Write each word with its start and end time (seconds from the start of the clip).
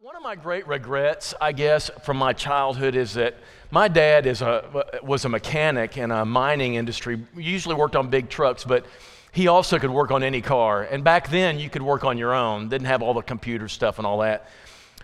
One 0.00 0.14
of 0.14 0.22
my 0.22 0.36
great 0.36 0.68
regrets, 0.68 1.34
I 1.40 1.50
guess, 1.50 1.90
from 2.04 2.18
my 2.18 2.32
childhood 2.32 2.94
is 2.94 3.14
that 3.14 3.34
my 3.72 3.88
dad 3.88 4.26
is 4.26 4.42
a, 4.42 4.86
was 5.02 5.24
a 5.24 5.28
mechanic 5.28 5.98
in 5.98 6.12
a 6.12 6.24
mining 6.24 6.76
industry. 6.76 7.26
Usually 7.36 7.74
worked 7.74 7.96
on 7.96 8.08
big 8.08 8.28
trucks, 8.28 8.62
but 8.62 8.86
he 9.32 9.48
also 9.48 9.76
could 9.80 9.90
work 9.90 10.12
on 10.12 10.22
any 10.22 10.40
car. 10.40 10.84
And 10.84 11.02
back 11.02 11.30
then, 11.30 11.58
you 11.58 11.68
could 11.68 11.82
work 11.82 12.04
on 12.04 12.16
your 12.16 12.32
own, 12.32 12.68
didn't 12.68 12.86
have 12.86 13.02
all 13.02 13.12
the 13.12 13.22
computer 13.22 13.66
stuff 13.66 13.98
and 13.98 14.06
all 14.06 14.18
that. 14.18 14.48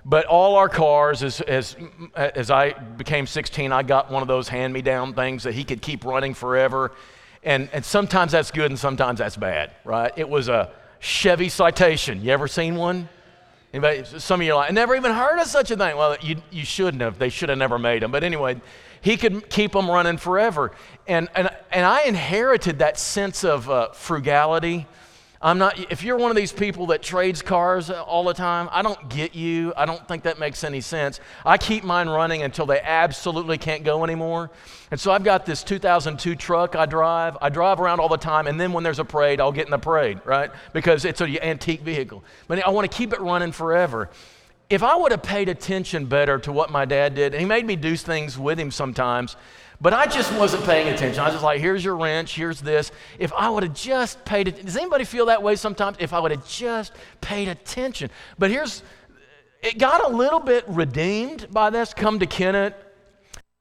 But 0.05 0.27
all 0.27 0.55
our 0.55 0.69
cars, 0.69 1.25
as, 1.25 1.41
as, 1.41 1.75
as 2.15 2.53
I 2.53 2.75
became 2.75 3.27
16, 3.27 3.73
I 3.73 3.83
got 3.83 4.13
one 4.13 4.23
of 4.23 4.29
those 4.29 4.47
hand 4.47 4.73
me 4.73 4.81
down 4.81 5.13
things 5.13 5.43
that 5.43 5.55
he 5.55 5.65
could 5.65 5.83
keep 5.83 6.05
running 6.05 6.35
forever. 6.35 6.93
And, 7.43 7.69
and 7.73 7.85
sometimes 7.85 8.31
that's 8.31 8.53
good 8.53 8.71
and 8.71 8.79
sometimes 8.79 9.19
that's 9.19 9.37
bad, 9.37 9.73
right? 9.85 10.13
It 10.15 10.29
was 10.29 10.49
a 10.49 10.71
Chevy 11.01 11.49
Citation. 11.49 12.23
You 12.23 12.31
ever 12.31 12.47
seen 12.47 12.77
one? 12.77 13.09
Anybody, 13.75 14.05
some 14.05 14.41
of 14.41 14.47
you 14.47 14.53
are 14.53 14.57
like, 14.59 14.71
I 14.71 14.73
never 14.73 14.95
even 14.95 15.11
heard 15.11 15.41
of 15.41 15.49
such 15.49 15.73
a 15.73 15.77
thing. 15.77 15.97
Well, 15.97 16.17
you, 16.21 16.37
you 16.53 16.65
shouldn't 16.65 17.03
have. 17.03 17.19
They 17.19 17.29
should 17.29 17.49
have 17.49 17.59
never 17.59 17.77
made 17.77 18.03
them. 18.03 18.13
But 18.13 18.23
anyway, 18.23 18.61
he 19.01 19.17
could 19.17 19.51
keep 19.51 19.73
them 19.73 19.91
running 19.91 20.17
forever. 20.17 20.71
And, 21.09 21.29
and, 21.35 21.51
and 21.73 21.85
I 21.85 22.03
inherited 22.03 22.79
that 22.79 23.01
sense 23.01 23.43
of 23.43 23.69
uh, 23.69 23.91
frugality 23.91 24.87
I'm 25.45 25.59
not, 25.59 25.79
if 25.93 26.03
you're 26.03 26.17
one 26.17 26.31
of 26.31 26.39
these 26.39 26.53
people 26.53 26.87
that 26.87 27.03
trades 27.03 27.43
cars 27.43 27.91
all 27.91 28.25
the 28.25 28.33
time, 28.33 28.71
I 28.73 28.81
don't 28.81 29.11
get 29.11 29.35
you. 29.35 29.75
I 29.77 29.85
don't 29.85 30.09
think 30.09 30.23
that 30.23 30.39
makes 30.39 30.65
any 30.65 30.81
sense. 30.81 31.21
I 31.45 31.59
keep 31.59 31.85
mine 31.85 32.09
running 32.09 32.41
until 32.41 32.65
they 32.65 32.81
absolutely 32.81 33.59
can't 33.59 33.85
go 33.85 34.05
anymore. 34.05 34.51
And 34.91 34.99
so 34.99 35.13
I've 35.13 35.23
got 35.23 35.45
this 35.45 35.63
2002 35.63 36.35
truck 36.37 36.75
I 36.75 36.87
drive. 36.87 37.37
I 37.43 37.51
drive 37.51 37.79
around 37.79 38.01
all 38.01 38.09
the 38.09 38.17
time, 38.17 38.47
and 38.47 38.59
then 38.59 38.73
when 38.73 38.85
there's 38.85 38.99
a 38.99 39.05
parade, 39.05 39.39
I'll 39.39 39.53
get 39.53 39.67
in 39.67 39.71
the 39.71 39.79
parade, 39.79 40.23
right? 40.25 40.51
Because 40.73 41.05
it's 41.05 41.21
an 41.21 41.37
antique 41.43 41.83
vehicle. 41.83 42.25
But 42.49 42.67
I 42.67 42.71
want 42.71 42.91
to 42.91 42.97
keep 42.97 43.13
it 43.13 43.21
running 43.21 43.53
forever. 43.53 44.09
If 44.71 44.83
I 44.83 44.97
would 44.97 45.13
have 45.13 45.23
paid 45.23 45.51
attention 45.51 46.07
better 46.07 46.39
to 46.39 46.53
what 46.53 46.71
my 46.71 46.87
dad 46.87 47.15
did, 47.15 47.35
and 47.35 47.41
he 47.41 47.47
made 47.47 47.67
me 47.67 47.77
do 47.77 47.99
things 47.99 48.39
with 48.39 48.59
him 48.59 48.71
sometimes, 48.71 49.37
but 49.85 49.93
I 49.93 50.07
just 50.07 50.33
wasn't 50.33 50.65
paying 50.65 50.89
attention. 50.89 51.21
I 51.21 51.25
was 51.27 51.35
just 51.35 51.45
like, 51.45 51.61
here's 51.61 51.85
your 51.85 51.95
wrench, 51.95 52.35
here's 52.35 52.59
this. 52.59 52.91
If 53.19 53.35
I 53.35 53.51
would 53.51 53.65
have 53.65 53.75
just 53.75 54.25
paid 54.25 54.49
attention, 54.49 54.65
does 54.65 54.79
anybody 54.79 55.05
feel 55.05 55.27
that 55.27 55.43
way 55.43 55.57
sometimes? 55.57 55.99
If 56.01 56.15
I 56.15 56.21
would 56.21 56.31
have 56.31 56.49
just 56.49 56.95
paid 57.21 57.49
attention. 57.49 58.09
But 58.39 58.51
here's, 58.51 58.83
it 59.61 59.77
got 59.77 60.03
a 60.03 60.09
little 60.09 60.41
bit 60.41 60.65
redeemed 60.69 61.49
by 61.51 61.69
this. 61.69 61.93
Come 61.93 62.19
to 62.21 62.27
Kennett, 62.27 62.75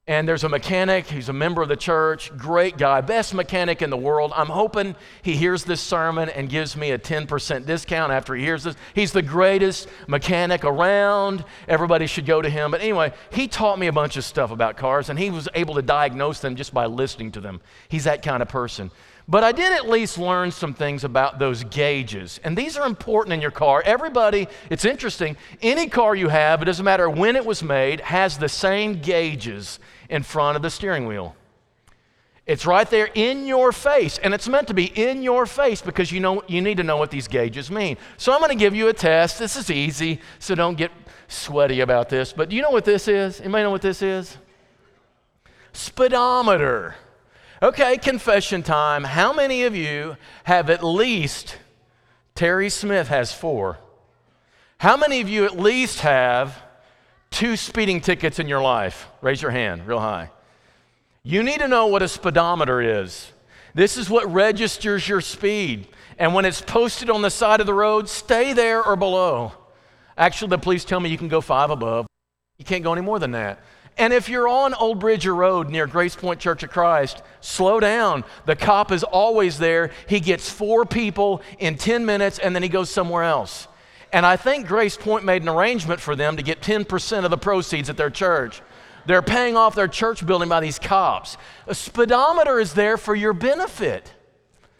and 0.06 0.28
there's 0.28 0.44
a 0.44 0.48
mechanic, 0.50 1.06
he's 1.06 1.30
a 1.30 1.32
member 1.32 1.62
of 1.62 1.68
the 1.70 1.76
church, 1.76 2.30
great 2.36 2.76
guy, 2.76 3.00
best 3.00 3.32
mechanic 3.32 3.80
in 3.80 3.88
the 3.88 3.96
world. 3.96 4.34
I'm 4.36 4.48
hoping 4.48 4.94
he 5.22 5.34
hears 5.34 5.64
this 5.64 5.80
sermon 5.80 6.28
and 6.28 6.50
gives 6.50 6.76
me 6.76 6.90
a 6.90 6.98
10% 6.98 7.64
discount 7.64 8.12
after 8.12 8.34
he 8.34 8.44
hears 8.44 8.64
this. 8.64 8.76
He's 8.94 9.12
the 9.12 9.22
greatest 9.22 9.88
mechanic 10.06 10.62
around. 10.62 11.42
Everybody 11.68 12.06
should 12.06 12.26
go 12.26 12.42
to 12.42 12.50
him. 12.50 12.70
But 12.70 12.82
anyway, 12.82 13.14
he 13.30 13.48
taught 13.48 13.78
me 13.78 13.86
a 13.86 13.92
bunch 13.92 14.18
of 14.18 14.24
stuff 14.26 14.50
about 14.50 14.76
cars, 14.76 15.08
and 15.08 15.18
he 15.18 15.30
was 15.30 15.48
able 15.54 15.74
to 15.76 15.82
diagnose 15.82 16.40
them 16.40 16.54
just 16.54 16.74
by 16.74 16.84
listening 16.84 17.32
to 17.32 17.40
them. 17.40 17.62
He's 17.88 18.04
that 18.04 18.20
kind 18.20 18.42
of 18.42 18.48
person. 18.50 18.90
But 19.26 19.42
I 19.42 19.52
did 19.52 19.72
at 19.72 19.88
least 19.88 20.18
learn 20.18 20.50
some 20.50 20.74
things 20.74 21.02
about 21.02 21.38
those 21.38 21.64
gauges. 21.64 22.40
And 22.44 22.58
these 22.58 22.76
are 22.76 22.86
important 22.86 23.32
in 23.32 23.40
your 23.40 23.50
car. 23.50 23.82
Everybody, 23.86 24.48
it's 24.68 24.84
interesting, 24.84 25.38
any 25.62 25.88
car 25.88 26.14
you 26.14 26.28
have, 26.28 26.60
it 26.60 26.66
doesn't 26.66 26.84
matter 26.84 27.08
when 27.08 27.34
it 27.34 27.46
was 27.46 27.62
made, 27.62 28.00
has 28.00 28.36
the 28.36 28.50
same 28.50 29.00
gauges 29.00 29.78
in 30.08 30.22
front 30.22 30.56
of 30.56 30.62
the 30.62 30.70
steering 30.70 31.06
wheel. 31.06 31.34
It's 32.46 32.66
right 32.66 32.88
there 32.90 33.08
in 33.14 33.46
your 33.46 33.72
face, 33.72 34.18
and 34.18 34.34
it's 34.34 34.48
meant 34.48 34.68
to 34.68 34.74
be 34.74 34.84
in 34.84 35.22
your 35.22 35.46
face 35.46 35.80
because 35.80 36.12
you 36.12 36.20
know 36.20 36.42
you 36.46 36.60
need 36.60 36.76
to 36.76 36.82
know 36.82 36.98
what 36.98 37.10
these 37.10 37.26
gauges 37.26 37.70
mean. 37.70 37.96
So 38.18 38.32
I'm 38.32 38.40
going 38.40 38.50
to 38.50 38.54
give 38.54 38.74
you 38.74 38.88
a 38.88 38.92
test. 38.92 39.38
This 39.38 39.56
is 39.56 39.70
easy, 39.70 40.20
so 40.38 40.54
don't 40.54 40.76
get 40.76 40.90
sweaty 41.26 41.80
about 41.80 42.10
this. 42.10 42.34
But 42.34 42.50
do 42.50 42.56
you 42.56 42.60
know 42.60 42.70
what 42.70 42.84
this 42.84 43.08
is? 43.08 43.40
Anybody 43.40 43.64
know 43.64 43.70
what 43.70 43.80
this 43.80 44.02
is? 44.02 44.36
Speedometer. 45.72 46.96
Okay, 47.62 47.96
confession 47.96 48.62
time. 48.62 49.04
How 49.04 49.32
many 49.32 49.62
of 49.64 49.74
you 49.74 50.18
have 50.44 50.68
at 50.68 50.84
least, 50.84 51.56
Terry 52.34 52.68
Smith 52.68 53.08
has 53.08 53.32
four. 53.32 53.78
How 54.78 54.98
many 54.98 55.22
of 55.22 55.30
you 55.30 55.46
at 55.46 55.58
least 55.58 56.00
have 56.00 56.62
two 57.34 57.56
speeding 57.56 58.00
tickets 58.00 58.38
in 58.38 58.48
your 58.48 58.62
life? 58.62 59.08
Raise 59.20 59.42
your 59.42 59.50
hand 59.50 59.86
real 59.86 60.00
high. 60.00 60.30
You 61.22 61.42
need 61.42 61.58
to 61.58 61.68
know 61.68 61.86
what 61.86 62.02
a 62.02 62.08
speedometer 62.08 62.80
is. 62.80 63.32
This 63.74 63.96
is 63.96 64.08
what 64.08 64.32
registers 64.32 65.08
your 65.08 65.20
speed. 65.20 65.88
And 66.18 66.32
when 66.32 66.44
it's 66.44 66.60
posted 66.60 67.10
on 67.10 67.22
the 67.22 67.30
side 67.30 67.60
of 67.60 67.66
the 67.66 67.74
road, 67.74 68.08
stay 68.08 68.52
there 68.52 68.82
or 68.82 68.94
below. 68.94 69.52
Actually, 70.16 70.50
the 70.50 70.58
police 70.58 70.84
tell 70.84 71.00
me 71.00 71.10
you 71.10 71.18
can 71.18 71.28
go 71.28 71.40
five 71.40 71.70
above. 71.70 72.06
You 72.56 72.64
can't 72.64 72.84
go 72.84 72.92
any 72.92 73.02
more 73.02 73.18
than 73.18 73.32
that. 73.32 73.58
And 73.96 74.12
if 74.12 74.28
you're 74.28 74.48
on 74.48 74.74
Old 74.74 75.00
Bridger 75.00 75.34
Road 75.34 75.70
near 75.70 75.86
Grace 75.86 76.14
Point 76.14 76.40
Church 76.40 76.62
of 76.62 76.70
Christ, 76.70 77.22
slow 77.40 77.80
down. 77.80 78.24
The 78.44 78.56
cop 78.56 78.92
is 78.92 79.02
always 79.02 79.58
there. 79.58 79.90
He 80.08 80.20
gets 80.20 80.48
four 80.48 80.84
people 80.84 81.42
in 81.58 81.76
10 81.76 82.06
minutes 82.06 82.38
and 82.38 82.54
then 82.54 82.62
he 82.62 82.68
goes 82.68 82.90
somewhere 82.90 83.24
else. 83.24 83.66
And 84.14 84.24
I 84.24 84.36
think 84.36 84.68
Grace 84.68 84.96
Point 84.96 85.24
made 85.24 85.42
an 85.42 85.48
arrangement 85.48 86.00
for 86.00 86.14
them 86.14 86.36
to 86.36 86.42
get 86.44 86.60
10% 86.60 87.24
of 87.24 87.32
the 87.32 87.36
proceeds 87.36 87.90
at 87.90 87.96
their 87.96 88.10
church. 88.10 88.62
They're 89.06 89.22
paying 89.22 89.56
off 89.56 89.74
their 89.74 89.88
church 89.88 90.24
building 90.24 90.48
by 90.48 90.60
these 90.60 90.78
cops. 90.78 91.36
A 91.66 91.74
speedometer 91.74 92.60
is 92.60 92.74
there 92.74 92.96
for 92.96 93.16
your 93.16 93.32
benefit. 93.32 94.14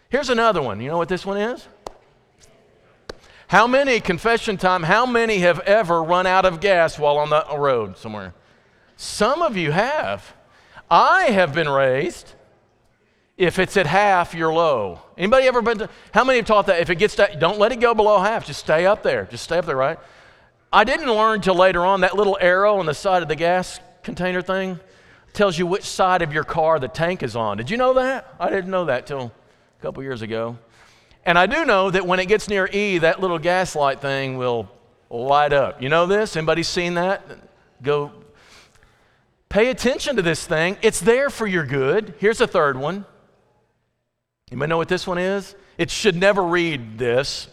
Here's 0.09 0.31
another 0.31 0.62
one. 0.62 0.81
You 0.81 0.89
know 0.89 0.99
what 0.99 1.09
this 1.09 1.27
one 1.27 1.37
is? 1.37 1.67
How 3.49 3.67
many, 3.67 3.99
confession 3.99 4.56
time, 4.56 4.84
how 4.84 5.05
many 5.05 5.39
have 5.39 5.59
ever 5.61 6.01
run 6.01 6.28
out 6.28 6.45
of 6.45 6.61
gas 6.61 6.97
while 6.97 7.19
on 7.19 7.31
the 7.31 7.45
road 7.59 7.99
somewhere? 7.99 8.34
Some 8.97 9.43
of 9.43 9.56
you 9.56 9.72
have. 9.72 10.33
I 10.89 11.25
have 11.25 11.53
been 11.53 11.69
raised. 11.69 12.34
If 13.37 13.59
it's 13.59 13.77
at 13.77 13.87
half, 13.87 14.34
you're 14.34 14.53
low. 14.53 15.00
Anybody 15.19 15.47
ever 15.47 15.61
been? 15.61 15.78
To, 15.78 15.91
how 16.12 16.25
many 16.25 16.39
have 16.39 16.47
taught 16.47 16.67
that? 16.67 16.81
If 16.81 16.91
it 16.91 16.97
gets 16.97 17.17
to, 17.17 17.37
don't 17.39 17.59
let 17.59 17.72
it 17.72 17.81
go 17.81 17.95
below 17.95 18.21
half. 18.21 18.47
Just 18.47 18.61
stay 18.61 18.87
up 18.87 19.03
there. 19.03 19.25
Just 19.25 19.45
stay 19.45 19.59
up 19.59 19.67
there, 19.67 19.77
right? 19.77 19.99
I 20.72 20.84
didn't 20.84 21.11
learn 21.11 21.41
till 21.41 21.56
later 21.56 21.84
on 21.84 22.03
that 22.03 22.17
little 22.17 22.39
arrow 22.41 22.78
on 22.78 22.87
the 22.87 22.95
side 22.95 23.22
of 23.22 23.28
the 23.28 23.37
gas 23.37 23.81
container 24.03 24.43
thing 24.43 24.78
tells 25.33 25.59
you 25.59 25.67
which 25.67 25.84
side 25.84 26.22
of 26.22 26.33
your 26.33 26.45
car 26.45 26.78
the 26.78 26.87
tank 26.87 27.22
is 27.25 27.34
on. 27.34 27.56
Did 27.56 27.71
you 27.71 27.77
know 27.77 27.95
that? 27.95 28.34
I 28.39 28.50
didn't 28.50 28.71
know 28.71 28.84
that 28.84 29.06
till 29.06 29.33
a 29.78 29.83
couple 29.83 30.03
years 30.03 30.22
ago. 30.22 30.59
And 31.25 31.37
I 31.37 31.47
do 31.47 31.65
know 31.65 31.91
that 31.91 32.06
when 32.06 32.21
it 32.21 32.27
gets 32.27 32.49
near 32.49 32.69
E, 32.72 32.99
that 32.99 33.21
little 33.21 33.39
gas 33.39 33.75
light 33.75 34.01
thing 34.01 34.37
will 34.37 34.71
light 35.11 35.53
up. 35.53 35.83
You 35.83 35.89
know 35.89 36.06
this? 36.06 36.37
Anybody 36.37 36.62
seen 36.62 36.95
that? 36.95 37.22
Go 37.83 38.12
Pay 39.55 39.71
attention 39.71 40.16
to 40.16 40.22
this 40.22 40.45
thing. 40.45 40.77
It's 40.83 40.99
there 40.99 41.31
for 41.31 41.47
your 41.47 41.65
good. 41.65 42.15
Here's 42.19 42.41
a 42.41 42.47
third 42.49 42.77
one. 42.77 43.06
You 44.50 44.59
may 44.59 44.66
know 44.66 44.77
what 44.77 44.88
this 44.88 45.05
one 45.05 45.19
is? 45.19 45.56
It 45.78 45.91
should 45.91 46.15
never 46.15 46.44
read 46.44 46.97
this. 46.99 47.49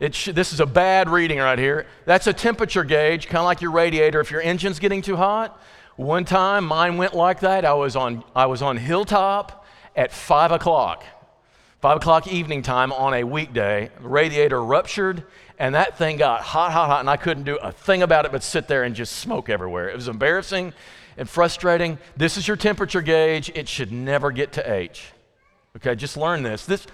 It 0.00 0.12
sh- 0.12 0.30
this 0.34 0.52
is 0.52 0.58
a 0.58 0.66
bad 0.66 1.08
reading 1.08 1.38
right 1.38 1.56
here. 1.58 1.86
That's 2.04 2.26
a 2.26 2.32
temperature 2.32 2.82
gauge, 2.82 3.28
kind 3.28 3.38
of 3.38 3.44
like 3.44 3.60
your 3.60 3.70
radiator. 3.70 4.18
If 4.18 4.32
your 4.32 4.40
engine's 4.40 4.80
getting 4.80 5.02
too 5.02 5.14
hot, 5.14 5.60
one 5.94 6.24
time 6.24 6.64
mine 6.64 6.96
went 6.96 7.14
like 7.14 7.40
that. 7.40 7.64
I 7.64 7.74
was 7.74 7.94
on, 7.94 8.24
I 8.34 8.46
was 8.46 8.60
on 8.60 8.76
Hilltop 8.76 9.64
at 9.94 10.10
5 10.10 10.50
o'clock, 10.50 11.04
5 11.80 11.98
o'clock 11.98 12.26
evening 12.26 12.62
time 12.62 12.92
on 12.92 13.14
a 13.14 13.22
weekday. 13.22 13.90
The 14.02 14.08
radiator 14.08 14.64
ruptured, 14.64 15.22
and 15.60 15.76
that 15.76 15.96
thing 15.96 16.16
got 16.16 16.40
hot, 16.40 16.72
hot, 16.72 16.88
hot, 16.88 17.00
and 17.00 17.08
I 17.10 17.18
couldn't 17.18 17.44
do 17.44 17.56
a 17.58 17.70
thing 17.70 18.02
about 18.02 18.24
it 18.24 18.32
but 18.32 18.42
sit 18.42 18.66
there 18.66 18.82
and 18.82 18.96
just 18.96 19.16
smoke 19.16 19.48
everywhere. 19.48 19.88
It 19.90 19.94
was 19.94 20.08
embarrassing 20.08 20.72
and 21.16 21.28
frustrating. 21.28 21.98
This 22.16 22.36
is 22.36 22.48
your 22.48 22.56
temperature 22.56 23.02
gauge. 23.02 23.52
It 23.54 23.68
should 23.68 23.92
never 23.92 24.32
get 24.32 24.54
to 24.54 24.72
H. 24.72 25.12
Okay, 25.76 25.94
just 25.94 26.16
learn 26.16 26.42
this. 26.42 26.66
This 26.66 26.86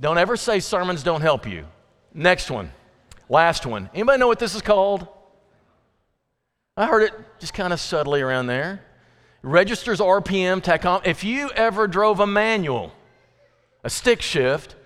don't 0.00 0.18
ever 0.18 0.36
say 0.36 0.60
sermons 0.60 1.02
don't 1.02 1.20
help 1.20 1.46
you. 1.46 1.66
Next 2.14 2.50
one. 2.50 2.72
Last 3.28 3.66
one. 3.66 3.90
Anybody 3.94 4.18
know 4.18 4.28
what 4.28 4.38
this 4.38 4.54
is 4.54 4.62
called? 4.62 5.06
I 6.76 6.86
heard 6.86 7.02
it 7.02 7.12
just 7.40 7.54
kind 7.54 7.72
of 7.72 7.80
subtly 7.80 8.22
around 8.22 8.46
there. 8.46 8.82
Registers 9.42 9.98
RPM, 9.98 10.62
tachom. 10.62 11.06
If 11.06 11.24
you 11.24 11.50
ever 11.50 11.86
drove 11.86 12.20
a 12.20 12.26
manual, 12.26 12.92
a 13.84 13.90
stick 13.90 14.22
shift, 14.22 14.76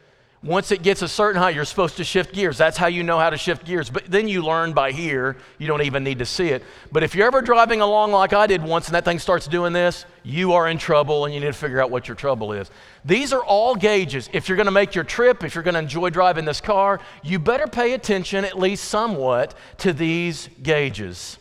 once 0.45 0.73
it 0.73 0.83
gets 0.83 1.03
a 1.03 1.09
certain 1.09 1.41
height, 1.41 1.55
you're 1.55 1.65
supposed 1.65 1.97
to 1.99 2.05
shift 2.05 2.35
gears. 2.35 2.59
That's 2.59 2.77
how 2.77 2.89
you 2.89 3.05
know 3.05 3.17
how 3.17 3.31
to 3.31 3.37
shift 3.37 3.65
gears. 3.65 3.89
But 3.91 4.07
then 4.11 4.27
you 4.27 4.45
learn 4.45 4.73
by 4.73 4.91
here. 4.91 5.37
You 5.59 5.69
don't 5.69 5.83
even 5.83 6.03
need 6.03 6.19
to 6.19 6.27
see 6.27 6.49
it. 6.49 6.65
But 6.91 7.05
if 7.05 7.15
you're 7.15 7.29
ever 7.29 7.41
driving 7.43 7.81
along 7.81 8.11
like 8.11 8.33
I 8.33 8.49
did 8.49 8.61
once 8.61 8.87
and 8.89 8.97
that 8.97 9.05
thing 9.05 9.21
starts 9.21 9.47
doing 9.47 9.73
this, 9.73 10.05
you 10.25 10.53
are 10.55 10.69
in 10.69 10.79
trouble 10.79 11.27
and 11.27 11.35
you 11.35 11.39
need 11.39 11.47
to 11.47 11.53
figure 11.53 11.81
out 11.81 11.93
what 11.93 12.09
your 12.09 12.17
trouble 12.17 12.53
is. 12.53 12.73
These 13.05 13.33
are 13.33 13.45
all 13.45 13.77
gauges. 13.77 14.29
If 14.33 14.49
you're 14.49 14.57
going 14.57 14.67
to 14.67 14.73
make 14.73 14.97
your 14.97 15.05
trip, 15.05 15.45
if 15.45 15.55
you're 15.55 15.63
going 15.63 15.75
to 15.75 15.81
enjoy 15.81 16.11
driving 16.11 16.45
this 16.45 16.61
car, 16.61 16.99
you 17.23 17.39
better 17.39 17.69
pay 17.69 17.93
attention 17.93 18.45
at 18.45 18.59
least 18.59 18.85
somewhat 18.87 19.55
to 19.79 19.93
these 19.93 20.49
gauges. 20.61 21.39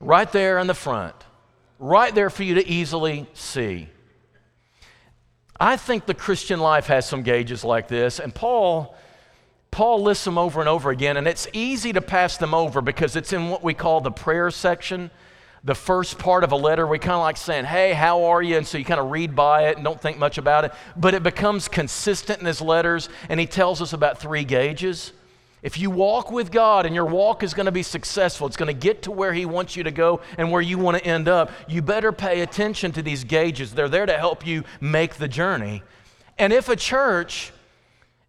Right 0.00 0.30
there 0.32 0.58
in 0.58 0.66
the 0.66 0.74
front, 0.74 1.14
right 1.78 2.14
there 2.14 2.30
for 2.30 2.44
you 2.44 2.54
to 2.54 2.66
easily 2.66 3.28
see. 3.34 3.90
I 5.60 5.76
think 5.76 6.06
the 6.06 6.14
Christian 6.14 6.58
life 6.58 6.86
has 6.86 7.06
some 7.06 7.22
gauges 7.22 7.64
like 7.64 7.86
this, 7.86 8.18
and 8.18 8.34
Paul 8.34 8.96
Paul 9.70 10.02
lists 10.02 10.24
them 10.24 10.36
over 10.36 10.58
and 10.58 10.68
over 10.68 10.90
again, 10.90 11.16
and 11.16 11.28
it's 11.28 11.46
easy 11.52 11.92
to 11.92 12.00
pass 12.00 12.36
them 12.36 12.54
over 12.54 12.80
because 12.80 13.14
it's 13.14 13.32
in 13.32 13.50
what 13.50 13.62
we 13.62 13.72
call 13.72 14.00
the 14.00 14.10
prayer 14.10 14.50
section. 14.50 15.12
The 15.62 15.76
first 15.76 16.18
part 16.18 16.42
of 16.42 16.50
a 16.50 16.56
letter, 16.56 16.86
we 16.86 16.98
kind 16.98 17.12
of 17.12 17.20
like 17.20 17.36
saying, 17.36 17.66
Hey, 17.66 17.92
how 17.92 18.24
are 18.24 18.42
you? 18.42 18.56
And 18.56 18.66
so 18.66 18.78
you 18.78 18.84
kind 18.84 18.98
of 18.98 19.10
read 19.10 19.36
by 19.36 19.68
it 19.68 19.76
and 19.76 19.84
don't 19.84 20.00
think 20.00 20.18
much 20.18 20.38
about 20.38 20.64
it. 20.64 20.72
But 20.96 21.14
it 21.14 21.22
becomes 21.22 21.68
consistent 21.68 22.40
in 22.40 22.46
his 22.46 22.60
letters, 22.60 23.08
and 23.28 23.38
he 23.38 23.46
tells 23.46 23.80
us 23.80 23.92
about 23.92 24.18
three 24.18 24.42
gauges. 24.42 25.12
If 25.62 25.78
you 25.78 25.90
walk 25.90 26.32
with 26.32 26.50
God 26.50 26.86
and 26.86 26.94
your 26.94 27.04
walk 27.04 27.42
is 27.42 27.52
going 27.52 27.66
to 27.66 27.72
be 27.72 27.82
successful, 27.82 28.46
it's 28.46 28.56
going 28.56 28.68
to 28.68 28.72
get 28.72 29.02
to 29.02 29.10
where 29.10 29.32
He 29.32 29.44
wants 29.44 29.76
you 29.76 29.82
to 29.82 29.90
go 29.90 30.20
and 30.38 30.50
where 30.50 30.62
you 30.62 30.78
want 30.78 30.96
to 30.96 31.04
end 31.04 31.28
up, 31.28 31.50
you 31.68 31.82
better 31.82 32.12
pay 32.12 32.40
attention 32.40 32.92
to 32.92 33.02
these 33.02 33.24
gauges. 33.24 33.74
They're 33.74 33.88
there 33.88 34.06
to 34.06 34.16
help 34.16 34.46
you 34.46 34.64
make 34.80 35.16
the 35.16 35.28
journey. 35.28 35.82
And 36.38 36.52
if 36.52 36.70
a 36.70 36.76
church, 36.76 37.52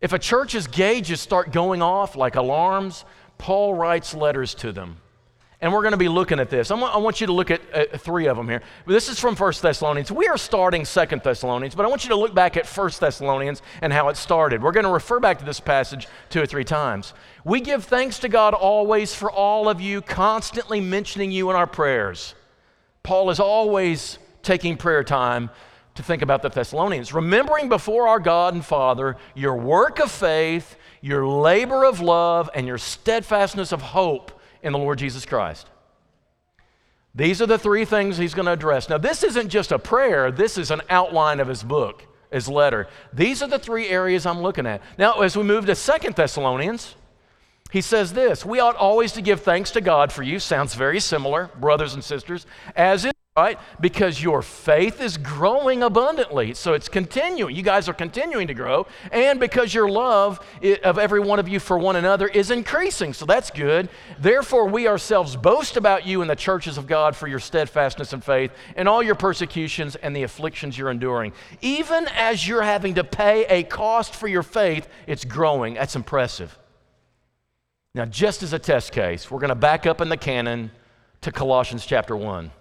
if 0.01 0.11
a 0.11 0.19
church's 0.19 0.67
gauges 0.67 1.21
start 1.21 1.53
going 1.53 1.81
off 1.81 2.17
like 2.17 2.35
alarms, 2.35 3.05
Paul 3.37 3.75
writes 3.75 4.13
letters 4.13 4.53
to 4.55 4.73
them. 4.73 4.97
And 5.61 5.71
we're 5.71 5.83
going 5.83 5.91
to 5.91 5.97
be 5.97 6.07
looking 6.07 6.39
at 6.39 6.49
this. 6.49 6.71
I 6.71 6.73
want, 6.73 6.95
I 6.95 6.97
want 6.97 7.21
you 7.21 7.27
to 7.27 7.33
look 7.33 7.51
at 7.51 7.61
uh, 7.71 7.97
three 7.97 8.27
of 8.27 8.35
them 8.35 8.49
here. 8.49 8.63
This 8.87 9.09
is 9.09 9.19
from 9.19 9.35
1 9.35 9.53
Thessalonians. 9.61 10.11
We 10.11 10.27
are 10.27 10.37
starting 10.37 10.85
2 10.85 11.05
Thessalonians, 11.23 11.75
but 11.75 11.85
I 11.85 11.87
want 11.87 12.03
you 12.03 12.09
to 12.09 12.15
look 12.15 12.33
back 12.33 12.57
at 12.57 12.65
1 12.65 12.91
Thessalonians 12.99 13.61
and 13.83 13.93
how 13.93 14.09
it 14.09 14.17
started. 14.17 14.63
We're 14.63 14.71
going 14.71 14.87
to 14.87 14.91
refer 14.91 15.19
back 15.19 15.37
to 15.37 15.45
this 15.45 15.59
passage 15.59 16.07
two 16.31 16.41
or 16.41 16.47
three 16.47 16.63
times. 16.63 17.13
We 17.45 17.61
give 17.61 17.85
thanks 17.85 18.17
to 18.19 18.29
God 18.29 18.55
always 18.55 19.13
for 19.13 19.31
all 19.31 19.69
of 19.69 19.79
you, 19.79 20.01
constantly 20.01 20.81
mentioning 20.81 21.31
you 21.31 21.51
in 21.51 21.55
our 21.55 21.67
prayers. 21.67 22.33
Paul 23.03 23.29
is 23.29 23.39
always 23.39 24.17
taking 24.41 24.77
prayer 24.77 25.03
time 25.03 25.51
to 25.93 26.01
think 26.01 26.23
about 26.23 26.41
the 26.41 26.49
Thessalonians, 26.49 27.13
remembering 27.13 27.69
before 27.69 28.07
our 28.07 28.19
God 28.19 28.55
and 28.55 28.65
Father 28.65 29.15
your 29.35 29.55
work 29.55 29.99
of 29.99 30.09
faith, 30.09 30.75
your 31.01 31.27
labor 31.27 31.85
of 31.85 31.99
love, 31.99 32.49
and 32.55 32.65
your 32.65 32.79
steadfastness 32.79 33.71
of 33.71 33.83
hope 33.83 34.40
in 34.63 34.73
the 34.73 34.79
Lord 34.79 34.99
Jesus 34.99 35.25
Christ. 35.25 35.67
These 37.13 37.41
are 37.41 37.45
the 37.45 37.57
three 37.57 37.85
things 37.85 38.17
he's 38.17 38.33
going 38.33 38.45
to 38.45 38.53
address. 38.53 38.87
Now, 38.87 38.97
this 38.97 39.23
isn't 39.23 39.49
just 39.49 39.71
a 39.71 39.79
prayer, 39.79 40.31
this 40.31 40.57
is 40.57 40.71
an 40.71 40.81
outline 40.89 41.39
of 41.39 41.47
his 41.47 41.63
book, 41.63 42.05
his 42.31 42.47
letter. 42.47 42.87
These 43.11 43.41
are 43.41 43.47
the 43.47 43.59
three 43.59 43.87
areas 43.87 44.25
I'm 44.25 44.41
looking 44.41 44.65
at. 44.65 44.81
Now, 44.97 45.19
as 45.21 45.35
we 45.35 45.43
move 45.43 45.65
to 45.65 45.75
Second 45.75 46.15
Thessalonians, 46.15 46.95
he 47.71 47.81
says 47.81 48.13
this 48.13 48.45
We 48.45 48.59
ought 48.59 48.75
always 48.75 49.11
to 49.13 49.21
give 49.21 49.41
thanks 49.41 49.71
to 49.71 49.81
God 49.81 50.11
for 50.11 50.23
you. 50.23 50.39
Sounds 50.39 50.73
very 50.73 50.99
similar, 50.99 51.49
brothers 51.59 51.93
and 51.93 52.03
sisters, 52.03 52.45
as 52.75 53.05
in 53.05 53.11
right? 53.37 53.57
Because 53.79 54.21
your 54.21 54.41
faith 54.41 54.99
is 54.99 55.15
growing 55.15 55.83
abundantly. 55.83 56.53
So 56.53 56.73
it's 56.73 56.89
continuing. 56.89 57.55
You 57.55 57.63
guys 57.63 57.87
are 57.87 57.93
continuing 57.93 58.47
to 58.47 58.53
grow. 58.53 58.87
And 59.09 59.39
because 59.39 59.73
your 59.73 59.89
love 59.89 60.45
of 60.83 60.99
every 60.99 61.21
one 61.21 61.39
of 61.39 61.47
you 61.47 61.61
for 61.61 61.77
one 61.77 61.95
another 61.95 62.27
is 62.27 62.51
increasing. 62.51 63.13
So 63.13 63.25
that's 63.25 63.49
good. 63.49 63.87
Therefore, 64.19 64.67
we 64.67 64.85
ourselves 64.85 65.37
boast 65.37 65.77
about 65.77 66.05
you 66.05 66.21
in 66.21 66.27
the 66.27 66.35
churches 66.35 66.77
of 66.77 66.87
God 66.87 67.15
for 67.15 67.29
your 67.29 67.39
steadfastness 67.39 68.11
and 68.11 68.21
faith 68.21 68.51
and 68.75 68.89
all 68.89 69.01
your 69.01 69.15
persecutions 69.15 69.95
and 69.95 70.13
the 70.13 70.23
afflictions 70.23 70.77
you're 70.77 70.91
enduring. 70.91 71.31
Even 71.61 72.09
as 72.09 72.45
you're 72.45 72.63
having 72.63 72.95
to 72.95 73.05
pay 73.05 73.45
a 73.45 73.63
cost 73.63 74.13
for 74.13 74.27
your 74.27 74.43
faith, 74.43 74.89
it's 75.07 75.23
growing. 75.23 75.75
That's 75.75 75.95
impressive. 75.95 76.57
Now, 77.95 78.03
just 78.03 78.43
as 78.43 78.51
a 78.51 78.59
test 78.59 78.91
case, 78.91 79.31
we're 79.31 79.39
going 79.39 79.49
to 79.49 79.55
back 79.55 79.85
up 79.85 80.01
in 80.01 80.09
the 80.09 80.17
canon 80.17 80.71
to 81.21 81.31
Colossians 81.31 81.85
chapter 81.85 82.17
1. 82.17 82.51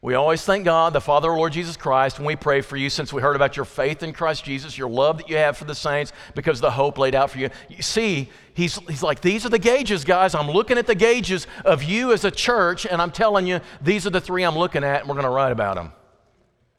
We 0.00 0.14
always 0.14 0.44
thank 0.44 0.64
God, 0.64 0.92
the 0.92 1.00
Father, 1.00 1.28
Lord 1.28 1.52
Jesus 1.52 1.76
Christ, 1.76 2.18
and 2.18 2.26
we 2.26 2.36
pray 2.36 2.60
for 2.60 2.76
you 2.76 2.88
since 2.88 3.12
we 3.12 3.20
heard 3.20 3.34
about 3.34 3.56
your 3.56 3.64
faith 3.64 4.04
in 4.04 4.12
Christ 4.12 4.44
Jesus, 4.44 4.78
your 4.78 4.88
love 4.88 5.18
that 5.18 5.28
you 5.28 5.36
have 5.36 5.56
for 5.56 5.64
the 5.64 5.74
saints, 5.74 6.12
because 6.36 6.60
the 6.60 6.70
hope 6.70 6.98
laid 6.98 7.16
out 7.16 7.30
for 7.30 7.38
you. 7.38 7.50
You 7.68 7.82
see, 7.82 8.30
he's, 8.54 8.76
he's 8.86 9.02
like, 9.02 9.20
these 9.20 9.44
are 9.44 9.48
the 9.48 9.58
gauges, 9.58 10.04
guys. 10.04 10.36
I'm 10.36 10.48
looking 10.48 10.78
at 10.78 10.86
the 10.86 10.94
gauges 10.94 11.48
of 11.64 11.82
you 11.82 12.12
as 12.12 12.24
a 12.24 12.30
church, 12.30 12.86
and 12.86 13.02
I'm 13.02 13.10
telling 13.10 13.48
you, 13.48 13.60
these 13.82 14.06
are 14.06 14.10
the 14.10 14.20
three 14.20 14.44
I'm 14.44 14.56
looking 14.56 14.84
at, 14.84 15.00
and 15.00 15.08
we're 15.08 15.16
going 15.16 15.24
to 15.24 15.30
write 15.30 15.50
about 15.50 15.74
them. 15.74 15.90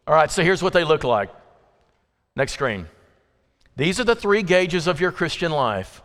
All 0.08 0.16
right, 0.16 0.32
so 0.32 0.42
here's 0.42 0.64
what 0.64 0.72
they 0.72 0.86
look 0.86 1.04
like. 1.04 1.30
Next 2.38 2.54
screen. 2.54 2.88
These 3.76 4.00
are 4.00 4.06
the 4.06 4.16
three 4.16 4.44
gauges 4.44 4.88
of 4.88 5.02
your 5.02 5.12
Christian 5.12 5.52
life 5.52 6.02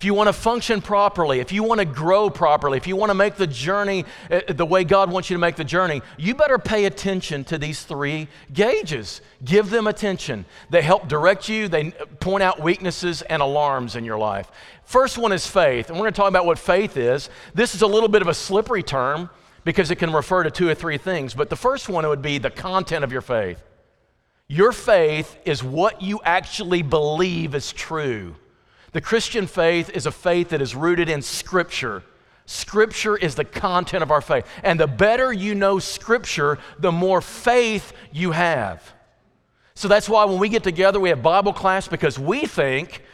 if 0.00 0.04
you 0.04 0.14
want 0.14 0.28
to 0.28 0.32
function 0.32 0.80
properly, 0.80 1.40
if 1.40 1.52
you 1.52 1.62
want 1.62 1.78
to 1.78 1.84
grow 1.84 2.30
properly, 2.30 2.78
if 2.78 2.86
you 2.86 2.96
want 2.96 3.10
to 3.10 3.14
make 3.14 3.34
the 3.34 3.46
journey 3.46 4.06
uh, 4.30 4.40
the 4.48 4.64
way 4.64 4.82
God 4.82 5.12
wants 5.12 5.28
you 5.28 5.36
to 5.36 5.38
make 5.38 5.56
the 5.56 5.62
journey, 5.64 6.00
you 6.16 6.34
better 6.34 6.58
pay 6.58 6.86
attention 6.86 7.44
to 7.44 7.58
these 7.58 7.82
three 7.82 8.26
gauges. 8.50 9.20
Give 9.44 9.68
them 9.68 9.86
attention. 9.86 10.46
They 10.70 10.80
help 10.80 11.06
direct 11.06 11.50
you, 11.50 11.68
they 11.68 11.90
point 12.18 12.42
out 12.42 12.62
weaknesses 12.62 13.20
and 13.20 13.42
alarms 13.42 13.94
in 13.94 14.06
your 14.06 14.16
life. 14.16 14.50
First 14.84 15.18
one 15.18 15.32
is 15.32 15.46
faith, 15.46 15.90
and 15.90 15.98
we're 15.98 16.04
going 16.04 16.14
to 16.14 16.16
talk 16.16 16.30
about 16.30 16.46
what 16.46 16.58
faith 16.58 16.96
is. 16.96 17.28
This 17.52 17.74
is 17.74 17.82
a 17.82 17.86
little 17.86 18.08
bit 18.08 18.22
of 18.22 18.28
a 18.28 18.34
slippery 18.34 18.82
term 18.82 19.28
because 19.64 19.90
it 19.90 19.96
can 19.96 20.14
refer 20.14 20.44
to 20.44 20.50
two 20.50 20.70
or 20.70 20.74
three 20.74 20.96
things, 20.96 21.34
but 21.34 21.50
the 21.50 21.56
first 21.56 21.90
one 21.90 22.08
would 22.08 22.22
be 22.22 22.38
the 22.38 22.48
content 22.48 23.04
of 23.04 23.12
your 23.12 23.20
faith. 23.20 23.62
Your 24.48 24.72
faith 24.72 25.36
is 25.44 25.62
what 25.62 26.00
you 26.00 26.22
actually 26.24 26.80
believe 26.80 27.54
is 27.54 27.70
true. 27.70 28.34
The 28.92 29.00
Christian 29.00 29.46
faith 29.46 29.90
is 29.90 30.06
a 30.06 30.12
faith 30.12 30.50
that 30.50 30.60
is 30.60 30.74
rooted 30.74 31.08
in 31.08 31.22
Scripture. 31.22 32.02
Scripture 32.46 33.16
is 33.16 33.36
the 33.36 33.44
content 33.44 34.02
of 34.02 34.10
our 34.10 34.20
faith. 34.20 34.44
And 34.64 34.78
the 34.78 34.88
better 34.88 35.32
you 35.32 35.54
know 35.54 35.78
Scripture, 35.78 36.58
the 36.78 36.90
more 36.90 37.20
faith 37.20 37.92
you 38.10 38.32
have. 38.32 38.82
So 39.74 39.86
that's 39.86 40.08
why 40.08 40.24
when 40.24 40.38
we 40.38 40.48
get 40.48 40.64
together, 40.64 40.98
we 40.98 41.10
have 41.10 41.22
Bible 41.22 41.52
class 41.52 41.86
because 41.86 42.18
we 42.18 42.46
think, 42.46 43.04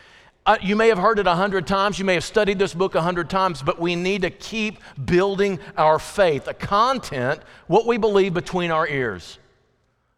uh, 0.46 0.56
you 0.62 0.74
may 0.74 0.88
have 0.88 0.98
heard 0.98 1.18
it 1.18 1.26
a 1.26 1.34
hundred 1.34 1.66
times, 1.66 1.98
you 1.98 2.04
may 2.04 2.14
have 2.14 2.24
studied 2.24 2.58
this 2.58 2.72
book 2.72 2.94
a 2.94 3.02
hundred 3.02 3.28
times, 3.28 3.62
but 3.62 3.78
we 3.78 3.94
need 3.94 4.22
to 4.22 4.30
keep 4.30 4.78
building 5.04 5.58
our 5.76 5.98
faith, 5.98 6.46
the 6.46 6.54
content, 6.54 7.40
what 7.66 7.86
we 7.86 7.98
believe 7.98 8.32
between 8.32 8.70
our 8.70 8.88
ears 8.88 9.38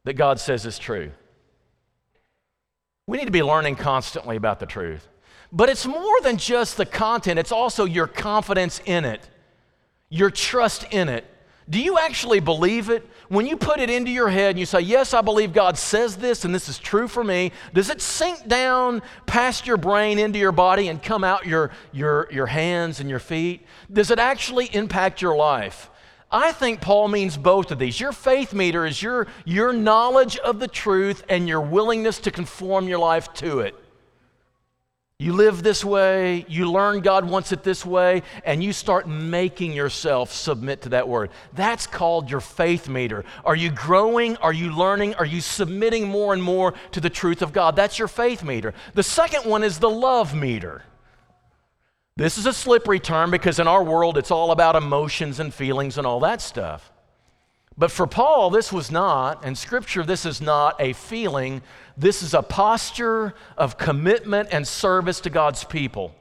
that 0.04 0.14
God 0.14 0.38
says 0.38 0.64
is 0.64 0.78
true. 0.78 1.10
We 3.06 3.18
need 3.18 3.24
to 3.24 3.32
be 3.32 3.42
learning 3.42 3.76
constantly 3.76 4.36
about 4.36 4.60
the 4.60 4.66
truth. 4.66 5.06
But 5.50 5.68
it's 5.68 5.86
more 5.86 6.20
than 6.22 6.36
just 6.36 6.76
the 6.76 6.86
content, 6.86 7.38
it's 7.38 7.52
also 7.52 7.84
your 7.84 8.06
confidence 8.06 8.80
in 8.84 9.04
it, 9.04 9.28
your 10.10 10.30
trust 10.30 10.84
in 10.90 11.08
it. 11.08 11.24
Do 11.70 11.80
you 11.80 11.98
actually 11.98 12.40
believe 12.40 12.88
it? 12.88 13.06
When 13.28 13.46
you 13.46 13.58
put 13.58 13.78
it 13.78 13.90
into 13.90 14.10
your 14.10 14.28
head 14.28 14.50
and 14.50 14.58
you 14.58 14.64
say, 14.64 14.80
Yes, 14.80 15.12
I 15.12 15.20
believe 15.20 15.52
God 15.52 15.76
says 15.76 16.16
this 16.16 16.46
and 16.46 16.54
this 16.54 16.68
is 16.68 16.78
true 16.78 17.06
for 17.08 17.22
me, 17.22 17.52
does 17.74 17.90
it 17.90 18.00
sink 18.00 18.48
down 18.48 19.02
past 19.26 19.66
your 19.66 19.76
brain 19.76 20.18
into 20.18 20.38
your 20.38 20.52
body 20.52 20.88
and 20.88 21.02
come 21.02 21.24
out 21.24 21.44
your, 21.44 21.70
your, 21.92 22.26
your 22.30 22.46
hands 22.46 23.00
and 23.00 23.10
your 23.10 23.18
feet? 23.18 23.66
Does 23.92 24.10
it 24.10 24.18
actually 24.18 24.74
impact 24.74 25.20
your 25.20 25.36
life? 25.36 25.90
I 26.30 26.52
think 26.52 26.80
Paul 26.80 27.08
means 27.08 27.36
both 27.36 27.70
of 27.70 27.78
these. 27.78 28.00
Your 28.00 28.12
faith 28.12 28.54
meter 28.54 28.86
is 28.86 29.02
your, 29.02 29.26
your 29.44 29.72
knowledge 29.72 30.38
of 30.38 30.60
the 30.60 30.68
truth 30.68 31.22
and 31.28 31.48
your 31.48 31.60
willingness 31.60 32.18
to 32.20 32.30
conform 32.30 32.86
your 32.88 32.98
life 32.98 33.32
to 33.34 33.60
it. 33.60 33.74
You 35.20 35.32
live 35.32 35.64
this 35.64 35.84
way, 35.84 36.46
you 36.46 36.70
learn 36.70 37.00
God 37.00 37.24
wants 37.24 37.50
it 37.50 37.64
this 37.64 37.84
way, 37.84 38.22
and 38.44 38.62
you 38.62 38.72
start 38.72 39.08
making 39.08 39.72
yourself 39.72 40.32
submit 40.32 40.82
to 40.82 40.90
that 40.90 41.08
word. 41.08 41.30
That's 41.54 41.88
called 41.88 42.30
your 42.30 42.40
faith 42.40 42.88
meter. 42.88 43.24
Are 43.44 43.56
you 43.56 43.72
growing? 43.72 44.36
Are 44.36 44.52
you 44.52 44.70
learning? 44.70 45.14
Are 45.14 45.26
you 45.26 45.40
submitting 45.40 46.06
more 46.06 46.34
and 46.34 46.40
more 46.40 46.72
to 46.92 47.00
the 47.00 47.10
truth 47.10 47.42
of 47.42 47.52
God? 47.52 47.74
That's 47.74 47.98
your 47.98 48.06
faith 48.06 48.44
meter. 48.44 48.74
The 48.94 49.02
second 49.02 49.44
one 49.44 49.64
is 49.64 49.80
the 49.80 49.90
love 49.90 50.36
meter. 50.36 50.84
This 52.16 52.38
is 52.38 52.46
a 52.46 52.52
slippery 52.52 53.00
term 53.00 53.32
because 53.32 53.58
in 53.58 53.66
our 53.66 53.82
world 53.82 54.18
it's 54.18 54.30
all 54.30 54.52
about 54.52 54.76
emotions 54.76 55.40
and 55.40 55.52
feelings 55.52 55.98
and 55.98 56.06
all 56.06 56.20
that 56.20 56.40
stuff. 56.40 56.92
But 57.78 57.92
for 57.92 58.08
Paul, 58.08 58.50
this 58.50 58.72
was 58.72 58.90
not, 58.90 59.44
and 59.44 59.56
Scripture, 59.56 60.02
this 60.02 60.26
is 60.26 60.40
not 60.40 60.74
a 60.80 60.94
feeling. 60.94 61.62
This 61.96 62.24
is 62.24 62.34
a 62.34 62.42
posture 62.42 63.34
of 63.56 63.78
commitment 63.78 64.48
and 64.50 64.66
service 64.66 65.20
to 65.20 65.30
God's 65.30 65.62
people. 65.62 66.12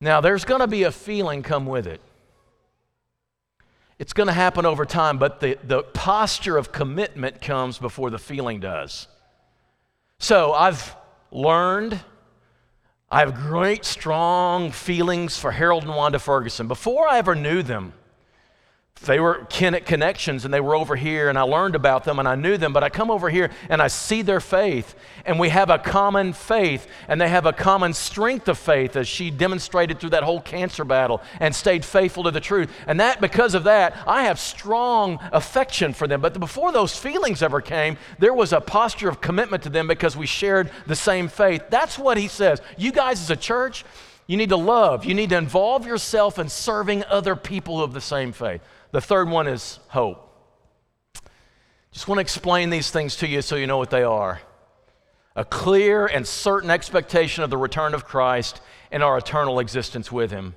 Now, 0.00 0.22
there's 0.22 0.46
going 0.46 0.62
to 0.62 0.66
be 0.66 0.84
a 0.84 0.90
feeling 0.90 1.42
come 1.42 1.66
with 1.66 1.86
it. 1.86 2.00
It's 3.98 4.14
going 4.14 4.28
to 4.28 4.32
happen 4.32 4.64
over 4.64 4.86
time, 4.86 5.18
but 5.18 5.40
the, 5.40 5.58
the 5.64 5.82
posture 5.82 6.56
of 6.56 6.72
commitment 6.72 7.42
comes 7.42 7.76
before 7.76 8.08
the 8.08 8.18
feeling 8.18 8.58
does. 8.58 9.06
So 10.18 10.54
I've 10.54 10.96
learned, 11.30 12.00
I 13.10 13.20
have 13.20 13.34
great, 13.34 13.84
strong 13.84 14.70
feelings 14.70 15.36
for 15.36 15.50
Harold 15.50 15.82
and 15.82 15.94
Wanda 15.94 16.18
Ferguson. 16.18 16.68
Before 16.68 17.06
I 17.06 17.18
ever 17.18 17.34
knew 17.34 17.62
them, 17.62 17.92
they 19.02 19.18
were 19.18 19.46
connections 19.46 20.44
and 20.44 20.52
they 20.52 20.60
were 20.60 20.74
over 20.74 20.94
here 20.94 21.30
and 21.30 21.38
I 21.38 21.42
learned 21.42 21.74
about 21.74 22.04
them 22.04 22.18
and 22.18 22.28
I 22.28 22.34
knew 22.34 22.58
them, 22.58 22.74
but 22.74 22.84
I 22.84 22.90
come 22.90 23.10
over 23.10 23.30
here 23.30 23.50
and 23.70 23.80
I 23.80 23.88
see 23.88 24.20
their 24.20 24.40
faith 24.40 24.94
and 25.24 25.38
we 25.38 25.48
have 25.48 25.70
a 25.70 25.78
common 25.78 26.34
faith 26.34 26.86
and 27.08 27.18
they 27.18 27.28
have 27.28 27.46
a 27.46 27.52
common 27.52 27.94
strength 27.94 28.46
of 28.48 28.58
faith 28.58 28.96
as 28.96 29.08
she 29.08 29.30
demonstrated 29.30 29.98
through 29.98 30.10
that 30.10 30.22
whole 30.22 30.40
cancer 30.40 30.84
battle 30.84 31.22
and 31.40 31.54
stayed 31.54 31.82
faithful 31.82 32.24
to 32.24 32.30
the 32.30 32.40
truth. 32.40 32.70
And 32.86 33.00
that, 33.00 33.22
because 33.22 33.54
of 33.54 33.64
that, 33.64 33.96
I 34.06 34.24
have 34.24 34.38
strong 34.38 35.18
affection 35.32 35.94
for 35.94 36.06
them. 36.06 36.20
But 36.20 36.38
before 36.38 36.70
those 36.70 36.94
feelings 36.96 37.42
ever 37.42 37.62
came, 37.62 37.96
there 38.18 38.34
was 38.34 38.52
a 38.52 38.60
posture 38.60 39.08
of 39.08 39.22
commitment 39.22 39.62
to 39.62 39.70
them 39.70 39.88
because 39.88 40.14
we 40.14 40.26
shared 40.26 40.70
the 40.86 40.96
same 40.96 41.28
faith. 41.28 41.62
That's 41.70 41.98
what 41.98 42.18
he 42.18 42.28
says. 42.28 42.60
You 42.76 42.92
guys 42.92 43.20
as 43.22 43.30
a 43.30 43.36
church, 43.36 43.84
you 44.30 44.36
need 44.36 44.50
to 44.50 44.56
love. 44.56 45.04
You 45.04 45.14
need 45.14 45.30
to 45.30 45.36
involve 45.36 45.84
yourself 45.84 46.38
in 46.38 46.48
serving 46.48 47.02
other 47.06 47.34
people 47.34 47.82
of 47.82 47.92
the 47.92 48.00
same 48.00 48.30
faith. 48.30 48.60
The 48.92 49.00
third 49.00 49.28
one 49.28 49.48
is 49.48 49.80
hope. 49.88 50.24
Just 51.90 52.06
want 52.06 52.18
to 52.18 52.20
explain 52.20 52.70
these 52.70 52.92
things 52.92 53.16
to 53.16 53.26
you 53.26 53.42
so 53.42 53.56
you 53.56 53.66
know 53.66 53.78
what 53.78 53.90
they 53.90 54.04
are. 54.04 54.40
A 55.34 55.44
clear 55.44 56.06
and 56.06 56.24
certain 56.24 56.70
expectation 56.70 57.42
of 57.42 57.50
the 57.50 57.56
return 57.56 57.92
of 57.92 58.04
Christ 58.04 58.60
and 58.92 59.02
our 59.02 59.18
eternal 59.18 59.58
existence 59.58 60.12
with 60.12 60.30
Him. 60.30 60.54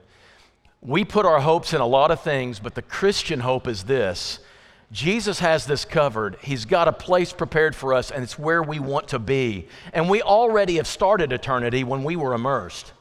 We 0.82 1.04
put 1.04 1.26
our 1.26 1.40
hopes 1.40 1.74
in 1.74 1.82
a 1.82 1.88
lot 1.88 2.12
of 2.12 2.22
things, 2.22 2.60
but 2.60 2.76
the 2.76 2.84
Christian 2.84 3.40
hope 3.40 3.68
is 3.68 3.86
this 3.86 4.38
Jesus 4.92 5.40
has 5.40 5.66
this 5.66 5.84
covered. 5.84 6.38
He's 6.44 6.66
got 6.66 6.88
a 6.88 6.94
place 6.94 7.34
prepared 7.34 7.76
for 7.76 7.96
us, 7.96 8.12
and 8.12 8.22
it's 8.22 8.38
where 8.38 8.62
we 8.62 8.78
want 8.78 9.08
to 9.08 9.18
be. 9.18 9.68
And 9.94 10.12
we 10.12 10.22
already 10.22 10.76
have 10.76 10.86
started 10.86 11.34
eternity 11.34 11.84
when 11.84 12.04
we 12.04 12.16
were 12.16 12.36
immersed. 12.36 12.94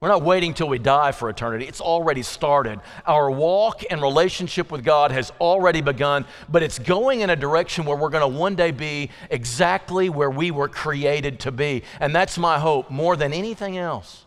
We're 0.00 0.08
not 0.08 0.22
waiting 0.22 0.52
till 0.52 0.68
we 0.68 0.78
die 0.78 1.12
for 1.12 1.30
eternity. 1.30 1.64
It's 1.64 1.80
already 1.80 2.22
started. 2.22 2.80
Our 3.06 3.30
walk 3.30 3.82
and 3.88 4.02
relationship 4.02 4.70
with 4.70 4.84
God 4.84 5.10
has 5.10 5.32
already 5.40 5.80
begun, 5.80 6.26
but 6.50 6.62
it's 6.62 6.78
going 6.78 7.22
in 7.22 7.30
a 7.30 7.36
direction 7.36 7.86
where 7.86 7.96
we're 7.96 8.10
going 8.10 8.30
to 8.30 8.38
one 8.38 8.56
day 8.56 8.72
be 8.72 9.10
exactly 9.30 10.10
where 10.10 10.30
we 10.30 10.50
were 10.50 10.68
created 10.68 11.40
to 11.40 11.50
be. 11.50 11.82
And 11.98 12.14
that's 12.14 12.36
my 12.36 12.58
hope 12.58 12.90
more 12.90 13.16
than 13.16 13.32
anything 13.32 13.78
else. 13.78 14.26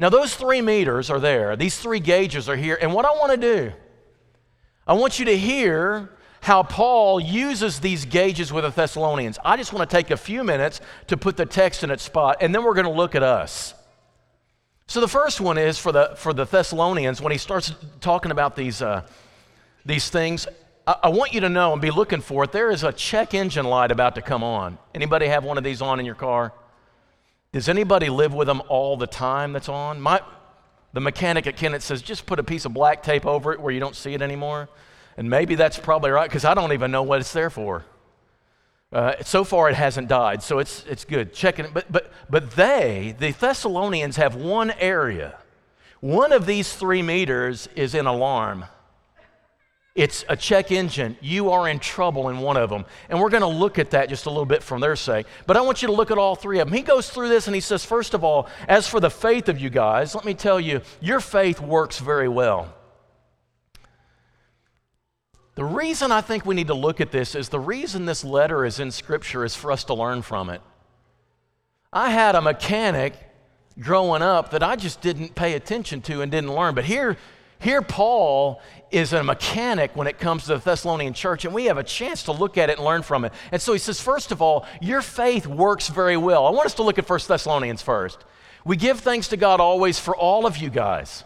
Now, 0.00 0.08
those 0.08 0.34
three 0.34 0.60
meters 0.60 1.10
are 1.10 1.20
there, 1.20 1.54
these 1.54 1.78
three 1.78 2.00
gauges 2.00 2.48
are 2.48 2.56
here. 2.56 2.76
And 2.80 2.92
what 2.92 3.04
I 3.04 3.10
want 3.10 3.30
to 3.30 3.38
do, 3.38 3.72
I 4.84 4.94
want 4.94 5.20
you 5.20 5.26
to 5.26 5.38
hear 5.38 6.10
how 6.40 6.64
Paul 6.64 7.20
uses 7.20 7.78
these 7.78 8.04
gauges 8.04 8.52
with 8.52 8.64
the 8.64 8.70
Thessalonians. 8.70 9.38
I 9.44 9.56
just 9.56 9.72
want 9.72 9.88
to 9.88 9.96
take 9.96 10.10
a 10.10 10.16
few 10.16 10.42
minutes 10.42 10.80
to 11.06 11.16
put 11.16 11.36
the 11.36 11.46
text 11.46 11.84
in 11.84 11.92
its 11.92 12.02
spot, 12.02 12.38
and 12.40 12.52
then 12.52 12.64
we're 12.64 12.74
going 12.74 12.84
to 12.84 12.92
look 12.92 13.14
at 13.14 13.22
us. 13.22 13.74
So 14.86 15.00
the 15.00 15.08
first 15.08 15.40
one 15.40 15.58
is 15.58 15.78
for 15.78 15.92
the, 15.92 16.14
for 16.16 16.32
the 16.32 16.44
Thessalonians, 16.44 17.20
when 17.20 17.32
he 17.32 17.38
starts 17.38 17.72
talking 18.00 18.30
about 18.30 18.54
these, 18.54 18.82
uh, 18.82 19.02
these 19.84 20.10
things, 20.10 20.46
I, 20.86 20.96
I 21.04 21.08
want 21.08 21.32
you 21.32 21.40
to 21.40 21.48
know 21.48 21.72
and 21.72 21.80
be 21.80 21.90
looking 21.90 22.20
for 22.20 22.44
it. 22.44 22.52
There 22.52 22.70
is 22.70 22.84
a 22.84 22.92
check 22.92 23.34
engine 23.34 23.64
light 23.66 23.90
about 23.90 24.14
to 24.16 24.22
come 24.22 24.44
on. 24.44 24.78
Anybody 24.94 25.26
have 25.26 25.44
one 25.44 25.58
of 25.58 25.64
these 25.64 25.80
on 25.80 26.00
in 26.00 26.06
your 26.06 26.14
car? 26.14 26.52
Does 27.52 27.68
anybody 27.68 28.08
live 28.08 28.34
with 28.34 28.46
them 28.46 28.62
all 28.68 28.96
the 28.96 29.06
time 29.06 29.52
that's 29.52 29.68
on? 29.68 30.00
My, 30.00 30.20
the 30.92 31.00
mechanic 31.00 31.46
at 31.46 31.56
Kennett 31.56 31.82
says 31.82 32.02
just 32.02 32.26
put 32.26 32.38
a 32.38 32.44
piece 32.44 32.64
of 32.64 32.74
black 32.74 33.02
tape 33.02 33.26
over 33.26 33.52
it 33.52 33.60
where 33.60 33.72
you 33.72 33.80
don't 33.80 33.96
see 33.96 34.12
it 34.12 34.22
anymore. 34.22 34.68
And 35.16 35.30
maybe 35.30 35.54
that's 35.54 35.78
probably 35.78 36.10
right 36.10 36.28
because 36.28 36.44
I 36.44 36.54
don't 36.54 36.72
even 36.72 36.90
know 36.90 37.04
what 37.04 37.20
it's 37.20 37.32
there 37.32 37.50
for. 37.50 37.84
Uh, 38.94 39.16
so 39.24 39.42
far, 39.42 39.68
it 39.68 39.74
hasn't 39.74 40.06
died, 40.06 40.40
so 40.40 40.60
it's, 40.60 40.86
it's 40.86 41.04
good. 41.04 41.34
Checking 41.34 41.64
it. 41.64 41.74
But, 41.74 41.90
but, 41.90 42.12
but 42.30 42.52
they, 42.52 43.16
the 43.18 43.32
Thessalonians, 43.32 44.16
have 44.16 44.36
one 44.36 44.70
area. 44.78 45.36
One 45.98 46.32
of 46.32 46.46
these 46.46 46.72
three 46.72 47.02
meters 47.02 47.68
is 47.74 47.96
in 47.96 48.06
alarm. 48.06 48.66
It's 49.96 50.24
a 50.28 50.36
check 50.36 50.70
engine. 50.70 51.16
You 51.20 51.50
are 51.50 51.68
in 51.68 51.80
trouble 51.80 52.28
in 52.28 52.38
one 52.38 52.56
of 52.56 52.70
them. 52.70 52.84
And 53.08 53.20
we're 53.20 53.30
going 53.30 53.42
to 53.42 53.48
look 53.48 53.80
at 53.80 53.90
that 53.90 54.08
just 54.08 54.26
a 54.26 54.30
little 54.30 54.46
bit 54.46 54.62
from 54.62 54.80
their 54.80 54.94
sake. 54.94 55.26
But 55.46 55.56
I 55.56 55.60
want 55.62 55.82
you 55.82 55.88
to 55.88 55.94
look 55.94 56.12
at 56.12 56.18
all 56.18 56.36
three 56.36 56.60
of 56.60 56.68
them. 56.68 56.76
He 56.76 56.82
goes 56.82 57.10
through 57.10 57.30
this 57.30 57.48
and 57.48 57.54
he 57.54 57.60
says, 57.60 57.84
first 57.84 58.14
of 58.14 58.22
all, 58.22 58.48
as 58.68 58.86
for 58.86 59.00
the 59.00 59.10
faith 59.10 59.48
of 59.48 59.58
you 59.58 59.70
guys, 59.70 60.14
let 60.14 60.24
me 60.24 60.34
tell 60.34 60.60
you, 60.60 60.82
your 61.00 61.18
faith 61.18 61.60
works 61.60 61.98
very 61.98 62.28
well. 62.28 62.72
The 65.54 65.64
reason 65.64 66.10
I 66.10 66.20
think 66.20 66.44
we 66.44 66.54
need 66.54 66.66
to 66.66 66.74
look 66.74 67.00
at 67.00 67.12
this 67.12 67.34
is 67.34 67.48
the 67.48 67.60
reason 67.60 68.06
this 68.06 68.24
letter 68.24 68.64
is 68.64 68.80
in 68.80 68.90
Scripture 68.90 69.44
is 69.44 69.54
for 69.54 69.70
us 69.70 69.84
to 69.84 69.94
learn 69.94 70.22
from 70.22 70.50
it. 70.50 70.60
I 71.92 72.10
had 72.10 72.34
a 72.34 72.40
mechanic 72.40 73.14
growing 73.78 74.20
up 74.20 74.50
that 74.50 74.64
I 74.64 74.74
just 74.74 75.00
didn't 75.00 75.36
pay 75.36 75.54
attention 75.54 76.00
to 76.02 76.22
and 76.22 76.30
didn't 76.30 76.52
learn. 76.52 76.74
But 76.74 76.84
here, 76.84 77.16
here 77.60 77.82
Paul 77.82 78.60
is 78.90 79.12
a 79.12 79.22
mechanic 79.22 79.94
when 79.94 80.08
it 80.08 80.18
comes 80.18 80.42
to 80.44 80.54
the 80.54 80.58
Thessalonian 80.58 81.12
church, 81.12 81.44
and 81.44 81.54
we 81.54 81.66
have 81.66 81.78
a 81.78 81.84
chance 81.84 82.24
to 82.24 82.32
look 82.32 82.58
at 82.58 82.68
it 82.68 82.78
and 82.78 82.84
learn 82.84 83.02
from 83.02 83.24
it. 83.24 83.32
And 83.52 83.62
so 83.62 83.72
he 83.72 83.78
says, 83.78 84.00
first 84.00 84.32
of 84.32 84.42
all, 84.42 84.66
your 84.80 85.02
faith 85.02 85.46
works 85.46 85.88
very 85.88 86.16
well. 86.16 86.46
I 86.46 86.50
want 86.50 86.66
us 86.66 86.74
to 86.74 86.82
look 86.82 86.98
at 86.98 87.08
1 87.08 87.20
Thessalonians 87.28 87.80
first. 87.80 88.24
We 88.64 88.76
give 88.76 89.00
thanks 89.00 89.28
to 89.28 89.36
God 89.36 89.60
always 89.60 90.00
for 90.00 90.16
all 90.16 90.46
of 90.46 90.56
you 90.56 90.70
guys 90.70 91.22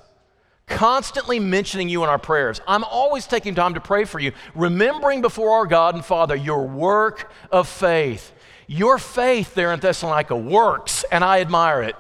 constantly 0.69 1.41
mentioning 1.41 1.89
you 1.89 2.03
in 2.05 2.09
our 2.09 2.19
prayers. 2.19 2.61
I'm 2.67 2.85
always 2.85 3.27
taking 3.27 3.55
time 3.55 3.75
to 3.75 3.81
pray 3.81 4.05
for 4.05 4.19
you, 4.19 4.33
remembering 4.55 5.23
before 5.23 5.53
our 5.53 5.67
God 5.67 5.95
and 5.95 6.05
Father 6.05 6.37
your 6.37 6.67
work 6.67 7.33
of 7.51 7.69
faith. 7.69 8.33
Your 8.67 8.99
faith 8.99 9.55
there 9.55 9.73
in 9.73 9.81
Thessalonica 9.81 10.37
works, 10.37 11.05
and 11.11 11.25
I 11.25 11.41
admire 11.41 11.83
it. 11.83 11.97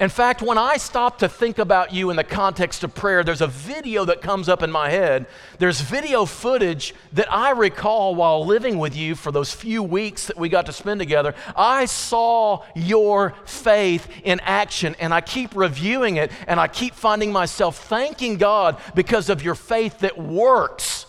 In 0.00 0.08
fact, 0.08 0.40
when 0.40 0.56
I 0.56 0.78
stop 0.78 1.18
to 1.18 1.28
think 1.28 1.58
about 1.58 1.92
you 1.92 2.08
in 2.08 2.16
the 2.16 2.24
context 2.24 2.82
of 2.84 2.94
prayer, 2.94 3.22
there's 3.22 3.42
a 3.42 3.46
video 3.46 4.06
that 4.06 4.22
comes 4.22 4.48
up 4.48 4.62
in 4.62 4.70
my 4.70 4.88
head. 4.88 5.26
There's 5.58 5.82
video 5.82 6.24
footage 6.24 6.94
that 7.12 7.30
I 7.30 7.50
recall 7.50 8.14
while 8.14 8.46
living 8.46 8.78
with 8.78 8.96
you 8.96 9.14
for 9.14 9.30
those 9.30 9.52
few 9.52 9.82
weeks 9.82 10.28
that 10.28 10.38
we 10.38 10.48
got 10.48 10.64
to 10.66 10.72
spend 10.72 11.00
together. 11.00 11.34
I 11.54 11.84
saw 11.84 12.64
your 12.74 13.34
faith 13.44 14.08
in 14.24 14.40
action, 14.40 14.96
and 15.00 15.12
I 15.12 15.20
keep 15.20 15.54
reviewing 15.54 16.16
it, 16.16 16.32
and 16.46 16.58
I 16.58 16.66
keep 16.66 16.94
finding 16.94 17.30
myself 17.30 17.86
thanking 17.86 18.38
God 18.38 18.78
because 18.94 19.28
of 19.28 19.42
your 19.42 19.54
faith 19.54 19.98
that 19.98 20.16
works. 20.16 21.04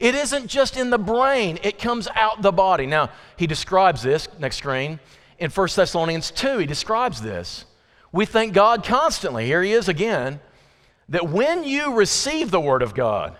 It 0.00 0.14
isn't 0.14 0.46
just 0.46 0.78
in 0.78 0.88
the 0.88 0.96
brain, 0.96 1.58
it 1.62 1.78
comes 1.78 2.08
out 2.14 2.40
the 2.40 2.52
body. 2.52 2.86
Now, 2.86 3.10
he 3.36 3.46
describes 3.46 4.02
this, 4.02 4.28
next 4.38 4.56
screen, 4.56 4.98
in 5.38 5.50
1 5.50 5.68
Thessalonians 5.76 6.30
2, 6.30 6.56
he 6.56 6.66
describes 6.66 7.20
this. 7.20 7.66
We 8.14 8.26
thank 8.26 8.54
God 8.54 8.84
constantly, 8.84 9.44
here 9.44 9.60
he 9.60 9.72
is 9.72 9.88
again, 9.88 10.38
that 11.08 11.28
when 11.28 11.64
you 11.64 11.94
receive 11.94 12.52
the 12.52 12.60
Word 12.60 12.80
of 12.80 12.94
God, 12.94 13.36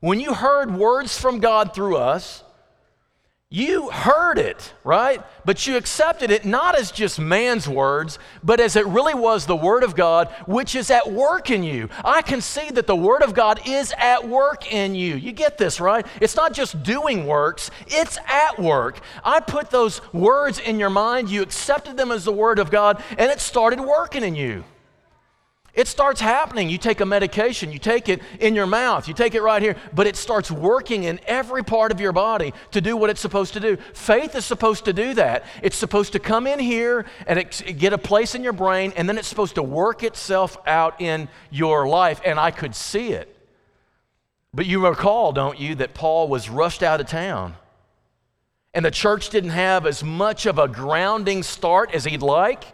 when 0.00 0.20
you 0.20 0.34
heard 0.34 0.74
words 0.74 1.18
from 1.18 1.40
God 1.40 1.74
through 1.74 1.96
us, 1.96 2.43
you 3.54 3.88
heard 3.88 4.36
it, 4.36 4.74
right? 4.82 5.22
But 5.44 5.64
you 5.64 5.76
accepted 5.76 6.32
it 6.32 6.44
not 6.44 6.76
as 6.76 6.90
just 6.90 7.20
man's 7.20 7.68
words, 7.68 8.18
but 8.42 8.58
as 8.58 8.74
it 8.74 8.84
really 8.84 9.14
was 9.14 9.46
the 9.46 9.54
Word 9.54 9.84
of 9.84 9.94
God, 9.94 10.26
which 10.46 10.74
is 10.74 10.90
at 10.90 11.12
work 11.12 11.50
in 11.50 11.62
you. 11.62 11.88
I 12.04 12.22
can 12.22 12.40
see 12.40 12.70
that 12.70 12.88
the 12.88 12.96
Word 12.96 13.22
of 13.22 13.32
God 13.32 13.60
is 13.64 13.94
at 13.96 14.28
work 14.28 14.72
in 14.72 14.96
you. 14.96 15.14
You 15.14 15.30
get 15.30 15.56
this, 15.56 15.78
right? 15.78 16.04
It's 16.20 16.34
not 16.34 16.52
just 16.52 16.82
doing 16.82 17.26
works, 17.26 17.70
it's 17.86 18.18
at 18.26 18.58
work. 18.58 18.98
I 19.22 19.38
put 19.38 19.70
those 19.70 20.00
words 20.12 20.58
in 20.58 20.80
your 20.80 20.90
mind, 20.90 21.30
you 21.30 21.40
accepted 21.40 21.96
them 21.96 22.10
as 22.10 22.24
the 22.24 22.32
Word 22.32 22.58
of 22.58 22.72
God, 22.72 23.00
and 23.10 23.30
it 23.30 23.38
started 23.38 23.78
working 23.78 24.24
in 24.24 24.34
you. 24.34 24.64
It 25.74 25.88
starts 25.88 26.20
happening. 26.20 26.70
You 26.70 26.78
take 26.78 27.00
a 27.00 27.06
medication, 27.06 27.72
you 27.72 27.80
take 27.80 28.08
it 28.08 28.22
in 28.38 28.54
your 28.54 28.66
mouth, 28.66 29.08
you 29.08 29.14
take 29.14 29.34
it 29.34 29.42
right 29.42 29.60
here, 29.60 29.74
but 29.92 30.06
it 30.06 30.14
starts 30.14 30.48
working 30.48 31.04
in 31.04 31.18
every 31.26 31.64
part 31.64 31.90
of 31.90 32.00
your 32.00 32.12
body 32.12 32.54
to 32.70 32.80
do 32.80 32.96
what 32.96 33.10
it's 33.10 33.20
supposed 33.20 33.54
to 33.54 33.60
do. 33.60 33.76
Faith 33.92 34.36
is 34.36 34.44
supposed 34.44 34.84
to 34.84 34.92
do 34.92 35.14
that. 35.14 35.44
It's 35.62 35.76
supposed 35.76 36.12
to 36.12 36.20
come 36.20 36.46
in 36.46 36.60
here 36.60 37.06
and 37.26 37.40
it, 37.40 37.76
get 37.76 37.92
a 37.92 37.98
place 37.98 38.36
in 38.36 38.44
your 38.44 38.52
brain, 38.52 38.92
and 38.96 39.08
then 39.08 39.18
it's 39.18 39.26
supposed 39.26 39.56
to 39.56 39.64
work 39.64 40.04
itself 40.04 40.56
out 40.64 41.00
in 41.00 41.28
your 41.50 41.88
life. 41.88 42.20
And 42.24 42.38
I 42.38 42.52
could 42.52 42.76
see 42.76 43.08
it. 43.08 43.36
But 44.52 44.66
you 44.66 44.86
recall, 44.86 45.32
don't 45.32 45.58
you, 45.58 45.74
that 45.76 45.94
Paul 45.94 46.28
was 46.28 46.48
rushed 46.48 46.84
out 46.84 47.00
of 47.00 47.08
town. 47.08 47.56
And 48.72 48.84
the 48.84 48.92
church 48.92 49.30
didn't 49.30 49.50
have 49.50 49.86
as 49.86 50.04
much 50.04 50.46
of 50.46 50.60
a 50.60 50.68
grounding 50.68 51.42
start 51.42 51.92
as 51.92 52.04
he'd 52.04 52.22
like. 52.22 52.73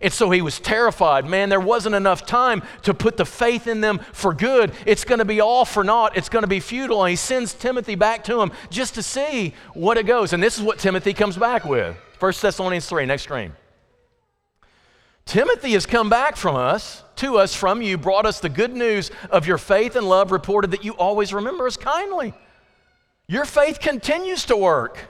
And 0.00 0.12
so 0.12 0.30
he 0.30 0.40
was 0.40 0.58
terrified. 0.58 1.26
Man, 1.26 1.50
there 1.50 1.60
wasn't 1.60 1.94
enough 1.94 2.24
time 2.24 2.62
to 2.82 2.94
put 2.94 3.18
the 3.18 3.26
faith 3.26 3.66
in 3.66 3.82
them 3.82 4.00
for 4.12 4.32
good. 4.32 4.72
It's 4.86 5.04
going 5.04 5.18
to 5.18 5.26
be 5.26 5.40
all 5.40 5.66
for 5.66 5.84
naught. 5.84 6.16
It's 6.16 6.30
going 6.30 6.42
to 6.42 6.48
be 6.48 6.60
futile. 6.60 7.04
And 7.04 7.10
he 7.10 7.16
sends 7.16 7.52
Timothy 7.52 7.96
back 7.96 8.24
to 8.24 8.40
him 8.40 8.50
just 8.70 8.94
to 8.94 9.02
see 9.02 9.54
what 9.74 9.98
it 9.98 10.06
goes. 10.06 10.32
And 10.32 10.42
this 10.42 10.56
is 10.56 10.62
what 10.62 10.78
Timothy 10.78 11.12
comes 11.12 11.36
back 11.36 11.66
with 11.66 11.96
1 12.18 12.32
Thessalonians 12.40 12.88
3, 12.88 13.04
next 13.06 13.24
screen. 13.24 13.52
Timothy 15.26 15.72
has 15.72 15.84
come 15.84 16.08
back 16.08 16.36
from 16.36 16.56
us, 16.56 17.04
to 17.16 17.36
us 17.36 17.54
from 17.54 17.82
you, 17.82 17.98
brought 17.98 18.24
us 18.24 18.40
the 18.40 18.48
good 18.48 18.74
news 18.74 19.10
of 19.30 19.46
your 19.46 19.58
faith 19.58 19.96
and 19.96 20.08
love, 20.08 20.32
reported 20.32 20.70
that 20.70 20.82
you 20.82 20.94
always 20.94 21.34
remember 21.34 21.66
us 21.66 21.76
kindly. 21.76 22.32
Your 23.28 23.44
faith 23.44 23.80
continues 23.80 24.46
to 24.46 24.56
work 24.56 25.09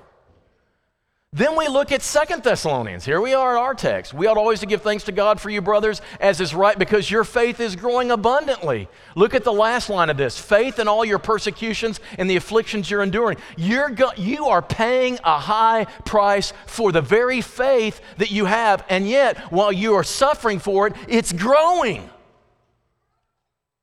Then 1.33 1.57
we 1.57 1.69
look 1.69 1.93
at 1.93 2.03
Second 2.03 2.43
Thessalonians. 2.43 3.05
Here 3.05 3.21
we 3.21 3.35
are 3.35 3.57
at 3.57 3.61
our 3.61 3.73
text. 3.73 4.13
We 4.13 4.27
ought 4.27 4.37
always 4.37 4.59
to 4.61 4.67
give 4.67 4.83
thanks 4.83 5.05
to 5.05 5.13
God 5.13 5.41
for 5.41 5.49
you, 5.49 5.63
brothers, 5.63 6.03
as 6.19 6.41
is 6.41 6.57
right, 6.57 6.77
because 6.77 7.09
your 7.09 7.23
faith 7.23 7.61
is 7.61 7.77
growing 7.77 8.11
abundantly. 8.11 8.89
Look 9.15 9.33
at 9.33 9.45
the 9.45 9.53
last 9.53 9.89
line 9.89 10.11
of 10.11 10.17
this 10.17 10.41
faith 10.41 10.81
in 10.81 10.89
all 10.89 11.05
your 11.05 11.21
persecutions 11.21 12.01
and 12.19 12.29
the 12.29 12.35
afflictions 12.35 12.91
you're 12.91 13.05
enduring. 13.05 13.39
You're 13.57 13.91
go- 13.91 14.11
you 14.17 14.47
are 14.47 14.61
paying 14.61 15.21
a 15.23 15.39
high 15.39 15.85
price 16.05 16.53
for 16.67 16.91
the 16.91 17.01
very 17.01 17.41
faith 17.43 18.01
that 18.19 18.33
you 18.33 18.47
have, 18.47 18.85
and 18.89 19.09
yet, 19.09 19.39
while 19.53 19.71
you 19.71 19.95
are 19.95 20.03
suffering 20.03 20.59
for 20.59 20.89
it, 20.89 20.97
it's 21.07 21.33
growing. 21.33 22.11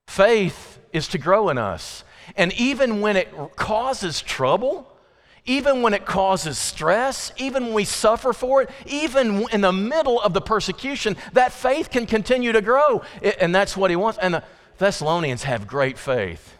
Faith 0.07 0.79
is 0.91 1.07
to 1.07 1.17
grow 1.17 1.47
in 1.47 1.57
us. 1.57 2.03
And 2.35 2.51
even 2.53 2.99
when 2.99 3.15
it 3.15 3.33
causes 3.55 4.21
trouble, 4.21 4.85
even 5.47 5.81
when 5.81 5.93
it 5.93 6.05
causes 6.05 6.57
stress, 6.57 7.31
even 7.37 7.65
when 7.65 7.73
we 7.73 7.85
suffer 7.85 8.33
for 8.33 8.61
it, 8.61 8.69
even 8.85 9.47
in 9.51 9.61
the 9.61 9.71
middle 9.71 10.21
of 10.21 10.33
the 10.33 10.41
persecution, 10.41 11.15
that 11.31 11.53
faith 11.53 11.89
can 11.89 12.05
continue 12.05 12.51
to 12.51 12.61
grow. 12.61 13.01
And 13.39 13.55
that's 13.55 13.75
what 13.75 13.89
he 13.89 13.95
wants. 13.95 14.19
And 14.21 14.35
the 14.35 14.43
Thessalonians 14.77 15.43
have 15.43 15.65
great 15.65 15.97
faith 15.97 16.53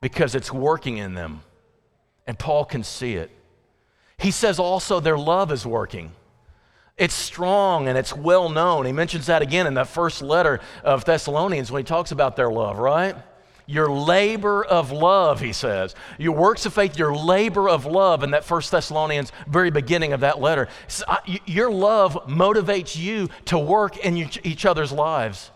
because 0.00 0.34
it's 0.34 0.52
working 0.52 0.96
in 0.96 1.14
them. 1.14 1.42
And 2.26 2.38
Paul 2.38 2.64
can 2.64 2.84
see 2.84 3.14
it. 3.14 3.30
He 4.16 4.30
says 4.30 4.60
also 4.60 5.00
their 5.00 5.18
love 5.18 5.50
is 5.50 5.66
working. 5.66 6.12
It's 6.96 7.14
strong 7.14 7.88
and 7.88 7.98
it's 7.98 8.14
well 8.14 8.48
known. 8.48 8.86
He 8.86 8.92
mentions 8.92 9.26
that 9.26 9.42
again 9.42 9.66
in 9.66 9.74
that 9.74 9.88
first 9.88 10.22
letter 10.22 10.60
of 10.84 11.04
Thessalonians 11.04 11.72
when 11.72 11.80
he 11.80 11.84
talks 11.84 12.12
about 12.12 12.36
their 12.36 12.50
love, 12.50 12.78
right? 12.78 13.16
Your 13.72 13.90
labor 13.90 14.62
of 14.64 14.92
love, 14.92 15.40
he 15.40 15.52
says. 15.52 15.94
Your 16.18 16.34
works 16.34 16.66
of 16.66 16.74
faith, 16.74 16.98
your 16.98 17.14
labor 17.14 17.68
of 17.68 17.86
love 17.86 18.22
in 18.22 18.32
that 18.32 18.44
First 18.44 18.70
Thessalonians, 18.70 19.32
very 19.48 19.70
beginning 19.70 20.12
of 20.12 20.20
that 20.20 20.40
letter. 20.40 20.68
Uh, 21.08 21.16
your 21.46 21.70
love 21.70 22.14
motivates 22.28 22.96
you 22.96 23.30
to 23.46 23.58
work 23.58 23.96
in 23.96 24.16
each 24.44 24.66
other's 24.66 24.92
lives. 24.92 25.50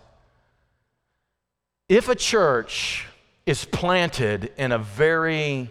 If 1.88 2.08
a 2.08 2.14
church 2.14 3.06
is 3.44 3.64
planted 3.66 4.50
in 4.56 4.72
a 4.72 4.78
very 4.78 5.70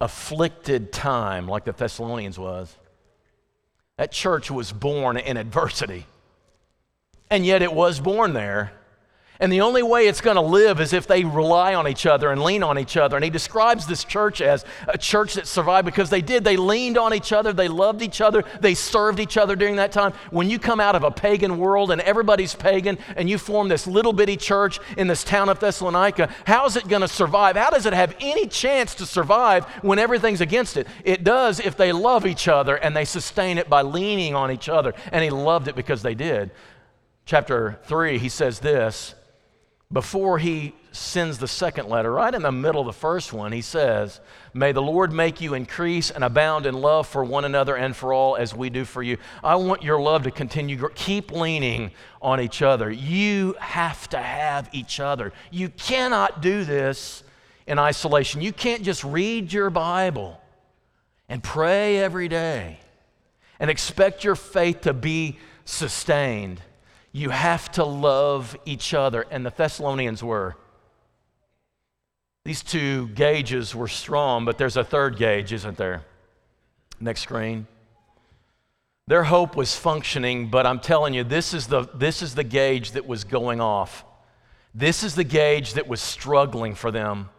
afflicted 0.00 0.92
time, 0.92 1.46
like 1.46 1.64
the 1.64 1.72
Thessalonians 1.72 2.38
was, 2.38 2.76
that 3.96 4.10
church 4.10 4.50
was 4.50 4.72
born 4.72 5.16
in 5.16 5.36
adversity. 5.36 6.06
And 7.30 7.46
yet 7.46 7.62
it 7.62 7.72
was 7.72 8.00
born 8.00 8.32
there 8.32 8.72
and 9.40 9.52
the 9.52 9.60
only 9.60 9.84
way 9.84 10.08
it's 10.08 10.20
going 10.20 10.34
to 10.34 10.40
live 10.40 10.80
is 10.80 10.92
if 10.92 11.06
they 11.06 11.24
rely 11.24 11.74
on 11.74 11.86
each 11.86 12.06
other 12.06 12.32
and 12.32 12.42
lean 12.42 12.64
on 12.64 12.76
each 12.76 12.96
other. 12.96 13.16
And 13.16 13.22
he 13.22 13.30
describes 13.30 13.86
this 13.86 14.02
church 14.02 14.40
as 14.40 14.64
a 14.88 14.98
church 14.98 15.34
that 15.34 15.46
survived 15.46 15.86
because 15.86 16.10
they 16.10 16.22
did. 16.22 16.42
They 16.42 16.56
leaned 16.56 16.98
on 16.98 17.14
each 17.14 17.32
other, 17.32 17.52
they 17.52 17.68
loved 17.68 18.02
each 18.02 18.20
other, 18.20 18.42
they 18.60 18.74
served 18.74 19.20
each 19.20 19.36
other 19.36 19.54
during 19.54 19.76
that 19.76 19.92
time. 19.92 20.12
When 20.30 20.50
you 20.50 20.58
come 20.58 20.80
out 20.80 20.96
of 20.96 21.04
a 21.04 21.10
pagan 21.10 21.58
world 21.58 21.92
and 21.92 22.00
everybody's 22.00 22.54
pagan 22.54 22.98
and 23.14 23.30
you 23.30 23.38
form 23.38 23.68
this 23.68 23.86
little 23.86 24.12
bitty 24.12 24.36
church 24.36 24.80
in 24.96 25.06
this 25.06 25.22
town 25.22 25.48
of 25.48 25.60
Thessalonica, 25.60 26.34
how's 26.44 26.74
it 26.74 26.88
going 26.88 27.02
to 27.02 27.08
survive? 27.08 27.54
How 27.56 27.70
does 27.70 27.86
it 27.86 27.92
have 27.92 28.16
any 28.20 28.48
chance 28.48 28.96
to 28.96 29.06
survive 29.06 29.66
when 29.82 30.00
everything's 30.00 30.40
against 30.40 30.76
it? 30.76 30.88
It 31.04 31.22
does 31.22 31.60
if 31.60 31.76
they 31.76 31.92
love 31.92 32.26
each 32.26 32.48
other 32.48 32.74
and 32.74 32.96
they 32.96 33.04
sustain 33.04 33.58
it 33.58 33.68
by 33.68 33.82
leaning 33.82 34.34
on 34.34 34.50
each 34.50 34.68
other. 34.68 34.94
And 35.12 35.22
he 35.22 35.30
loved 35.30 35.68
it 35.68 35.76
because 35.76 36.02
they 36.02 36.16
did. 36.16 36.50
Chapter 37.24 37.78
3, 37.84 38.18
he 38.18 38.28
says 38.28 38.58
this 38.60 39.14
before 39.90 40.38
he 40.38 40.74
sends 40.92 41.38
the 41.38 41.48
second 41.48 41.88
letter, 41.88 42.12
right 42.12 42.34
in 42.34 42.42
the 42.42 42.52
middle 42.52 42.82
of 42.82 42.86
the 42.86 42.92
first 42.92 43.32
one, 43.32 43.52
he 43.52 43.62
says, 43.62 44.20
May 44.52 44.72
the 44.72 44.82
Lord 44.82 45.12
make 45.12 45.40
you 45.40 45.54
increase 45.54 46.10
and 46.10 46.22
abound 46.22 46.66
in 46.66 46.74
love 46.74 47.06
for 47.06 47.24
one 47.24 47.46
another 47.46 47.74
and 47.74 47.96
for 47.96 48.12
all 48.12 48.36
as 48.36 48.54
we 48.54 48.68
do 48.68 48.84
for 48.84 49.02
you. 49.02 49.16
I 49.42 49.56
want 49.56 49.82
your 49.82 49.98
love 49.98 50.24
to 50.24 50.30
continue. 50.30 50.88
Keep 50.94 51.32
leaning 51.32 51.92
on 52.20 52.38
each 52.38 52.60
other. 52.60 52.90
You 52.90 53.54
have 53.60 54.08
to 54.10 54.18
have 54.18 54.68
each 54.72 55.00
other. 55.00 55.32
You 55.50 55.70
cannot 55.70 56.42
do 56.42 56.64
this 56.64 57.24
in 57.66 57.78
isolation. 57.78 58.42
You 58.42 58.52
can't 58.52 58.82
just 58.82 59.04
read 59.04 59.52
your 59.52 59.70
Bible 59.70 60.38
and 61.30 61.42
pray 61.42 61.96
every 61.98 62.28
day 62.28 62.78
and 63.58 63.70
expect 63.70 64.22
your 64.22 64.36
faith 64.36 64.82
to 64.82 64.92
be 64.92 65.38
sustained 65.64 66.60
you 67.18 67.30
have 67.30 67.70
to 67.72 67.84
love 67.84 68.56
each 68.64 68.94
other. 68.94 69.26
And 69.30 69.44
the 69.44 69.50
Thessalonians 69.50 70.22
were. 70.22 70.56
These 72.44 72.62
two 72.62 73.08
gauges 73.08 73.74
were 73.74 73.88
strong, 73.88 74.44
but 74.44 74.56
there's 74.56 74.76
a 74.76 74.84
third 74.84 75.18
gauge, 75.18 75.52
isn't 75.52 75.76
there? 75.76 76.02
Next 77.00 77.20
screen. 77.20 77.66
Their 79.06 79.24
hope 79.24 79.56
was 79.56 79.74
functioning, 79.74 80.48
but 80.48 80.66
I'm 80.66 80.80
telling 80.80 81.14
you, 81.14 81.24
this 81.24 81.54
is 81.54 81.66
the, 81.66 81.88
this 81.94 82.22
is 82.22 82.34
the 82.34 82.44
gauge 82.44 82.92
that 82.92 83.06
was 83.06 83.24
going 83.24 83.60
off. 83.60 84.04
This 84.74 85.02
is 85.02 85.14
the 85.14 85.24
gauge 85.24 85.74
that 85.74 85.88
was 85.88 86.00
struggling 86.00 86.74
for 86.74 86.90
them. 86.90 87.30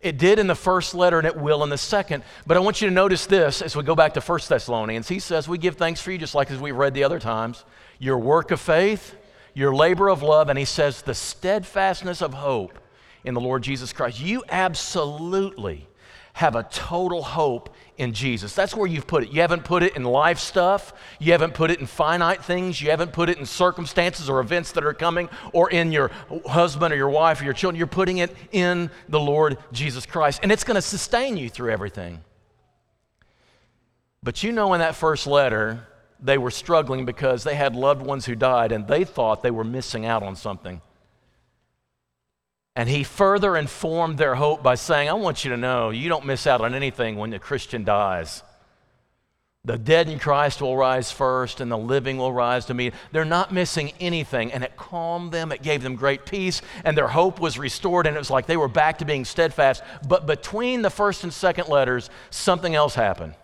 It 0.00 0.16
did 0.16 0.38
in 0.38 0.46
the 0.46 0.54
first 0.54 0.94
letter 0.94 1.18
and 1.18 1.26
it 1.26 1.36
will 1.36 1.62
in 1.62 1.68
the 1.68 1.78
second. 1.78 2.24
But 2.46 2.56
I 2.56 2.60
want 2.60 2.80
you 2.80 2.88
to 2.88 2.94
notice 2.94 3.26
this 3.26 3.60
as 3.60 3.76
we 3.76 3.82
go 3.82 3.94
back 3.94 4.14
to 4.14 4.20
1 4.20 4.40
Thessalonians. 4.48 5.08
He 5.08 5.18
says, 5.18 5.46
We 5.46 5.58
give 5.58 5.76
thanks 5.76 6.00
for 6.00 6.10
you, 6.10 6.16
just 6.16 6.34
like 6.34 6.50
as 6.50 6.58
we've 6.58 6.74
read 6.74 6.94
the 6.94 7.04
other 7.04 7.18
times. 7.18 7.64
Your 7.98 8.18
work 8.18 8.50
of 8.50 8.60
faith, 8.60 9.14
your 9.54 9.74
labor 9.74 10.08
of 10.08 10.22
love, 10.22 10.48
and 10.48 10.58
he 10.58 10.64
says, 10.64 11.02
the 11.02 11.14
steadfastness 11.14 12.22
of 12.22 12.34
hope 12.34 12.78
in 13.24 13.34
the 13.34 13.40
Lord 13.40 13.62
Jesus 13.62 13.92
Christ. 13.92 14.20
You 14.20 14.42
absolutely 14.48 15.86
have 16.34 16.56
a 16.56 16.62
total 16.62 17.22
hope 17.22 17.74
in 17.98 18.14
Jesus. 18.14 18.54
That's 18.54 18.74
where 18.74 18.86
you've 18.86 19.06
put 19.06 19.24
it. 19.24 19.30
You 19.30 19.42
haven't 19.42 19.64
put 19.64 19.82
it 19.82 19.94
in 19.96 20.04
life 20.04 20.38
stuff. 20.38 20.94
You 21.18 21.32
haven't 21.32 21.52
put 21.52 21.70
it 21.70 21.80
in 21.80 21.86
finite 21.86 22.42
things. 22.42 22.80
You 22.80 22.90
haven't 22.90 23.12
put 23.12 23.28
it 23.28 23.36
in 23.38 23.44
circumstances 23.44 24.30
or 24.30 24.40
events 24.40 24.72
that 24.72 24.84
are 24.84 24.94
coming 24.94 25.28
or 25.52 25.70
in 25.70 25.92
your 25.92 26.10
husband 26.46 26.94
or 26.94 26.96
your 26.96 27.10
wife 27.10 27.40
or 27.40 27.44
your 27.44 27.52
children. 27.52 27.76
You're 27.76 27.88
putting 27.88 28.18
it 28.18 28.34
in 28.52 28.90
the 29.08 29.20
Lord 29.20 29.58
Jesus 29.72 30.06
Christ. 30.06 30.40
And 30.42 30.50
it's 30.50 30.64
going 30.64 30.76
to 30.76 30.82
sustain 30.82 31.36
you 31.36 31.50
through 31.50 31.72
everything. 31.72 32.20
But 34.22 34.42
you 34.42 34.52
know, 34.52 34.72
in 34.72 34.80
that 34.80 34.94
first 34.94 35.26
letter, 35.26 35.86
they 36.22 36.38
were 36.38 36.50
struggling 36.50 37.04
because 37.04 37.44
they 37.44 37.54
had 37.54 37.74
loved 37.74 38.02
ones 38.02 38.26
who 38.26 38.34
died 38.34 38.72
and 38.72 38.86
they 38.86 39.04
thought 39.04 39.42
they 39.42 39.50
were 39.50 39.64
missing 39.64 40.06
out 40.06 40.22
on 40.22 40.36
something. 40.36 40.80
And 42.76 42.88
he 42.88 43.02
further 43.02 43.56
informed 43.56 44.18
their 44.18 44.36
hope 44.36 44.62
by 44.62 44.74
saying, 44.74 45.08
I 45.08 45.14
want 45.14 45.44
you 45.44 45.50
to 45.50 45.56
know 45.56 45.90
you 45.90 46.08
don't 46.08 46.24
miss 46.24 46.46
out 46.46 46.60
on 46.60 46.74
anything 46.74 47.16
when 47.16 47.32
a 47.32 47.38
Christian 47.38 47.84
dies. 47.84 48.42
The 49.64 49.76
dead 49.76 50.08
in 50.08 50.18
Christ 50.18 50.62
will 50.62 50.74
rise 50.74 51.12
first, 51.12 51.60
and 51.60 51.70
the 51.70 51.76
living 51.76 52.16
will 52.16 52.32
rise 52.32 52.64
to 52.66 52.74
meet. 52.74 52.94
They're 53.12 53.26
not 53.26 53.52
missing 53.52 53.92
anything. 54.00 54.52
And 54.52 54.64
it 54.64 54.78
calmed 54.78 55.32
them, 55.32 55.52
it 55.52 55.60
gave 55.60 55.82
them 55.82 55.96
great 55.96 56.24
peace, 56.24 56.62
and 56.82 56.96
their 56.96 57.08
hope 57.08 57.40
was 57.40 57.58
restored, 57.58 58.06
and 58.06 58.16
it 58.16 58.18
was 58.18 58.30
like 58.30 58.46
they 58.46 58.56
were 58.56 58.68
back 58.68 58.98
to 58.98 59.04
being 59.04 59.26
steadfast. 59.26 59.82
But 60.08 60.26
between 60.26 60.80
the 60.80 60.88
first 60.88 61.24
and 61.24 61.32
second 61.32 61.68
letters, 61.68 62.08
something 62.30 62.74
else 62.74 62.94
happened. 62.94 63.34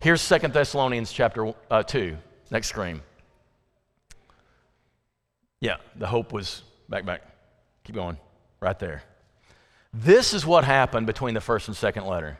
Here's 0.00 0.22
Second 0.22 0.54
Thessalonians 0.54 1.12
chapter 1.12 1.52
uh, 1.70 1.82
2. 1.82 2.16
Next 2.50 2.68
screen. 2.68 3.02
Yeah, 5.60 5.76
the 5.94 6.06
hope 6.06 6.32
was 6.32 6.62
back, 6.88 7.04
back. 7.04 7.20
Keep 7.84 7.96
going. 7.96 8.16
Right 8.60 8.78
there. 8.78 9.02
This 9.92 10.32
is 10.32 10.46
what 10.46 10.64
happened 10.64 11.06
between 11.06 11.34
the 11.34 11.40
first 11.42 11.68
and 11.68 11.76
second 11.76 12.06
letter. 12.06 12.38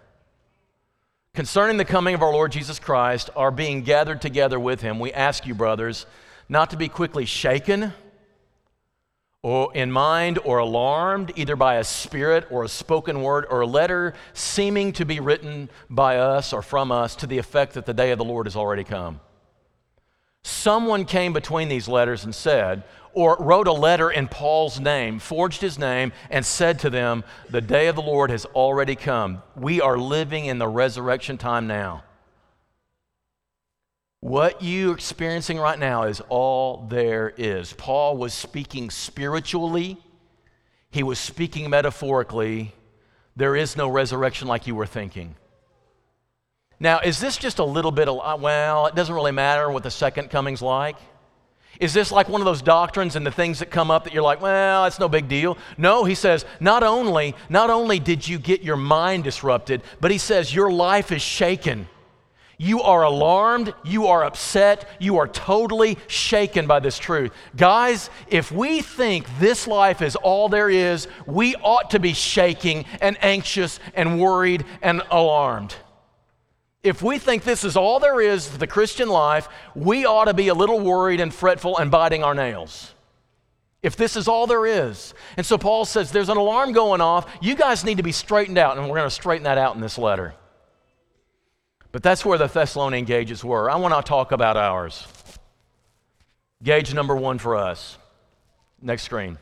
Concerning 1.35 1.77
the 1.77 1.85
coming 1.85 2.15
of 2.15 2.23
our 2.23 2.33
Lord 2.33 2.51
Jesus 2.51 2.79
Christ, 2.79 3.29
our 3.37 3.51
being 3.51 3.83
gathered 3.83 4.23
together 4.23 4.59
with 4.59 4.81
him, 4.81 4.99
we 4.99 5.13
ask 5.13 5.47
you, 5.47 5.55
brothers, 5.55 6.07
not 6.49 6.71
to 6.71 6.79
be 6.79 6.89
quickly 6.89 7.27
shaken 7.27 7.93
or 9.43 9.75
in 9.75 9.91
mind 9.91 10.39
or 10.45 10.59
alarmed, 10.59 11.33
either 11.37 11.57
by 11.57 11.77
a 11.77 11.85
spirit 11.85 12.47
or 12.51 12.65
a 12.65 12.69
spoken 12.69 13.23
word 13.23 13.47
or 13.49 13.63
a 13.63 13.67
letter 13.67 14.13
seeming 14.35 14.93
to 14.93 15.07
be 15.07 15.19
written 15.19 15.71
by 15.89 16.19
us 16.19 16.53
or 16.53 16.61
from 16.61 16.93
us 16.93 17.17
to 17.17 17.27
the 17.27 17.39
effect 17.39 17.75
that 17.75 17.87
the 17.87 17.95
day 17.95 18.11
of 18.11 18.19
the 18.19 18.25
Lord 18.25 18.47
has 18.47 18.57
already 18.57 18.85
come. 18.85 19.21
Someone 20.43 21.05
came 21.05 21.33
between 21.33 21.69
these 21.69 21.89
letters 21.89 22.25
and 22.25 22.35
said, 22.35 22.85
or 23.13 23.37
wrote 23.41 23.67
a 23.67 23.73
letter 23.73 24.11
in 24.11 24.29
Paul's 24.29 24.79
name, 24.79 25.19
forged 25.19 25.61
his 25.61 25.79
name, 25.79 26.13
and 26.31 26.47
said 26.47 26.79
to 26.81 26.91
them, 26.91 27.25
The 27.49 27.61
day 27.61 27.89
of 27.89 27.97
the 27.97 28.03
Lord 28.03 28.31
has 28.31 28.45
already 28.47 28.95
come. 28.95 29.43
We 29.57 29.81
are 29.81 29.99
living 29.99 30.47
in 30.47 30.59
the 30.59 30.69
resurrection 30.69 31.37
time 31.37 31.67
now. 31.67 32.05
What 34.21 34.63
you're 34.63 34.95
experiencing 34.95 35.59
right 35.59 35.79
now 35.79 36.03
is 36.05 36.21
all 36.29 36.87
there 36.89 37.33
is. 37.39 37.73
Paul 37.73 38.19
was 38.19 38.35
speaking 38.35 38.91
spiritually, 38.91 39.97
he 40.91 41.03
was 41.03 41.19
speaking 41.19 41.71
metaphorically. 41.71 42.75
There 43.37 43.57
is 43.57 43.77
no 43.77 43.89
resurrection 43.89 44.49
like 44.49 44.67
you 44.67 44.75
were 44.75 44.87
thinking. 44.87 45.37
Now, 46.79 46.99
is 46.99 47.21
this 47.21 47.37
just 47.37 47.59
a 47.59 47.65
little 47.65 47.93
bit 47.93 48.09
of, 48.09 48.43
well, 48.43 48.87
it 48.87 48.95
doesn't 48.95 49.15
really 49.15 49.33
matter 49.33 49.71
what 49.71 49.83
the 49.83 49.91
second 49.91 50.31
coming's 50.31 50.61
like? 50.61 50.97
Is 51.79 51.95
this 51.95 52.11
like 52.11 52.29
one 52.29 52.41
of 52.41 52.45
those 52.45 52.61
doctrines 52.61 53.17
and 53.17 53.25
the 53.25 53.31
things 53.31 53.61
that 53.61 53.71
come 53.71 53.91
up 53.91 54.05
that 54.05 54.13
you're 54.13 54.23
like, 54.23 54.43
well, 54.43 54.85
it's 54.85 54.99
no 54.99 55.09
big 55.09 55.29
deal? 55.29 55.57
No, 55.79 56.05
he 56.05 56.15
says, 56.15 56.45
not 56.59 56.83
only, 56.83 57.35
not 57.49 57.71
only 57.71 57.99
did 57.99 58.27
you 58.27 58.39
get 58.39 58.63
your 58.63 58.77
mind 58.77 59.25
disrupted, 59.25 59.83
but 60.01 60.11
he 60.11 60.19
says 60.19 60.55
your 60.55 60.71
life 60.71 61.13
is 61.13 61.23
shaken. 61.23 61.89
You 62.63 62.83
are 62.83 63.05
alarmed, 63.05 63.73
you 63.83 64.09
are 64.09 64.23
upset, 64.23 64.87
you 64.99 65.17
are 65.17 65.27
totally 65.27 65.97
shaken 66.09 66.67
by 66.67 66.79
this 66.79 66.99
truth. 66.99 67.33
Guys, 67.57 68.11
if 68.29 68.53
we 68.53 68.83
think 68.83 69.27
this 69.39 69.67
life 69.67 70.03
is 70.03 70.15
all 70.15 70.51
there 70.51 70.69
is, 70.69 71.09
we 71.25 71.55
ought 71.55 71.93
to 71.93 71.99
be 71.99 72.13
shaking 72.13 72.85
and 73.01 73.17
anxious 73.25 73.81
and 73.95 74.21
worried 74.21 74.67
and 74.83 75.01
alarmed. 75.11 75.75
If 76.83 77.01
we 77.01 77.17
think 77.17 77.45
this 77.45 77.65
is 77.65 77.79
all 77.79 77.99
there 77.99 78.21
is 78.21 78.49
to 78.49 78.59
the 78.59 78.67
Christian 78.67 79.09
life, 79.09 79.49
we 79.75 80.05
ought 80.05 80.27
to 80.27 80.35
be 80.35 80.49
a 80.49 80.55
little 80.55 80.81
worried 80.81 81.21
and 81.21 81.33
fretful 81.33 81.79
and 81.79 81.91
biting 81.91 82.23
our 82.23 82.35
nails. 82.35 82.93
If 83.83 83.97
this 83.97 84.17
is 84.17 84.29
all 84.29 84.47
there 84.47 84.67
is. 84.67 85.15
And 85.39 85.47
so 85.47 85.57
Paul 85.57 85.87
says 85.87 86.13
there's 86.13 86.29
an 86.29 86.37
alarm 86.37 86.73
going 86.73 87.01
off. 87.01 87.27
You 87.41 87.55
guys 87.55 87.87
need 87.87 87.97
to 87.97 88.03
be 88.03 88.13
straightened 88.13 88.59
out, 88.59 88.77
and 88.77 88.87
we're 88.87 88.99
going 88.99 89.09
to 89.09 89.15
straighten 89.15 89.45
that 89.45 89.57
out 89.57 89.77
in 89.77 89.81
this 89.81 89.97
letter. 89.97 90.35
But 91.93 92.03
that's 92.03 92.25
where 92.25 92.39
the 92.39 92.47
Thessalonian 92.47 93.05
gauges 93.05 93.45
were. 93.45 93.71
I 93.71 93.77
want 93.77 93.95
to 93.95 94.03
talk 94.03 94.33
about 94.33 94.57
ours. 94.57 95.07
Gauge 96.63 96.95
number 96.95 97.17
one 97.17 97.39
for 97.39 97.57
us. 97.57 97.99
Next 98.81 99.03
screen. 99.03 99.39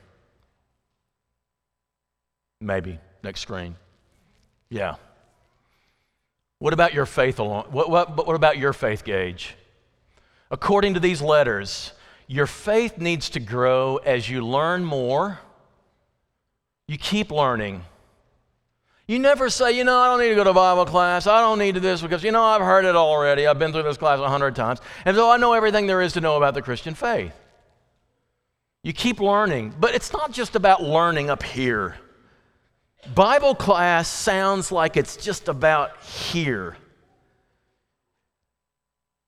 Maybe. 2.61 2.99
Next 3.23 3.41
screen. 3.41 3.77
Yeah. 4.71 4.97
What 6.59 6.73
about 6.73 6.95
your 6.95 7.07
faith 7.07 7.39
alone? 7.39 7.67
What, 7.71 7.91
what, 7.91 8.27
what 8.27 8.35
about 8.35 8.59
your 8.59 8.73
faith 8.73 9.05
gauge? 9.05 9.55
According 10.51 10.95
to 10.95 11.01
these 11.01 11.21
letters, 11.21 11.93
your 12.27 12.47
faith 12.47 12.99
needs 12.99 13.31
to 13.31 13.41
grow 13.41 13.99
as 13.99 14.29
you 14.29 14.45
learn 14.45 14.85
more. 14.85 15.39
You 16.87 16.99
keep 16.99 17.31
learning. 17.31 17.85
You 19.09 19.19
never 19.19 19.49
say, 19.49 19.73
you 19.73 19.85
know, 19.85 19.99
I 19.99 20.07
don't 20.09 20.21
need 20.21 20.29
to 20.29 20.35
go 20.35 20.45
to 20.45 20.53
Bible 20.53 20.85
class. 20.85 21.27
I 21.27 21.41
don't 21.41 21.59
need 21.59 21.75
to 21.77 21.81
this 21.81 22.03
because, 22.03 22.23
you 22.23 22.31
know, 22.31 22.45
I've 22.45 22.61
heard 22.61 22.85
it 22.85 22.95
already. 22.95 23.47
I've 23.47 23.59
been 23.59 23.73
through 23.73 23.85
this 23.85 23.97
class 23.97 24.21
a 24.21 24.29
hundred 24.29 24.55
times. 24.55 24.81
And 25.07 25.17
so 25.17 25.31
I 25.31 25.39
know 25.39 25.55
everything 25.55 25.87
there 25.87 26.03
is 26.03 26.13
to 26.13 26.21
know 26.21 26.37
about 26.37 26.53
the 26.53 26.61
Christian 26.61 26.95
faith. 26.95 27.33
You 28.83 28.93
keep 28.93 29.19
learning, 29.19 29.75
but 29.81 29.95
it's 29.95 30.13
not 30.13 30.31
just 30.31 30.57
about 30.57 30.83
learning 30.83 31.31
up 31.31 31.43
here. 31.43 31.97
Bible 33.15 33.55
class 33.55 34.09
sounds 34.09 34.71
like 34.71 34.99
it's 34.99 35.17
just 35.17 35.49
about 35.49 36.03
here. 36.03 36.77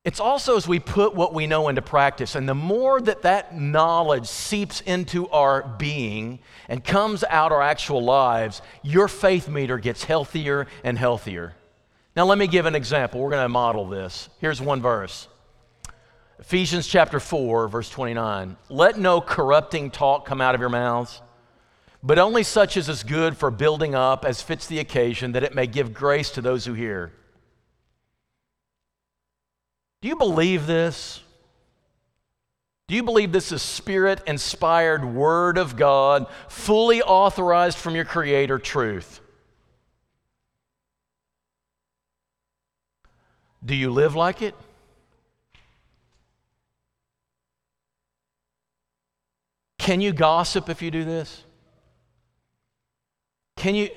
It's 0.02 0.20
also 0.20 0.56
as 0.56 0.66
we 0.66 0.78
put 0.78 1.14
what 1.14 1.34
we 1.34 1.46
know 1.46 1.68
into 1.68 1.82
practice, 1.82 2.34
and 2.34 2.48
the 2.48 2.54
more 2.54 3.00
that 3.02 3.22
that 3.22 3.58
knowledge 3.58 4.26
seeps 4.26 4.80
into 4.80 5.28
our 5.28 5.62
being 5.62 6.38
and 6.68 6.82
comes 6.82 7.22
out 7.24 7.52
our 7.52 7.60
actual 7.60 8.02
lives, 8.02 8.62
your 8.82 9.08
faith 9.08 9.46
meter 9.48 9.78
gets 9.78 10.04
healthier 10.04 10.66
and 10.84 10.96
healthier. 10.96 11.54
Now, 12.16 12.24
let 12.24 12.38
me 12.38 12.46
give 12.46 12.64
an 12.64 12.74
example. 12.74 13.20
We're 13.20 13.30
going 13.30 13.44
to 13.44 13.48
model 13.48 13.86
this. 13.86 14.30
Here's 14.40 14.60
one 14.60 14.80
verse 14.80 15.28
Ephesians 16.38 16.86
chapter 16.86 17.20
4, 17.20 17.68
verse 17.68 17.90
29. 17.90 18.56
Let 18.70 18.98
no 18.98 19.20
corrupting 19.20 19.90
talk 19.90 20.24
come 20.24 20.40
out 20.40 20.54
of 20.54 20.60
your 20.60 20.70
mouths 20.70 21.20
but 22.02 22.18
only 22.18 22.42
such 22.42 22.76
as 22.76 22.88
is 22.88 23.02
good 23.02 23.36
for 23.36 23.50
building 23.50 23.94
up 23.94 24.24
as 24.24 24.40
fits 24.40 24.66
the 24.66 24.78
occasion, 24.78 25.32
that 25.32 25.42
it 25.42 25.54
may 25.54 25.66
give 25.66 25.92
grace 25.92 26.30
to 26.30 26.40
those 26.40 26.64
who 26.64 26.72
hear. 26.72 27.12
Do 30.00 30.08
you 30.08 30.16
believe 30.16 30.66
this? 30.66 31.20
Do 32.88 32.96
you 32.96 33.02
believe 33.02 33.30
this 33.32 33.52
is 33.52 33.62
spirit 33.62 34.20
inspired 34.26 35.04
word 35.04 35.58
of 35.58 35.76
God, 35.76 36.26
fully 36.48 37.02
authorized 37.02 37.78
from 37.78 37.94
your 37.94 38.04
Creator 38.04 38.58
truth? 38.58 39.20
Do 43.64 43.74
you 43.74 43.90
live 43.90 44.16
like 44.16 44.42
it? 44.42 44.54
Can 49.78 50.00
you 50.00 50.12
gossip 50.12 50.68
if 50.68 50.82
you 50.82 50.90
do 50.90 51.04
this? 51.04 51.44
Can 53.56 53.74
you, 53.74 53.90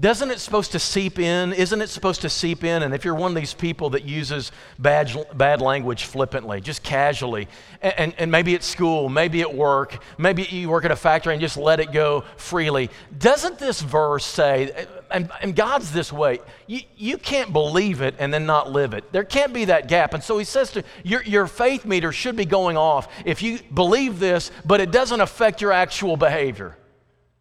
doesn't 0.00 0.30
it 0.30 0.38
supposed 0.38 0.72
to 0.72 0.78
seep 0.78 1.18
in? 1.18 1.52
Isn't 1.52 1.82
it 1.82 1.88
supposed 1.88 2.20
to 2.20 2.28
seep 2.28 2.62
in? 2.62 2.84
And 2.84 2.94
if 2.94 3.04
you're 3.04 3.16
one 3.16 3.32
of 3.32 3.34
these 3.34 3.54
people 3.54 3.90
that 3.90 4.04
uses 4.04 4.52
bad, 4.78 5.10
bad 5.34 5.60
language 5.60 6.04
flippantly, 6.04 6.60
just 6.60 6.84
casually, 6.84 7.48
and, 7.82 8.14
and, 8.16 8.30
maybe 8.30 8.54
at 8.54 8.62
school, 8.62 9.08
maybe 9.08 9.40
at 9.40 9.52
work, 9.52 10.00
maybe 10.16 10.44
you 10.44 10.68
work 10.68 10.84
at 10.84 10.92
a 10.92 10.96
factory 10.96 11.34
and 11.34 11.40
just 11.40 11.56
let 11.56 11.80
it 11.80 11.92
go 11.92 12.24
freely, 12.36 12.90
doesn't 13.18 13.58
this 13.58 13.80
verse 13.80 14.24
say, 14.24 14.86
and, 15.10 15.30
and 15.42 15.56
God's 15.56 15.90
this 15.90 16.12
way, 16.12 16.38
you, 16.68 16.80
you 16.96 17.18
can't 17.18 17.52
believe 17.52 18.00
it 18.00 18.14
and 18.20 18.32
then 18.32 18.46
not 18.46 18.70
live 18.70 18.94
it? 18.94 19.10
There 19.12 19.24
can't 19.24 19.52
be 19.52 19.64
that 19.64 19.88
gap. 19.88 20.14
And 20.14 20.22
so 20.22 20.38
he 20.38 20.44
says 20.44 20.70
to 20.72 20.84
your, 21.02 21.24
your 21.24 21.46
faith 21.48 21.84
meter 21.84 22.12
should 22.12 22.36
be 22.36 22.44
going 22.44 22.76
off 22.76 23.08
if 23.24 23.42
you 23.42 23.58
believe 23.74 24.20
this, 24.20 24.52
but 24.64 24.80
it 24.80 24.92
doesn't 24.92 25.20
affect 25.20 25.60
your 25.60 25.72
actual 25.72 26.16
behavior, 26.16 26.76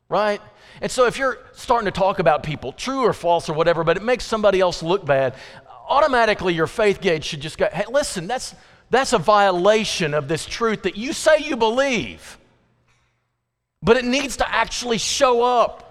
right? 0.10 0.42
And 0.82 0.92
so 0.92 1.06
if 1.06 1.18
you're 1.18 1.40
starting 1.54 1.86
to 1.86 1.92
talk 1.92 2.20
about 2.20 2.44
people, 2.44 2.72
true 2.72 3.02
or 3.02 3.14
false 3.14 3.50
or 3.50 3.54
whatever, 3.54 3.84
but 3.84 3.98
it 3.98 4.04
makes 4.04 4.26
somebody 4.26 4.60
else 4.60 4.84
look 4.84 5.06
bad, 5.06 5.36
automatically 5.88 6.54
your 6.54 6.68
faith 6.68 7.02
gauge 7.02 7.24
should 7.24 7.42
just 7.42 7.58
go, 7.58 7.68
hey, 7.72 7.86
listen, 7.90 8.28
that's, 8.28 8.56
that's 8.90 9.14
a 9.14 9.18
violation 9.18 10.14
of 10.14 10.28
this 10.28 10.46
truth 10.46 10.84
that 10.84 10.98
you 10.98 11.14
say 11.14 11.40
you 11.40 11.58
believe. 11.58 12.38
But 13.82 13.98
it 13.98 14.06
needs 14.06 14.38
to 14.38 14.54
actually 14.54 14.98
show 14.98 15.44
up. 15.44 15.84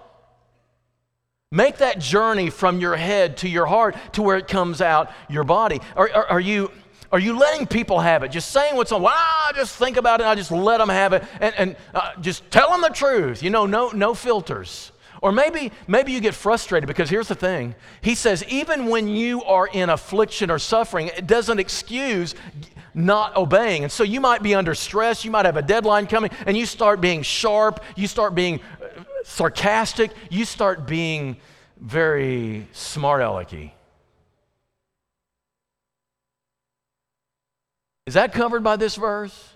Make 1.51 1.77
that 1.77 1.99
journey 1.99 2.49
from 2.49 2.79
your 2.81 2.97
head 2.97 3.37
to 3.37 3.49
your 3.49 3.65
heart 3.65 3.95
to 4.13 4.21
where 4.21 4.37
it 4.37 4.49
comes 4.49 4.81
out 4.81 5.11
your 5.29 5.45
body. 5.45 5.79
Are, 5.95 6.09
are, 6.13 6.27
are 6.31 6.39
you 6.39 6.71
are 7.11 7.19
you 7.19 7.37
letting 7.37 7.67
people 7.67 7.99
have 7.99 8.23
it? 8.23 8.31
Just 8.31 8.51
saying 8.51 8.75
what's 8.75 8.91
on, 8.91 9.01
well, 9.01 9.13
I 9.15 9.51
just 9.55 9.75
think 9.75 9.97
about 9.97 10.21
it, 10.21 10.27
I 10.27 10.35
just 10.35 10.51
let 10.51 10.79
them 10.79 10.89
have 10.89 11.13
it, 11.13 11.23
and, 11.39 11.55
and 11.55 11.75
uh, 11.93 12.11
just 12.21 12.49
tell 12.51 12.69
them 12.69 12.81
the 12.81 12.89
truth. 12.89 13.41
You 13.41 13.49
know, 13.49 13.65
no, 13.65 13.89
no 13.91 14.13
filters. 14.13 14.91
Or 15.21 15.31
maybe, 15.31 15.71
maybe 15.87 16.11
you 16.11 16.19
get 16.19 16.35
frustrated 16.35 16.87
because 16.87 17.09
here's 17.09 17.27
the 17.27 17.35
thing. 17.35 17.75
He 18.01 18.13
says, 18.13 18.43
even 18.47 18.87
when 18.87 19.07
you 19.07 19.43
are 19.43 19.67
in 19.67 19.89
affliction 19.89 20.51
or 20.51 20.59
suffering, 20.59 21.07
it 21.07 21.25
doesn't 21.25 21.59
excuse 21.59 22.35
not 22.93 23.35
obeying. 23.35 23.83
And 23.83 23.91
so 23.91 24.03
you 24.03 24.19
might 24.19 24.43
be 24.43 24.55
under 24.55 24.75
stress, 24.75 25.23
you 25.23 25.31
might 25.31 25.45
have 25.45 25.57
a 25.57 25.61
deadline 25.61 26.07
coming, 26.07 26.31
and 26.45 26.57
you 26.57 26.65
start 26.65 26.99
being 26.99 27.21
sharp, 27.21 27.83
you 27.95 28.07
start 28.07 28.35
being 28.35 28.59
uh, 28.81 29.03
sarcastic, 29.23 30.11
you 30.29 30.45
start 30.45 30.87
being 30.87 31.37
very 31.79 32.67
smart 32.71 33.21
alecky. 33.21 33.71
Is 38.07 38.13
that 38.13 38.33
covered 38.33 38.63
by 38.63 38.77
this 38.77 38.95
verse? 38.95 39.53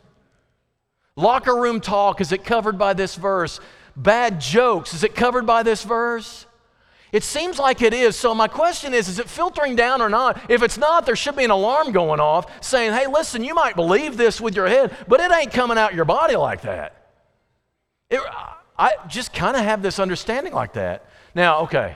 Locker 1.15 1.55
room 1.55 1.79
talk, 1.79 2.19
is 2.19 2.33
it 2.33 2.43
covered 2.43 2.77
by 2.77 2.93
this 2.93 3.15
verse? 3.15 3.61
Bad 3.95 4.41
jokes, 4.41 4.93
is 4.93 5.03
it 5.03 5.15
covered 5.15 5.45
by 5.47 5.63
this 5.63 5.83
verse? 5.83 6.45
It 7.13 7.23
seems 7.23 7.59
like 7.59 7.81
it 7.81 7.93
is. 7.93 8.15
So, 8.15 8.35
my 8.35 8.47
question 8.47 8.93
is 8.93 9.07
is 9.07 9.19
it 9.19 9.29
filtering 9.29 9.75
down 9.75 10.01
or 10.01 10.09
not? 10.09 10.49
If 10.49 10.63
it's 10.63 10.77
not, 10.77 11.05
there 11.05 11.15
should 11.15 11.35
be 11.35 11.43
an 11.43 11.51
alarm 11.51 11.91
going 11.91 12.19
off 12.19 12.63
saying, 12.63 12.93
hey, 12.93 13.07
listen, 13.07 13.43
you 13.43 13.53
might 13.53 13.75
believe 13.75 14.17
this 14.17 14.39
with 14.39 14.55
your 14.55 14.67
head, 14.67 14.95
but 15.07 15.19
it 15.19 15.31
ain't 15.31 15.51
coming 15.51 15.77
out 15.77 15.93
your 15.93 16.05
body 16.05 16.35
like 16.35 16.61
that. 16.61 17.07
It, 18.09 18.21
I 18.77 18.93
just 19.07 19.33
kind 19.33 19.55
of 19.55 19.63
have 19.63 19.81
this 19.81 19.99
understanding 19.99 20.53
like 20.53 20.73
that. 20.73 21.05
Now, 21.35 21.61
okay, 21.61 21.95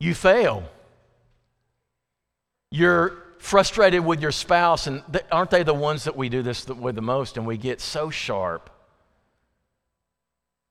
you 0.00 0.14
fail. 0.14 0.64
You're 2.70 3.27
frustrated 3.38 4.04
with 4.04 4.20
your 4.20 4.32
spouse, 4.32 4.86
and 4.86 5.02
aren't 5.30 5.50
they 5.50 5.62
the 5.62 5.74
ones 5.74 6.04
that 6.04 6.16
we 6.16 6.28
do 6.28 6.42
this 6.42 6.66
with 6.66 6.94
the 6.94 7.02
most? 7.02 7.36
And 7.36 7.46
we 7.46 7.56
get 7.56 7.80
so 7.80 8.10
sharp. 8.10 8.70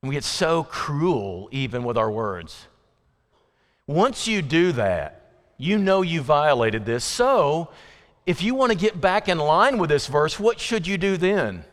And 0.02 0.10
we 0.10 0.16
get 0.16 0.24
so 0.24 0.64
cruel 0.64 1.50
even 1.52 1.84
with 1.84 1.98
our 1.98 2.12
words. 2.12 2.68
Once 3.88 4.28
you 4.28 4.42
do 4.42 4.72
that, 4.74 5.32
you 5.58 5.78
know 5.78 6.02
you 6.02 6.22
violated 6.22 6.86
this. 6.86 7.04
So, 7.04 7.70
if 8.26 8.42
you 8.42 8.54
want 8.54 8.74
to 8.74 8.78
get 8.78 9.00
back 9.00 9.30
in 9.30 9.38
line 9.38 9.78
with 9.78 9.90
this 9.90 10.08
verse, 10.08 10.40
what 10.40 10.60
should 10.60 10.86
you 10.86 10.98
do 10.98 11.16
then? 11.16 11.64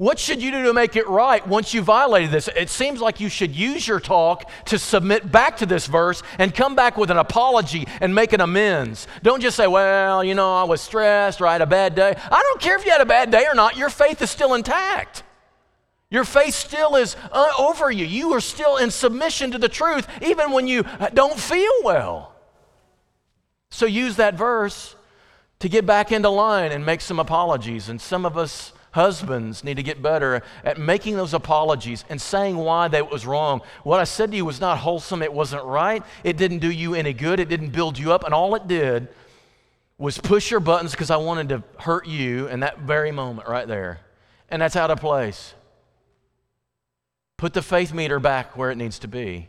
What 0.00 0.18
should 0.18 0.42
you 0.42 0.50
do 0.50 0.62
to 0.62 0.72
make 0.72 0.96
it 0.96 1.06
right 1.08 1.46
once 1.46 1.74
you 1.74 1.82
violated 1.82 2.30
this? 2.30 2.48
It 2.56 2.70
seems 2.70 3.02
like 3.02 3.20
you 3.20 3.28
should 3.28 3.54
use 3.54 3.86
your 3.86 4.00
talk 4.00 4.50
to 4.64 4.78
submit 4.78 5.30
back 5.30 5.58
to 5.58 5.66
this 5.66 5.86
verse 5.86 6.22
and 6.38 6.54
come 6.54 6.74
back 6.74 6.96
with 6.96 7.10
an 7.10 7.18
apology 7.18 7.86
and 8.00 8.14
make 8.14 8.32
an 8.32 8.40
amends. 8.40 9.06
Don't 9.22 9.42
just 9.42 9.58
say, 9.58 9.66
well, 9.66 10.24
you 10.24 10.34
know, 10.34 10.56
I 10.56 10.64
was 10.64 10.80
stressed 10.80 11.42
or 11.42 11.46
I 11.46 11.52
had 11.52 11.60
a 11.60 11.66
bad 11.66 11.94
day. 11.94 12.14
I 12.16 12.40
don't 12.42 12.62
care 12.62 12.78
if 12.78 12.86
you 12.86 12.92
had 12.92 13.02
a 13.02 13.04
bad 13.04 13.30
day 13.30 13.44
or 13.46 13.54
not, 13.54 13.76
your 13.76 13.90
faith 13.90 14.22
is 14.22 14.30
still 14.30 14.54
intact. 14.54 15.22
Your 16.08 16.24
faith 16.24 16.54
still 16.54 16.96
is 16.96 17.14
uh, 17.30 17.48
over 17.58 17.90
you. 17.90 18.06
You 18.06 18.32
are 18.32 18.40
still 18.40 18.78
in 18.78 18.90
submission 18.90 19.50
to 19.50 19.58
the 19.58 19.68
truth, 19.68 20.08
even 20.22 20.52
when 20.52 20.66
you 20.66 20.86
don't 21.12 21.38
feel 21.38 21.72
well. 21.84 22.34
So 23.70 23.84
use 23.84 24.16
that 24.16 24.32
verse 24.32 24.96
to 25.58 25.68
get 25.68 25.84
back 25.84 26.10
into 26.10 26.30
line 26.30 26.72
and 26.72 26.86
make 26.86 27.02
some 27.02 27.18
apologies. 27.18 27.90
And 27.90 28.00
some 28.00 28.24
of 28.24 28.38
us 28.38 28.72
Husbands 28.92 29.62
need 29.62 29.76
to 29.76 29.82
get 29.82 30.02
better 30.02 30.42
at 30.64 30.78
making 30.78 31.16
those 31.16 31.32
apologies 31.32 32.04
and 32.08 32.20
saying 32.20 32.56
why 32.56 32.88
that 32.88 33.10
was 33.10 33.24
wrong. 33.24 33.62
What 33.84 34.00
I 34.00 34.04
said 34.04 34.32
to 34.32 34.36
you 34.36 34.44
was 34.44 34.60
not 34.60 34.78
wholesome. 34.78 35.22
It 35.22 35.32
wasn't 35.32 35.64
right. 35.64 36.02
It 36.24 36.36
didn't 36.36 36.58
do 36.58 36.70
you 36.70 36.94
any 36.94 37.12
good. 37.12 37.38
It 37.38 37.48
didn't 37.48 37.70
build 37.70 37.98
you 37.98 38.12
up. 38.12 38.24
And 38.24 38.34
all 38.34 38.54
it 38.56 38.66
did 38.66 39.08
was 39.96 40.18
push 40.18 40.50
your 40.50 40.60
buttons 40.60 40.90
because 40.90 41.10
I 41.10 41.18
wanted 41.18 41.50
to 41.50 41.62
hurt 41.78 42.06
you 42.06 42.48
in 42.48 42.60
that 42.60 42.80
very 42.80 43.12
moment 43.12 43.48
right 43.48 43.68
there. 43.68 44.00
And 44.48 44.60
that's 44.60 44.74
out 44.74 44.90
of 44.90 44.98
place. 44.98 45.54
Put 47.36 47.52
the 47.52 47.62
faith 47.62 47.94
meter 47.94 48.18
back 48.18 48.56
where 48.56 48.70
it 48.70 48.76
needs 48.76 48.98
to 49.00 49.08
be. 49.08 49.48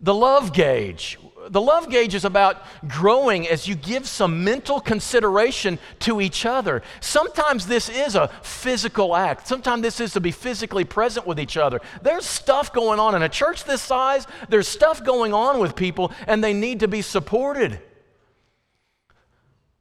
The 0.00 0.14
love 0.14 0.52
gauge. 0.52 1.18
The 1.50 1.60
love 1.60 1.90
gauge 1.90 2.14
is 2.14 2.24
about 2.24 2.62
growing 2.86 3.48
as 3.48 3.66
you 3.66 3.74
give 3.74 4.06
some 4.06 4.44
mental 4.44 4.80
consideration 4.80 5.78
to 6.00 6.20
each 6.20 6.46
other. 6.46 6.82
Sometimes 7.00 7.66
this 7.66 7.88
is 7.88 8.14
a 8.14 8.28
physical 8.42 9.16
act. 9.16 9.46
Sometimes 9.46 9.82
this 9.82 10.00
is 10.00 10.12
to 10.12 10.20
be 10.20 10.30
physically 10.30 10.84
present 10.84 11.26
with 11.26 11.40
each 11.40 11.56
other. 11.56 11.80
There's 12.02 12.26
stuff 12.26 12.72
going 12.72 13.00
on 13.00 13.14
in 13.14 13.22
a 13.22 13.28
church 13.28 13.64
this 13.64 13.82
size, 13.82 14.26
there's 14.48 14.68
stuff 14.68 15.02
going 15.04 15.32
on 15.32 15.58
with 15.58 15.74
people, 15.74 16.12
and 16.26 16.42
they 16.42 16.52
need 16.52 16.80
to 16.80 16.88
be 16.88 17.02
supported. 17.02 17.80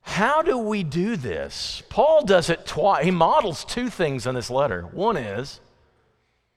How 0.02 0.42
do 0.42 0.58
we 0.58 0.84
do 0.84 1.18
this? 1.18 1.84
Paul 1.90 2.24
does 2.24 2.50
it 2.50 2.66
twice. 2.66 3.04
He 3.04 3.12
models 3.12 3.66
two 3.66 3.90
things 3.90 4.26
in 4.26 4.36
this 4.36 4.50
letter. 4.50 4.84
One 4.94 5.18
is, 5.18 5.60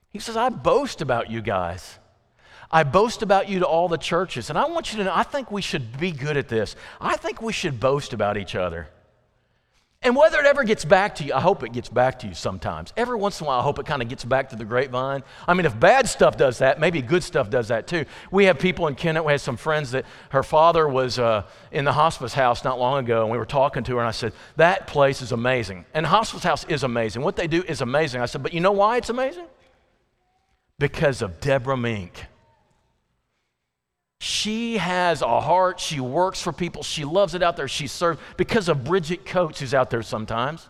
he 0.09 0.19
says, 0.19 0.37
I 0.37 0.49
boast 0.49 1.01
about 1.01 1.29
you 1.29 1.41
guys. 1.41 1.99
I 2.71 2.83
boast 2.83 3.21
about 3.21 3.49
you 3.49 3.59
to 3.59 3.65
all 3.65 3.87
the 3.87 3.97
churches. 3.97 4.49
And 4.49 4.57
I 4.57 4.65
want 4.65 4.91
you 4.91 4.99
to 4.99 5.03
know, 5.03 5.13
I 5.13 5.23
think 5.23 5.51
we 5.51 5.61
should 5.61 5.99
be 5.99 6.11
good 6.11 6.37
at 6.37 6.47
this. 6.47 6.75
I 6.99 7.17
think 7.17 7.41
we 7.41 7.53
should 7.53 7.79
boast 7.79 8.13
about 8.13 8.37
each 8.37 8.55
other. 8.55 8.87
And 10.03 10.15
whether 10.15 10.39
it 10.39 10.47
ever 10.47 10.63
gets 10.63 10.83
back 10.83 11.13
to 11.15 11.23
you, 11.23 11.31
I 11.31 11.39
hope 11.39 11.61
it 11.61 11.73
gets 11.73 11.87
back 11.87 12.17
to 12.19 12.27
you 12.27 12.33
sometimes. 12.33 12.91
Every 12.97 13.15
once 13.15 13.39
in 13.39 13.45
a 13.45 13.47
while, 13.47 13.59
I 13.59 13.63
hope 13.63 13.77
it 13.77 13.85
kind 13.85 14.01
of 14.01 14.09
gets 14.09 14.25
back 14.25 14.49
to 14.49 14.55
the 14.55 14.65
grapevine. 14.65 15.21
I 15.47 15.53
mean, 15.53 15.67
if 15.67 15.79
bad 15.79 16.09
stuff 16.09 16.37
does 16.37 16.57
that, 16.57 16.79
maybe 16.79 17.03
good 17.03 17.23
stuff 17.23 17.51
does 17.51 17.67
that 17.67 17.85
too. 17.85 18.05
We 18.31 18.45
have 18.45 18.57
people 18.57 18.87
in 18.87 18.95
Kennett, 18.95 19.23
we 19.23 19.31
had 19.31 19.41
some 19.41 19.57
friends 19.57 19.91
that 19.91 20.05
her 20.29 20.41
father 20.41 20.87
was 20.87 21.19
uh, 21.19 21.45
in 21.71 21.85
the 21.85 21.93
hospice 21.93 22.33
house 22.33 22.63
not 22.63 22.79
long 22.79 23.03
ago, 23.03 23.21
and 23.21 23.31
we 23.31 23.37
were 23.37 23.45
talking 23.45 23.83
to 23.83 23.93
her, 23.93 23.99
and 23.99 24.07
I 24.07 24.11
said, 24.11 24.33
That 24.55 24.87
place 24.87 25.21
is 25.21 25.33
amazing. 25.33 25.85
And 25.93 26.03
hospice 26.03 26.41
house 26.41 26.63
is 26.63 26.81
amazing. 26.81 27.21
What 27.21 27.35
they 27.35 27.47
do 27.47 27.61
is 27.61 27.81
amazing. 27.81 28.21
I 28.21 28.25
said, 28.25 28.41
But 28.41 28.55
you 28.55 28.59
know 28.59 28.71
why 28.71 28.97
it's 28.97 29.11
amazing? 29.11 29.45
Because 30.79 31.21
of 31.21 31.39
Deborah 31.39 31.77
Mink. 31.77 32.25
She 34.23 34.77
has 34.77 35.23
a 35.23 35.41
heart. 35.41 35.79
She 35.79 35.99
works 35.99 36.39
for 36.39 36.53
people. 36.53 36.83
She 36.83 37.05
loves 37.05 37.33
it 37.33 37.41
out 37.41 37.57
there. 37.57 37.67
She 37.67 37.87
serves 37.87 38.19
because 38.37 38.69
of 38.69 38.83
Bridget 38.83 39.25
Coates, 39.25 39.61
who's 39.61 39.73
out 39.73 39.89
there 39.89 40.03
sometimes. 40.03 40.69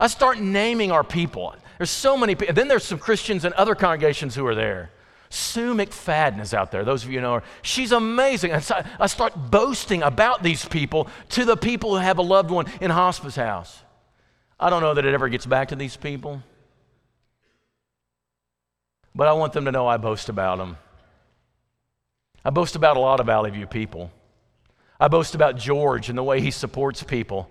I 0.00 0.06
start 0.06 0.40
naming 0.40 0.90
our 0.90 1.04
people. 1.04 1.54
There's 1.76 1.90
so 1.90 2.16
many 2.16 2.34
people. 2.34 2.54
Then 2.54 2.68
there's 2.68 2.84
some 2.84 2.98
Christians 2.98 3.44
in 3.44 3.52
other 3.52 3.74
congregations 3.74 4.34
who 4.34 4.46
are 4.46 4.54
there. 4.54 4.90
Sue 5.28 5.74
McFadden 5.74 6.40
is 6.40 6.54
out 6.54 6.70
there. 6.70 6.84
Those 6.84 7.04
of 7.04 7.10
you 7.10 7.20
know 7.20 7.34
her. 7.34 7.42
She's 7.60 7.92
amazing. 7.92 8.54
I 8.54 9.08
start 9.08 9.50
boasting 9.50 10.02
about 10.02 10.42
these 10.42 10.64
people 10.64 11.08
to 11.30 11.44
the 11.44 11.58
people 11.58 11.90
who 11.90 11.96
have 11.96 12.16
a 12.16 12.22
loved 12.22 12.50
one 12.50 12.64
in 12.80 12.90
hospice 12.90 13.36
house. 13.36 13.82
I 14.58 14.70
don't 14.70 14.80
know 14.80 14.94
that 14.94 15.04
it 15.04 15.12
ever 15.12 15.28
gets 15.28 15.44
back 15.44 15.68
to 15.68 15.76
these 15.76 15.98
people, 15.98 16.42
but 19.14 19.28
I 19.28 19.34
want 19.34 19.52
them 19.52 19.66
to 19.66 19.70
know 19.70 19.86
I 19.86 19.98
boast 19.98 20.30
about 20.30 20.56
them. 20.56 20.78
I 22.44 22.50
boast 22.50 22.76
about 22.76 22.96
a 22.96 23.00
lot 23.00 23.20
of 23.20 23.26
Valley 23.26 23.50
View 23.50 23.66
people. 23.66 24.10
I 25.00 25.08
boast 25.08 25.34
about 25.34 25.56
George 25.56 26.08
and 26.08 26.18
the 26.18 26.22
way 26.22 26.40
he 26.40 26.50
supports 26.50 27.02
people. 27.02 27.50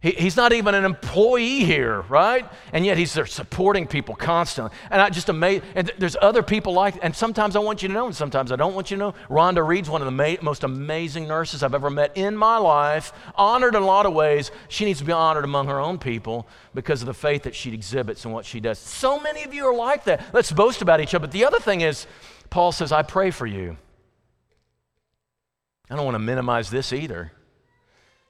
He, 0.00 0.12
he's 0.12 0.36
not 0.36 0.54
even 0.54 0.74
an 0.74 0.86
employee 0.86 1.64
here, 1.64 2.00
right? 2.08 2.50
And 2.72 2.86
yet 2.86 2.96
he's 2.96 3.12
there 3.12 3.26
supporting 3.26 3.86
people 3.86 4.14
constantly. 4.14 4.74
And 4.90 5.02
I 5.02 5.10
just 5.10 5.28
amazed. 5.28 5.64
And 5.74 5.92
there's 5.98 6.16
other 6.20 6.42
people 6.42 6.72
like, 6.72 6.94
and 7.02 7.14
sometimes 7.14 7.54
I 7.54 7.58
want 7.58 7.82
you 7.82 7.88
to 7.88 7.94
know, 7.94 8.06
and 8.06 8.16
sometimes 8.16 8.50
I 8.50 8.56
don't 8.56 8.74
want 8.74 8.90
you 8.90 8.96
to 8.96 8.98
know. 8.98 9.14
Rhonda 9.28 9.66
Reed's 9.66 9.90
one 9.90 10.00
of 10.00 10.06
the 10.06 10.10
ma- 10.12 10.40
most 10.40 10.64
amazing 10.64 11.28
nurses 11.28 11.62
I've 11.62 11.74
ever 11.74 11.90
met 11.90 12.16
in 12.16 12.34
my 12.34 12.56
life. 12.56 13.12
Honored 13.34 13.74
in 13.74 13.82
a 13.82 13.86
lot 13.86 14.06
of 14.06 14.14
ways. 14.14 14.50
She 14.68 14.86
needs 14.86 15.00
to 15.00 15.04
be 15.04 15.12
honored 15.12 15.44
among 15.44 15.66
her 15.66 15.78
own 15.78 15.98
people 15.98 16.48
because 16.72 17.02
of 17.02 17.06
the 17.06 17.14
faith 17.14 17.42
that 17.42 17.54
she 17.54 17.74
exhibits 17.74 18.24
and 18.24 18.32
what 18.32 18.46
she 18.46 18.58
does. 18.58 18.78
So 18.78 19.20
many 19.20 19.42
of 19.42 19.52
you 19.52 19.66
are 19.66 19.74
like 19.74 20.04
that. 20.04 20.32
Let's 20.32 20.50
boast 20.50 20.80
about 20.80 21.00
each 21.00 21.14
other. 21.14 21.26
But 21.26 21.32
the 21.32 21.44
other 21.44 21.58
thing 21.58 21.82
is, 21.82 22.06
Paul 22.48 22.72
says, 22.72 22.90
I 22.90 23.02
pray 23.02 23.30
for 23.30 23.46
you. 23.46 23.76
I 25.90 25.96
don't 25.96 26.04
want 26.04 26.14
to 26.14 26.20
minimize 26.20 26.70
this 26.70 26.92
either. 26.92 27.32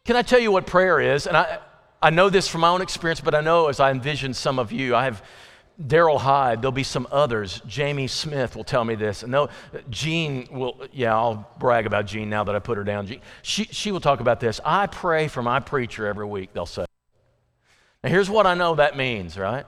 Can 0.04 0.16
I 0.16 0.22
tell 0.22 0.40
you 0.40 0.50
what 0.50 0.66
prayer 0.66 0.98
is? 0.98 1.26
And 1.26 1.36
I, 1.36 1.58
I 2.02 2.10
know 2.10 2.30
this 2.30 2.48
from 2.48 2.62
my 2.62 2.68
own 2.68 2.80
experience, 2.80 3.20
but 3.20 3.34
I 3.34 3.42
know 3.42 3.66
as 3.68 3.80
I 3.80 3.90
envision 3.90 4.32
some 4.32 4.58
of 4.58 4.72
you, 4.72 4.96
I 4.96 5.04
have 5.04 5.22
Daryl 5.80 6.18
Hyde, 6.18 6.60
there'll 6.60 6.72
be 6.72 6.82
some 6.82 7.06
others. 7.10 7.62
Jamie 7.66 8.06
Smith 8.06 8.54
will 8.54 8.64
tell 8.64 8.84
me 8.84 8.94
this. 8.94 9.22
And 9.22 9.32
no, 9.32 9.48
Jean 9.88 10.46
will, 10.50 10.86
yeah, 10.92 11.14
I'll 11.14 11.50
brag 11.58 11.86
about 11.86 12.06
Jean 12.06 12.28
now 12.28 12.44
that 12.44 12.54
I 12.54 12.58
put 12.58 12.76
her 12.76 12.84
down. 12.84 13.06
Jean, 13.06 13.20
she, 13.42 13.64
she 13.64 13.92
will 13.92 14.00
talk 14.00 14.20
about 14.20 14.40
this. 14.40 14.60
I 14.64 14.86
pray 14.86 15.28
for 15.28 15.42
my 15.42 15.60
preacher 15.60 16.06
every 16.06 16.26
week, 16.26 16.52
they'll 16.52 16.66
say. 16.66 16.84
Now, 18.02 18.10
here's 18.10 18.28
what 18.28 18.46
I 18.46 18.54
know 18.54 18.74
that 18.74 18.96
means, 18.96 19.38
right? 19.38 19.66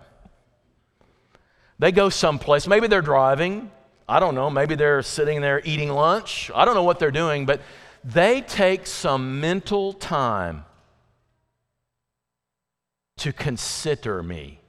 They 1.78 1.92
go 1.92 2.10
someplace, 2.10 2.66
maybe 2.66 2.86
they're 2.86 3.02
driving, 3.02 3.70
I 4.12 4.20
don't 4.20 4.34
know, 4.34 4.50
maybe 4.50 4.74
they're 4.74 5.00
sitting 5.00 5.40
there 5.40 5.62
eating 5.64 5.88
lunch. 5.88 6.50
I 6.54 6.66
don't 6.66 6.74
know 6.74 6.82
what 6.82 6.98
they're 6.98 7.10
doing, 7.10 7.46
but 7.46 7.62
they 8.04 8.42
take 8.42 8.86
some 8.86 9.40
mental 9.40 9.94
time 9.94 10.66
to 13.16 13.32
consider 13.32 14.22
me. 14.22 14.60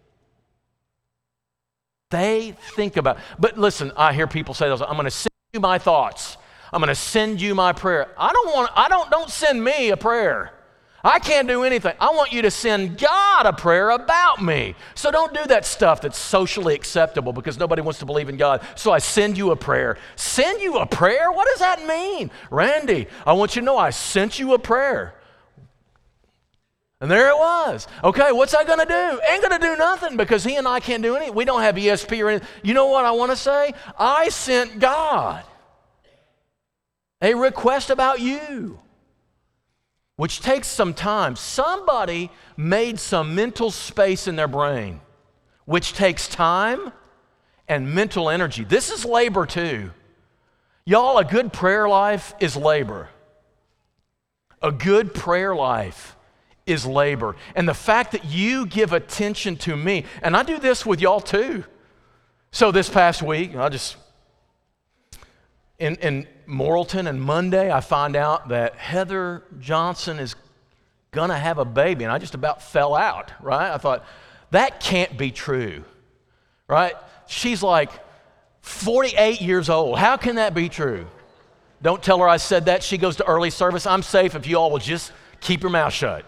They 2.09 2.55
think 2.75 2.95
about, 2.95 3.17
but 3.37 3.57
listen, 3.57 3.91
I 3.97 4.13
hear 4.13 4.27
people 4.27 4.53
say 4.53 4.69
those, 4.69 4.81
I'm 4.81 4.93
going 4.93 5.03
to 5.03 5.11
send 5.11 5.33
you 5.51 5.59
my 5.59 5.77
thoughts. 5.77 6.37
I'm 6.71 6.79
going 6.79 6.87
to 6.87 6.95
send 6.95 7.41
you 7.41 7.53
my 7.53 7.73
prayer. 7.73 8.11
I 8.17 8.31
don't 8.31 8.55
want, 8.55 8.71
I 8.75 8.87
don't, 8.87 9.11
don't 9.11 9.29
send 9.29 9.61
me 9.61 9.89
a 9.89 9.97
prayer. 9.97 10.53
I 11.03 11.19
can't 11.19 11.49
do 11.49 11.63
anything. 11.63 11.93
I 11.99 12.11
want 12.11 12.31
you 12.31 12.43
to 12.43 12.51
send 12.51 12.97
God 12.97 13.45
a 13.45 13.51
prayer 13.51 13.89
about 13.89 14.41
me. 14.41 14.73
So 14.95 15.11
don't 15.11 15.33
do 15.33 15.43
that 15.47 15.65
stuff 15.65 15.99
that's 15.99 16.17
socially 16.17 16.75
acceptable 16.75 17.33
because 17.33 17.59
nobody 17.59 17.81
wants 17.81 17.99
to 17.99 18.05
believe 18.05 18.29
in 18.29 18.37
God. 18.37 18.61
So 18.75 18.91
I 18.91 18.99
send 18.99 19.37
you 19.37 19.51
a 19.51 19.55
prayer. 19.55 19.97
Send 20.15 20.61
you 20.61 20.77
a 20.77 20.85
prayer? 20.85 21.29
What 21.29 21.47
does 21.49 21.59
that 21.59 21.85
mean? 21.85 22.31
Randy, 22.49 23.07
I 23.25 23.33
want 23.33 23.55
you 23.55 23.61
to 23.61 23.65
know 23.65 23.77
I 23.77 23.89
sent 23.89 24.39
you 24.39 24.53
a 24.53 24.59
prayer. 24.59 25.15
And 27.01 27.11
there 27.11 27.27
it 27.27 27.37
was. 27.37 27.85
Okay, 28.01 28.31
what's 28.31 28.53
I 28.53 28.63
gonna 28.63 28.85
do? 28.85 29.19
Ain't 29.29 29.41
gonna 29.41 29.59
do 29.59 29.75
nothing 29.75 30.15
because 30.15 30.45
he 30.45 30.55
and 30.55 30.65
I 30.65 30.79
can't 30.79 31.03
do 31.03 31.17
anything. 31.17 31.35
We 31.35 31.43
don't 31.43 31.61
have 31.61 31.75
ESP 31.75 32.23
or 32.23 32.29
anything. 32.29 32.47
You 32.63 32.73
know 32.73 32.85
what 32.85 33.03
I 33.03 33.11
wanna 33.11 33.35
say? 33.35 33.73
I 33.99 34.29
sent 34.29 34.79
God 34.79 35.43
a 37.21 37.33
request 37.33 37.89
about 37.89 38.21
you 38.21 38.79
which 40.15 40.41
takes 40.41 40.67
some 40.67 40.93
time. 40.93 41.35
Somebody 41.35 42.29
made 42.55 42.99
some 42.99 43.35
mental 43.35 43.71
space 43.71 44.27
in 44.27 44.35
their 44.35 44.47
brain, 44.47 45.01
which 45.65 45.93
takes 45.93 46.27
time 46.27 46.91
and 47.67 47.93
mental 47.93 48.29
energy. 48.29 48.63
This 48.63 48.91
is 48.91 49.05
labor 49.05 49.45
too. 49.45 49.91
Y'all, 50.85 51.17
a 51.17 51.23
good 51.23 51.53
prayer 51.53 51.87
life 51.87 52.33
is 52.39 52.55
labor. 52.55 53.09
A 54.61 54.71
good 54.71 55.13
prayer 55.13 55.55
life 55.55 56.15
is 56.65 56.85
labor. 56.85 57.35
And 57.55 57.67
the 57.67 57.73
fact 57.73 58.11
that 58.11 58.25
you 58.25 58.65
give 58.65 58.93
attention 58.93 59.55
to 59.57 59.75
me, 59.75 60.05
and 60.21 60.35
I 60.35 60.43
do 60.43 60.59
this 60.59 60.85
with 60.85 61.01
y'all 61.01 61.21
too. 61.21 61.63
So 62.51 62.71
this 62.71 62.89
past 62.89 63.21
week, 63.21 63.55
I'll 63.55 63.69
just 63.69 63.97
in, 65.79 65.95
in 65.95 66.27
Morrilton 66.47 67.07
and 67.07 67.21
Monday, 67.21 67.71
I 67.71 67.79
find 67.81 68.15
out 68.15 68.49
that 68.49 68.75
Heather 68.75 69.43
Johnson 69.59 70.19
is 70.19 70.35
to 71.29 71.37
have 71.37 71.57
a 71.57 71.65
baby. 71.65 72.03
And 72.03 72.11
I 72.11 72.17
just 72.17 72.33
about 72.33 72.61
fell 72.61 72.95
out, 72.95 73.31
right? 73.41 73.71
I 73.71 73.77
thought, 73.77 74.05
that 74.51 74.79
can't 74.79 75.17
be 75.17 75.31
true, 75.31 75.83
right? 76.67 76.95
She's 77.27 77.63
like 77.63 77.91
48 78.61 79.41
years 79.41 79.69
old. 79.69 79.97
How 79.97 80.17
can 80.17 80.35
that 80.35 80.53
be 80.53 80.69
true? 80.69 81.07
Don't 81.81 82.01
tell 82.01 82.19
her 82.19 82.27
I 82.27 82.37
said 82.37 82.65
that. 82.65 82.83
She 82.83 82.97
goes 82.97 83.17
to 83.17 83.25
early 83.27 83.49
service. 83.49 83.85
I'm 83.85 84.03
safe 84.03 84.35
if 84.35 84.47
you 84.47 84.57
all 84.57 84.71
will 84.71 84.79
just 84.79 85.11
keep 85.41 85.61
your 85.61 85.71
mouth 85.71 85.93
shut. 85.93 86.25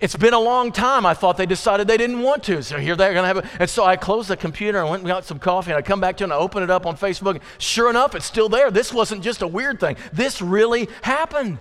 It's 0.00 0.16
been 0.16 0.34
a 0.34 0.40
long 0.40 0.72
time. 0.72 1.06
I 1.06 1.14
thought 1.14 1.36
they 1.36 1.46
decided 1.46 1.86
they 1.86 1.96
didn't 1.96 2.20
want 2.20 2.42
to. 2.44 2.62
So 2.62 2.78
here 2.78 2.96
they're 2.96 3.12
going 3.12 3.22
to 3.22 3.28
have 3.28 3.36
it. 3.38 3.44
And 3.60 3.70
so 3.70 3.84
I 3.84 3.96
closed 3.96 4.28
the 4.28 4.36
computer 4.36 4.80
and 4.80 4.90
went 4.90 5.02
and 5.02 5.08
got 5.08 5.24
some 5.24 5.38
coffee 5.38 5.70
and 5.70 5.78
I 5.78 5.82
come 5.82 6.00
back 6.00 6.16
to 6.18 6.24
it 6.24 6.26
and 6.26 6.32
I 6.32 6.36
open 6.36 6.62
it 6.62 6.70
up 6.70 6.84
on 6.84 6.96
Facebook. 6.96 7.40
Sure 7.58 7.88
enough, 7.88 8.14
it's 8.14 8.26
still 8.26 8.48
there. 8.48 8.70
This 8.70 8.92
wasn't 8.92 9.22
just 9.22 9.42
a 9.42 9.46
weird 9.46 9.80
thing. 9.80 9.96
This 10.12 10.42
really 10.42 10.88
happened. 11.02 11.58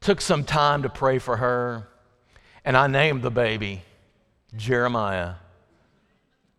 Took 0.00 0.20
some 0.20 0.44
time 0.44 0.82
to 0.82 0.88
pray 0.88 1.18
for 1.18 1.38
her. 1.38 1.88
And 2.64 2.76
I 2.76 2.86
named 2.86 3.22
the 3.22 3.30
baby 3.30 3.82
Jeremiah. 4.54 5.34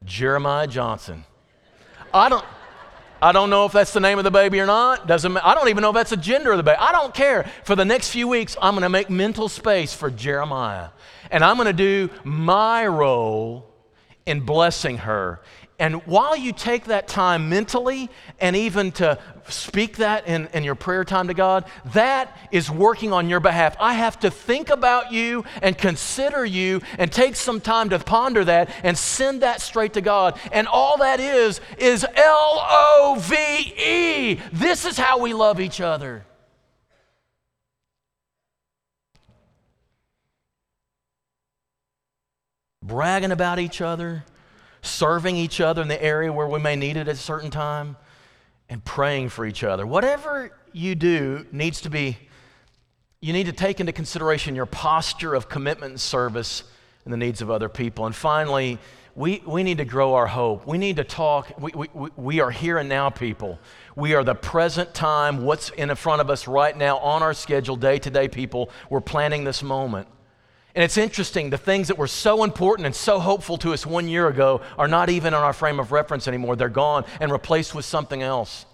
Jeremiah 0.03 0.67
Johnson. 0.67 1.25
I 2.13 2.29
don't 2.29 2.45
I 3.21 3.31
don't 3.31 3.49
know 3.49 3.65
if 3.65 3.71
that's 3.71 3.93
the 3.93 3.99
name 3.99 4.17
of 4.17 4.23
the 4.23 4.31
baby 4.31 4.59
or 4.59 4.65
not. 4.65 5.07
Doesn't 5.07 5.35
I 5.37 5.53
don't 5.53 5.69
even 5.69 5.81
know 5.81 5.89
if 5.89 5.95
that's 5.95 6.11
the 6.11 6.17
gender 6.17 6.51
of 6.51 6.57
the 6.57 6.63
baby. 6.63 6.77
I 6.79 6.91
don't 6.91 7.13
care. 7.13 7.49
For 7.63 7.75
the 7.75 7.85
next 7.85 8.09
few 8.09 8.27
weeks, 8.27 8.55
I'm 8.61 8.73
going 8.73 8.83
to 8.83 8.89
make 8.89 9.09
mental 9.09 9.49
space 9.49 9.93
for 9.93 10.09
Jeremiah. 10.09 10.89
And 11.31 11.43
I'm 11.43 11.57
going 11.57 11.67
to 11.67 11.73
do 11.73 12.09
my 12.23 12.87
role 12.87 13.65
in 14.25 14.41
blessing 14.41 14.99
her 14.99 15.41
and 15.79 16.05
while 16.05 16.35
you 16.35 16.51
take 16.51 16.85
that 16.85 17.07
time 17.07 17.47
mentally 17.47 18.09
and 18.39 18.53
even 18.53 18.91
to 18.93 19.17
speak 19.47 19.97
that 19.97 20.27
in, 20.27 20.47
in 20.53 20.65
your 20.65 20.75
prayer 20.75 21.05
time 21.05 21.29
to 21.29 21.33
God, 21.33 21.63
that 21.93 22.37
is 22.51 22.69
working 22.69 23.13
on 23.13 23.29
your 23.29 23.39
behalf. 23.39 23.77
I 23.79 23.93
have 23.93 24.19
to 24.19 24.29
think 24.29 24.69
about 24.69 25.13
you 25.13 25.45
and 25.61 25.77
consider 25.77 26.45
you 26.45 26.81
and 26.97 27.09
take 27.09 27.37
some 27.37 27.61
time 27.61 27.89
to 27.89 27.99
ponder 27.99 28.43
that 28.43 28.69
and 28.83 28.97
send 28.97 29.41
that 29.41 29.61
straight 29.61 29.93
to 29.93 30.01
God. 30.01 30.37
And 30.51 30.67
all 30.67 30.97
that 30.97 31.21
is, 31.21 31.61
is 31.77 32.03
L 32.03 32.59
O 32.61 33.17
V 33.17 33.35
E. 33.35 34.39
This 34.51 34.83
is 34.83 34.97
how 34.97 35.19
we 35.19 35.33
love 35.33 35.61
each 35.61 35.79
other. 35.79 36.25
Bragging 42.83 43.31
about 43.31 43.59
each 43.59 43.79
other 43.79 44.25
serving 44.81 45.35
each 45.35 45.61
other 45.61 45.81
in 45.81 45.87
the 45.87 46.01
area 46.01 46.31
where 46.31 46.47
we 46.47 46.59
may 46.59 46.75
need 46.75 46.97
it 46.97 47.07
at 47.07 47.09
a 47.09 47.15
certain 47.15 47.51
time, 47.51 47.97
and 48.69 48.83
praying 48.85 49.29
for 49.29 49.45
each 49.45 49.63
other. 49.63 49.85
Whatever 49.85 50.51
you 50.71 50.95
do 50.95 51.45
needs 51.51 51.81
to 51.81 51.89
be, 51.89 52.17
you 53.19 53.33
need 53.33 53.47
to 53.47 53.51
take 53.51 53.79
into 53.79 53.91
consideration 53.91 54.55
your 54.55 54.67
posture 54.67 55.33
of 55.33 55.49
commitment 55.49 55.91
and 55.91 55.99
service 55.99 56.63
and 57.03 57.11
the 57.11 57.17
needs 57.17 57.41
of 57.41 57.49
other 57.49 57.67
people. 57.67 58.05
And 58.05 58.15
finally, 58.15 58.77
we, 59.15 59.41
we 59.45 59.63
need 59.63 59.79
to 59.79 59.85
grow 59.85 60.13
our 60.13 60.27
hope. 60.27 60.67
We 60.67 60.77
need 60.77 60.97
to 60.97 61.03
talk. 61.03 61.51
We, 61.59 61.71
we, 61.73 62.09
we 62.15 62.39
are 62.39 62.51
here 62.51 62.77
and 62.77 62.87
now 62.87 63.09
people. 63.09 63.59
We 63.95 64.13
are 64.13 64.23
the 64.23 64.35
present 64.35 64.93
time, 64.93 65.43
what's 65.43 65.71
in 65.71 65.93
front 65.95 66.21
of 66.21 66.29
us 66.29 66.47
right 66.47 66.77
now 66.77 66.99
on 66.99 67.23
our 67.23 67.33
schedule, 67.33 67.75
day 67.75 67.99
to 67.99 68.09
day 68.09 68.27
people. 68.27 68.69
We're 68.89 69.01
planning 69.01 69.43
this 69.43 69.63
moment. 69.63 70.07
And 70.75 70.83
it's 70.83 70.97
interesting, 70.97 71.49
the 71.49 71.57
things 71.57 71.87
that 71.87 71.97
were 71.97 72.07
so 72.07 72.43
important 72.43 72.85
and 72.85 72.95
so 72.95 73.19
hopeful 73.19 73.57
to 73.57 73.73
us 73.73 73.85
one 73.85 74.07
year 74.07 74.27
ago 74.27 74.61
are 74.77 74.87
not 74.87 75.09
even 75.09 75.33
in 75.33 75.39
our 75.39 75.53
frame 75.53 75.79
of 75.79 75.91
reference 75.91 76.27
anymore. 76.27 76.55
They're 76.55 76.69
gone 76.69 77.05
and 77.19 77.31
replaced 77.31 77.73
with 77.73 77.85
something 77.85 78.21
else. 78.21 78.65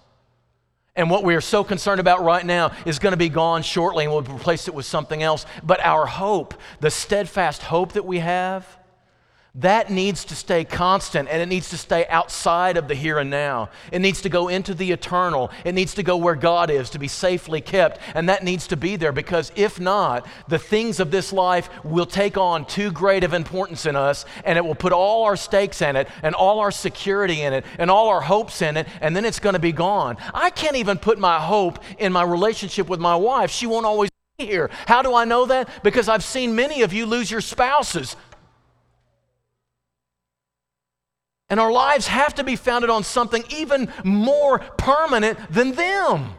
And 0.98 1.10
what 1.10 1.24
we 1.24 1.36
are 1.36 1.42
so 1.42 1.64
concerned 1.64 2.00
about 2.00 2.24
right 2.24 2.46
now 2.46 2.72
is 2.86 3.00
going 3.00 3.12
to 3.12 3.18
be 3.18 3.30
gone 3.30 3.64
shortly 3.64 4.06
and 4.06 4.14
we'll 4.14 4.24
replace 4.24 4.68
it 4.68 4.74
with 4.74 4.86
something 4.86 5.24
else. 5.24 5.46
But 5.64 5.80
our 5.82 6.06
hope, 6.06 6.54
the 6.80 6.92
steadfast 6.92 7.64
hope 7.64 7.94
that 7.94 8.06
we 8.06 8.20
have, 8.20 8.66
that 9.56 9.90
needs 9.90 10.26
to 10.26 10.36
stay 10.36 10.66
constant 10.66 11.30
and 11.30 11.42
it 11.42 11.46
needs 11.46 11.70
to 11.70 11.78
stay 11.78 12.06
outside 12.08 12.76
of 12.76 12.90
the 12.90 12.96
here 12.96 13.18
and 13.20 13.30
now. 13.30 13.70
It 13.92 14.00
needs 14.00 14.22
to 14.24 14.30
go 14.30 14.50
into 14.50 14.74
the 14.74 14.92
eternal. 14.92 15.50
It 15.64 15.74
needs 15.74 15.94
to 15.94 16.04
go 16.04 16.18
where 16.18 16.36
God 16.36 16.70
is 16.70 16.90
to 16.90 17.00
be 17.00 17.08
safely 17.08 17.62
kept. 17.62 18.00
And 18.14 18.28
that 18.28 18.44
needs 18.44 18.68
to 18.68 18.78
be 18.78 18.98
there 18.98 19.14
because 19.14 19.54
if 19.56 19.80
not, 19.80 20.28
the 20.50 20.60
things 20.60 21.00
of 21.00 21.10
this 21.10 21.32
life 21.32 21.70
will 21.86 22.06
take 22.06 22.38
on 22.38 22.66
too 22.66 22.92
great 22.92 23.24
of 23.24 23.34
importance 23.34 23.86
in 23.86 23.96
us 23.96 24.26
and 24.44 24.58
it 24.58 24.66
will 24.66 24.76
put 24.76 24.92
all 24.92 25.24
our 25.24 25.38
stakes 25.38 25.82
in 25.82 25.96
it 25.96 26.10
and 26.22 26.36
all 26.36 26.60
our 26.60 26.72
security 26.72 27.42
in 27.42 27.54
it 27.54 27.64
and 27.80 27.90
all 27.90 28.10
our 28.10 28.22
hopes 28.22 28.62
in 28.62 28.76
it 28.76 28.88
and 29.00 29.16
then 29.16 29.24
it's 29.24 29.40
going 29.40 29.54
to 29.54 29.60
be 29.60 29.72
gone. 29.72 30.18
I 30.34 30.50
can't 30.50 30.76
even 30.76 30.98
put 30.98 31.18
my 31.18 31.40
hope 31.40 31.80
in 31.98 32.12
my 32.12 32.24
relationship 32.24 32.90
with 32.90 33.00
my 33.00 33.16
wife. 33.16 33.52
She 33.52 33.68
won't 33.68 33.86
always 33.86 34.10
be 34.38 34.48
here. 34.48 34.70
How 34.86 35.02
do 35.02 35.16
I 35.16 35.24
know 35.24 35.46
that? 35.46 35.70
Because 35.82 36.10
I've 36.10 36.26
seen 36.26 36.56
many 36.56 36.82
of 36.82 36.92
you 36.92 37.06
lose 37.06 37.32
your 37.32 37.42
spouses 37.42 38.18
And 41.50 41.60
our 41.60 41.72
lives 41.72 42.08
have 42.08 42.36
to 42.36 42.44
be 42.44 42.56
founded 42.56 42.90
on 42.90 43.04
something 43.04 43.44
even 43.50 43.92
more 44.04 44.60
permanent 44.60 45.38
than 45.52 45.74
them. 45.74 46.32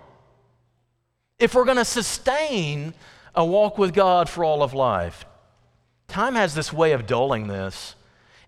If 1.38 1.54
we're 1.54 1.64
going 1.64 1.76
to 1.76 1.84
sustain 1.84 2.94
a 3.34 3.44
walk 3.44 3.78
with 3.78 3.94
God 3.94 4.28
for 4.28 4.42
all 4.42 4.62
of 4.62 4.74
life, 4.74 5.24
time 6.08 6.34
has 6.34 6.54
this 6.54 6.72
way 6.72 6.92
of 6.92 7.06
dulling 7.06 7.46
this. 7.46 7.94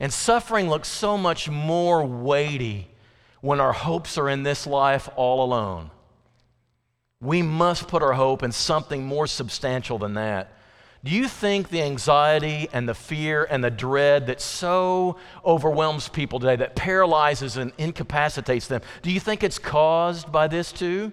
And 0.00 0.12
suffering 0.12 0.68
looks 0.68 0.88
so 0.88 1.18
much 1.18 1.48
more 1.48 2.04
weighty 2.04 2.88
when 3.40 3.60
our 3.60 3.72
hopes 3.72 4.18
are 4.18 4.28
in 4.28 4.42
this 4.42 4.66
life 4.66 5.08
all 5.16 5.44
alone. 5.44 5.90
We 7.20 7.42
must 7.42 7.88
put 7.88 8.02
our 8.02 8.12
hope 8.12 8.42
in 8.42 8.52
something 8.52 9.04
more 9.04 9.26
substantial 9.26 9.98
than 9.98 10.14
that. 10.14 10.52
Do 11.04 11.12
you 11.12 11.28
think 11.28 11.68
the 11.68 11.82
anxiety 11.82 12.68
and 12.72 12.88
the 12.88 12.94
fear 12.94 13.46
and 13.48 13.62
the 13.62 13.70
dread 13.70 14.26
that 14.26 14.40
so 14.40 15.16
overwhelms 15.44 16.08
people 16.08 16.40
today, 16.40 16.56
that 16.56 16.74
paralyzes 16.74 17.56
and 17.56 17.72
incapacitates 17.78 18.66
them, 18.66 18.82
do 19.02 19.12
you 19.12 19.20
think 19.20 19.44
it's 19.44 19.58
caused 19.58 20.32
by 20.32 20.48
this 20.48 20.72
too? 20.72 21.12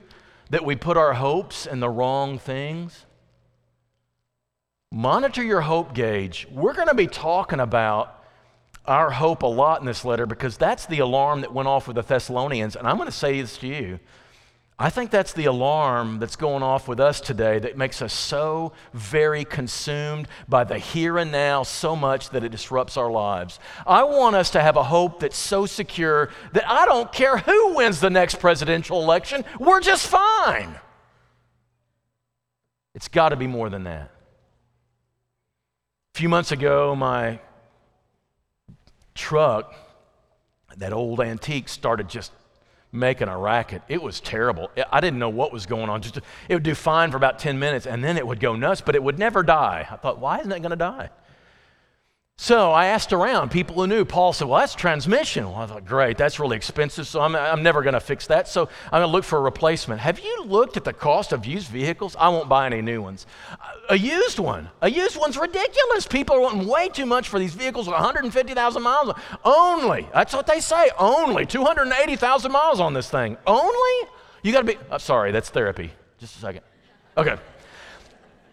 That 0.49 0.65
we 0.65 0.75
put 0.75 0.97
our 0.97 1.13
hopes 1.13 1.65
in 1.67 1.79
the 1.79 1.89
wrong 1.89 2.39
things? 2.39 3.05
Monitor 4.91 5.43
your 5.43 5.61
hope 5.61 5.93
gauge. 5.93 6.47
We're 6.51 6.73
going 6.73 6.87
to 6.87 6.95
be 6.95 7.07
talking 7.07 7.59
about 7.59 8.23
our 8.85 9.11
hope 9.11 9.43
a 9.43 9.47
lot 9.47 9.81
in 9.81 9.85
this 9.85 10.05
letter 10.05 10.25
because 10.25 10.57
that's 10.57 10.85
the 10.85 10.99
alarm 10.99 11.41
that 11.41 11.53
went 11.53 11.67
off 11.67 11.87
with 11.87 11.95
the 11.95 12.01
Thessalonians. 12.01 12.75
And 12.75 12.87
I'm 12.87 12.97
going 12.97 13.09
to 13.09 13.15
say 13.15 13.39
this 13.41 13.57
to 13.59 13.67
you 13.67 13.99
I 14.77 14.89
think 14.89 15.09
that's 15.09 15.31
the 15.31 15.45
alarm 15.45 16.19
that's 16.19 16.35
going 16.35 16.61
off 16.61 16.89
with 16.89 16.99
us 16.99 17.21
today 17.21 17.59
that 17.59 17.77
makes 17.77 18.01
us 18.01 18.11
so 18.11 18.73
very 18.93 19.45
consumed 19.45 20.27
by 20.49 20.65
the 20.65 20.77
here 20.77 21.17
and 21.17 21.31
now 21.31 21.63
so 21.63 21.95
much 21.95 22.31
that 22.31 22.43
it 22.43 22.49
disrupts 22.49 22.97
our 22.97 23.09
lives. 23.09 23.57
I 23.87 24.03
want 24.03 24.35
us 24.35 24.49
to 24.49 24.61
have 24.61 24.75
a 24.75 24.83
hope 24.83 25.21
that's 25.21 25.37
so 25.37 25.65
secure 25.65 26.29
that 26.51 26.69
I 26.69 26.85
don't 26.85 27.09
care 27.13 27.37
who 27.37 27.75
wins 27.75 28.01
the 28.01 28.09
next 28.09 28.41
presidential 28.41 29.01
election, 29.01 29.45
we're 29.59 29.79
just 29.79 30.07
fine. 30.07 30.75
It's 32.93 33.07
got 33.07 33.29
to 33.29 33.37
be 33.37 33.47
more 33.47 33.69
than 33.69 33.85
that. 33.85 34.11
A 36.15 36.17
few 36.17 36.27
months 36.27 36.51
ago, 36.51 36.95
my 36.97 37.39
truck, 39.13 39.73
that 40.75 40.91
old 40.91 41.21
antique, 41.21 41.69
started 41.69 42.09
just 42.09 42.33
making 42.95 43.27
a 43.27 43.37
racket. 43.37 43.81
It 43.87 44.01
was 44.01 44.19
terrible. 44.19 44.71
I 44.91 45.01
didn't 45.01 45.19
know 45.19 45.29
what 45.29 45.51
was 45.51 45.65
going 45.65 45.89
on. 45.89 46.01
Just 46.01 46.17
it 46.17 46.53
would 46.53 46.63
do 46.63 46.75
fine 46.75 47.11
for 47.11 47.17
about 47.17 47.39
10 47.39 47.59
minutes 47.59 47.85
and 47.85 48.03
then 48.03 48.17
it 48.17 48.25
would 48.25 48.39
go 48.39 48.55
nuts, 48.55 48.81
but 48.81 48.95
it 48.95 49.03
would 49.03 49.19
never 49.19 49.43
die. 49.43 49.87
I 49.89 49.95
thought, 49.97 50.19
why 50.19 50.39
isn't 50.39 50.51
it 50.51 50.59
going 50.59 50.71
to 50.71 50.75
die? 50.75 51.09
So 52.37 52.73
I 52.73 52.87
asked 52.87 53.13
around, 53.13 53.49
people 53.49 53.75
who 53.75 53.87
knew. 53.87 54.03
Paul 54.03 54.33
said, 54.33 54.49
Well, 54.49 54.59
that's 54.59 54.75
transmission. 54.75 55.45
Well, 55.45 55.55
I 55.55 55.65
thought, 55.67 55.85
Great, 55.85 56.17
that's 56.17 56.37
really 56.37 56.57
expensive, 56.57 57.07
so 57.07 57.21
I'm, 57.21 57.33
I'm 57.33 57.63
never 57.63 57.81
going 57.81 57.93
to 57.93 58.01
fix 58.01 58.27
that. 58.27 58.49
So 58.49 58.69
I'm 58.91 58.99
going 58.99 59.03
to 59.03 59.07
look 59.07 59.23
for 59.23 59.39
a 59.39 59.41
replacement. 59.41 60.01
Have 60.01 60.19
you 60.19 60.43
looked 60.43 60.75
at 60.75 60.83
the 60.83 60.91
cost 60.91 61.31
of 61.31 61.45
used 61.45 61.69
vehicles? 61.69 62.15
I 62.19 62.27
won't 62.27 62.49
buy 62.49 62.65
any 62.65 62.81
new 62.81 63.01
ones. 63.01 63.25
A 63.89 63.97
used 63.97 64.37
one, 64.37 64.69
a 64.81 64.89
used 64.91 65.17
one's 65.17 65.37
ridiculous. 65.37 66.05
People 66.07 66.35
are 66.35 66.41
wanting 66.41 66.67
way 66.67 66.89
too 66.89 67.05
much 67.05 67.29
for 67.29 67.39
these 67.39 67.53
vehicles 67.53 67.87
with 67.87 67.93
150,000 67.93 68.83
miles. 68.83 69.17
Only, 69.45 70.07
that's 70.13 70.33
what 70.33 70.45
they 70.45 70.59
say, 70.59 70.89
only 70.99 71.45
280,000 71.45 72.51
miles 72.51 72.81
on 72.81 72.93
this 72.93 73.09
thing. 73.09 73.37
Only? 73.47 74.09
You 74.43 74.51
got 74.51 74.59
to 74.59 74.65
be, 74.65 74.77
uh, 74.91 74.97
sorry, 74.97 75.31
that's 75.31 75.49
therapy. 75.49 75.89
Just 76.19 76.35
a 76.35 76.39
second. 76.39 76.61
Okay. 77.17 77.37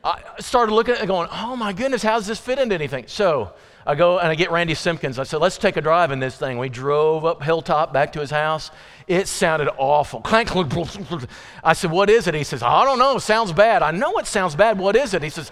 I 0.05 0.21
started 0.39 0.73
looking 0.73 0.95
at 0.95 1.03
it 1.03 1.07
going, 1.07 1.29
Oh 1.31 1.57
my 1.57 1.73
goodness, 1.73 2.03
how 2.03 2.17
does 2.17 2.27
this 2.27 2.39
fit 2.39 2.59
into 2.59 2.75
anything? 2.75 3.05
So, 3.07 3.53
I 3.87 3.95
go 3.95 4.19
and 4.19 4.29
I 4.29 4.35
get 4.35 4.51
Randy 4.51 4.75
Simpkins. 4.75 5.19
I 5.19 5.25
said, 5.25 5.41
let's 5.41 5.59
take 5.59 5.77
a 5.77 5.81
drive 5.81 6.13
in 6.13 6.21
this 6.21 6.37
thing. 6.37 6.59
We 6.59 6.69
drove 6.69 7.25
up 7.25 7.43
Hilltop 7.43 7.93
back 7.93 8.13
to 8.13 8.21
his 8.21 8.31
house. 8.31 8.71
It 9.09 9.27
sounded 9.27 9.69
awful. 9.77 10.23
I 10.25 11.73
said, 11.75 11.91
what 11.91 12.09
is 12.09 12.27
it? 12.27 12.35
He 12.35 12.45
says, 12.45 12.63
I 12.63 12.85
don't 12.85 12.99
know. 12.99 13.17
It 13.17 13.21
sounds 13.21 13.53
bad. 13.53 13.83
I 13.83 13.91
know 13.91 14.19
it 14.19 14.27
sounds 14.27 14.55
bad. 14.55 14.79
What 14.79 14.95
is 14.95 15.15
it? 15.15 15.23
He 15.23 15.31
says, 15.31 15.51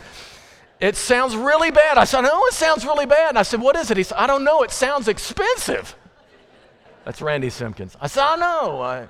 it 0.79 0.97
sounds 0.97 1.37
really 1.37 1.71
bad. 1.71 1.99
I 1.99 2.05
said, 2.05 2.23
know 2.23 2.47
it 2.47 2.55
sounds 2.55 2.85
really 2.85 3.07
bad. 3.07 3.31
And 3.31 3.39
I 3.39 3.43
said, 3.43 3.61
what 3.61 3.77
is 3.77 3.91
it? 3.91 3.97
He 3.97 4.03
said, 4.03 4.17
I 4.17 4.27
don't 4.27 4.45
know. 4.45 4.63
It 4.63 4.71
sounds 4.71 5.09
expensive. 5.09 5.97
That's 7.05 7.21
Randy 7.21 7.51
Simpkins. 7.51 7.97
I 8.01 8.07
said, 8.07 8.23
I 8.23 8.37
know. 8.37 8.81
I 8.81 9.09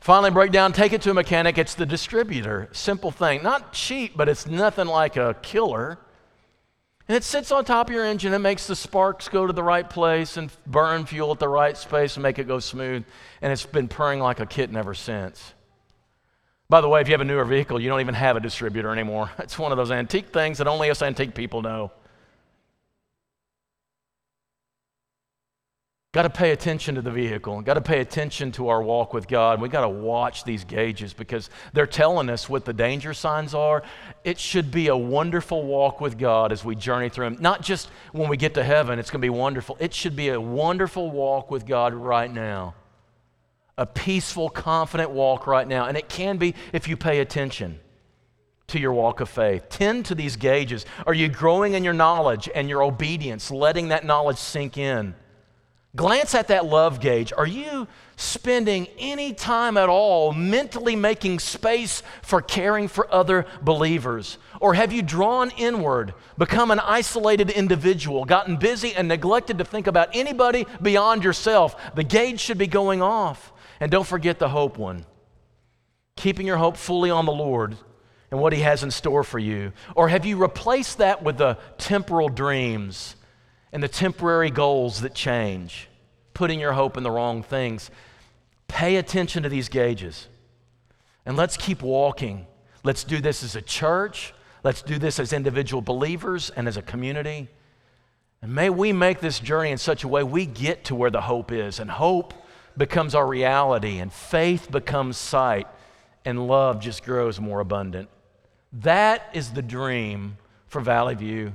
finally 0.00 0.30
break 0.30 0.52
down, 0.52 0.72
take 0.72 0.92
it 0.92 1.02
to 1.02 1.10
a 1.10 1.14
mechanic. 1.14 1.58
It's 1.58 1.74
the 1.74 1.86
distributor. 1.86 2.68
Simple 2.72 3.10
thing. 3.10 3.42
Not 3.42 3.72
cheap, 3.72 4.16
but 4.16 4.28
it's 4.28 4.46
nothing 4.46 4.86
like 4.86 5.16
a 5.16 5.34
killer. 5.42 5.98
And 7.12 7.18
it 7.18 7.24
sits 7.24 7.52
on 7.52 7.66
top 7.66 7.90
of 7.90 7.94
your 7.94 8.06
engine 8.06 8.32
and 8.32 8.42
makes 8.42 8.66
the 8.66 8.74
sparks 8.74 9.28
go 9.28 9.46
to 9.46 9.52
the 9.52 9.62
right 9.62 9.90
place 9.90 10.38
and 10.38 10.50
burn 10.66 11.04
fuel 11.04 11.30
at 11.32 11.38
the 11.38 11.46
right 11.46 11.76
space 11.76 12.16
and 12.16 12.22
make 12.22 12.38
it 12.38 12.48
go 12.48 12.58
smooth. 12.58 13.04
And 13.42 13.52
it's 13.52 13.66
been 13.66 13.86
purring 13.86 14.18
like 14.18 14.40
a 14.40 14.46
kitten 14.46 14.78
ever 14.78 14.94
since. 14.94 15.52
By 16.70 16.80
the 16.80 16.88
way, 16.88 17.02
if 17.02 17.08
you 17.08 17.12
have 17.12 17.20
a 17.20 17.26
newer 17.26 17.44
vehicle, 17.44 17.78
you 17.78 17.90
don't 17.90 18.00
even 18.00 18.14
have 18.14 18.38
a 18.38 18.40
distributor 18.40 18.90
anymore. 18.90 19.30
It's 19.38 19.58
one 19.58 19.72
of 19.72 19.76
those 19.76 19.90
antique 19.90 20.32
things 20.32 20.56
that 20.56 20.66
only 20.66 20.88
us 20.88 21.02
antique 21.02 21.34
people 21.34 21.60
know. 21.60 21.92
Got 26.12 26.24
to 26.24 26.30
pay 26.30 26.50
attention 26.50 26.96
to 26.96 27.00
the 27.00 27.10
vehicle. 27.10 27.62
Got 27.62 27.74
to 27.74 27.80
pay 27.80 28.00
attention 28.00 28.52
to 28.52 28.68
our 28.68 28.82
walk 28.82 29.14
with 29.14 29.26
God. 29.26 29.62
We 29.62 29.70
got 29.70 29.80
to 29.80 29.88
watch 29.88 30.44
these 30.44 30.62
gauges 30.62 31.14
because 31.14 31.48
they're 31.72 31.86
telling 31.86 32.28
us 32.28 32.50
what 32.50 32.66
the 32.66 32.74
danger 32.74 33.14
signs 33.14 33.54
are. 33.54 33.82
It 34.22 34.38
should 34.38 34.70
be 34.70 34.88
a 34.88 34.96
wonderful 34.96 35.64
walk 35.64 36.02
with 36.02 36.18
God 36.18 36.52
as 36.52 36.66
we 36.66 36.76
journey 36.76 37.08
through 37.08 37.28
Him. 37.28 37.38
Not 37.40 37.62
just 37.62 37.88
when 38.12 38.28
we 38.28 38.36
get 38.36 38.52
to 38.54 38.62
heaven, 38.62 38.98
it's 38.98 39.08
going 39.08 39.22
to 39.22 39.24
be 39.24 39.30
wonderful. 39.30 39.78
It 39.80 39.94
should 39.94 40.14
be 40.14 40.28
a 40.28 40.38
wonderful 40.38 41.10
walk 41.10 41.50
with 41.50 41.64
God 41.64 41.94
right 41.94 42.30
now. 42.30 42.74
a 43.78 43.86
peaceful, 43.86 44.50
confident 44.50 45.10
walk 45.10 45.46
right 45.46 45.66
now. 45.66 45.86
And 45.86 45.96
it 45.96 46.08
can 46.08 46.36
be 46.36 46.54
if 46.72 46.88
you 46.88 46.96
pay 46.96 47.20
attention 47.20 47.80
to 48.68 48.78
your 48.78 48.92
walk 48.92 49.20
of 49.20 49.28
faith. 49.28 49.68
Tend 49.68 50.06
to 50.06 50.14
these 50.14 50.36
gauges. 50.36 50.86
Are 51.06 51.14
you 51.14 51.28
growing 51.28 51.74
in 51.74 51.84
your 51.84 51.94
knowledge 51.94 52.48
and 52.54 52.68
your 52.68 52.82
obedience, 52.82 53.50
letting 53.50 53.88
that 53.88 54.04
knowledge 54.04 54.38
sink 54.38 54.78
in? 54.78 55.14
Glance 55.94 56.34
at 56.34 56.48
that 56.48 56.64
love 56.64 57.00
gauge. 57.00 57.34
Are 57.36 57.46
you 57.46 57.86
spending 58.16 58.88
any 58.98 59.34
time 59.34 59.76
at 59.76 59.90
all 59.90 60.32
mentally 60.32 60.96
making 60.96 61.38
space 61.38 62.02
for 62.22 62.40
caring 62.40 62.88
for 62.88 63.12
other 63.12 63.44
believers? 63.60 64.38
Or 64.58 64.72
have 64.72 64.90
you 64.90 65.02
drawn 65.02 65.50
inward, 65.58 66.14
become 66.38 66.70
an 66.70 66.80
isolated 66.80 67.50
individual, 67.50 68.24
gotten 68.24 68.56
busy 68.56 68.94
and 68.94 69.06
neglected 69.06 69.58
to 69.58 69.66
think 69.66 69.86
about 69.86 70.08
anybody 70.14 70.66
beyond 70.80 71.24
yourself? 71.24 71.76
The 71.94 72.04
gauge 72.04 72.40
should 72.40 72.58
be 72.58 72.66
going 72.66 73.02
off. 73.02 73.52
And 73.78 73.90
don't 73.90 74.06
forget 74.06 74.38
the 74.38 74.48
hope 74.48 74.78
one. 74.78 75.04
Keeping 76.16 76.46
your 76.46 76.56
hope 76.56 76.78
fully 76.78 77.10
on 77.10 77.26
the 77.26 77.32
Lord 77.32 77.76
and 78.30 78.40
what 78.40 78.54
He 78.54 78.60
has 78.60 78.82
in 78.82 78.90
store 78.90 79.24
for 79.24 79.38
you? 79.38 79.72
Or 79.94 80.08
have 80.08 80.24
you 80.24 80.38
replaced 80.38 80.98
that 80.98 81.22
with 81.22 81.36
the 81.36 81.58
temporal 81.76 82.30
dreams 82.30 83.16
and 83.72 83.82
the 83.82 83.88
temporary 83.88 84.50
goals 84.50 85.00
that 85.00 85.14
change, 85.14 85.88
putting 86.34 86.60
your 86.60 86.72
hope 86.72 86.96
in 86.96 87.02
the 87.02 87.10
wrong 87.10 87.42
things? 87.42 87.90
Pay 88.68 88.96
attention 88.96 89.42
to 89.42 89.48
these 89.48 89.68
gauges 89.68 90.28
and 91.24 91.36
let's 91.36 91.56
keep 91.56 91.82
walking. 91.82 92.46
Let's 92.84 93.04
do 93.04 93.20
this 93.20 93.42
as 93.42 93.54
a 93.54 93.62
church. 93.62 94.34
Let's 94.64 94.82
do 94.82 94.98
this 94.98 95.18
as 95.18 95.32
individual 95.32 95.82
believers 95.82 96.50
and 96.50 96.66
as 96.66 96.76
a 96.76 96.82
community. 96.82 97.48
And 98.40 98.54
may 98.54 98.70
we 98.70 98.92
make 98.92 99.20
this 99.20 99.38
journey 99.38 99.70
in 99.70 99.78
such 99.78 100.02
a 100.04 100.08
way 100.08 100.24
we 100.24 100.46
get 100.46 100.84
to 100.84 100.94
where 100.94 101.10
the 101.10 101.20
hope 101.20 101.52
is, 101.52 101.78
and 101.78 101.90
hope 101.90 102.34
becomes 102.76 103.14
our 103.14 103.26
reality, 103.26 103.98
and 103.98 104.12
faith 104.12 104.70
becomes 104.70 105.16
sight, 105.16 105.68
and 106.24 106.48
love 106.48 106.80
just 106.80 107.04
grows 107.04 107.38
more 107.38 107.60
abundant. 107.60 108.08
That 108.72 109.28
is 109.32 109.52
the 109.52 109.62
dream 109.62 110.38
for 110.66 110.80
Valley 110.80 111.14
View. 111.14 111.52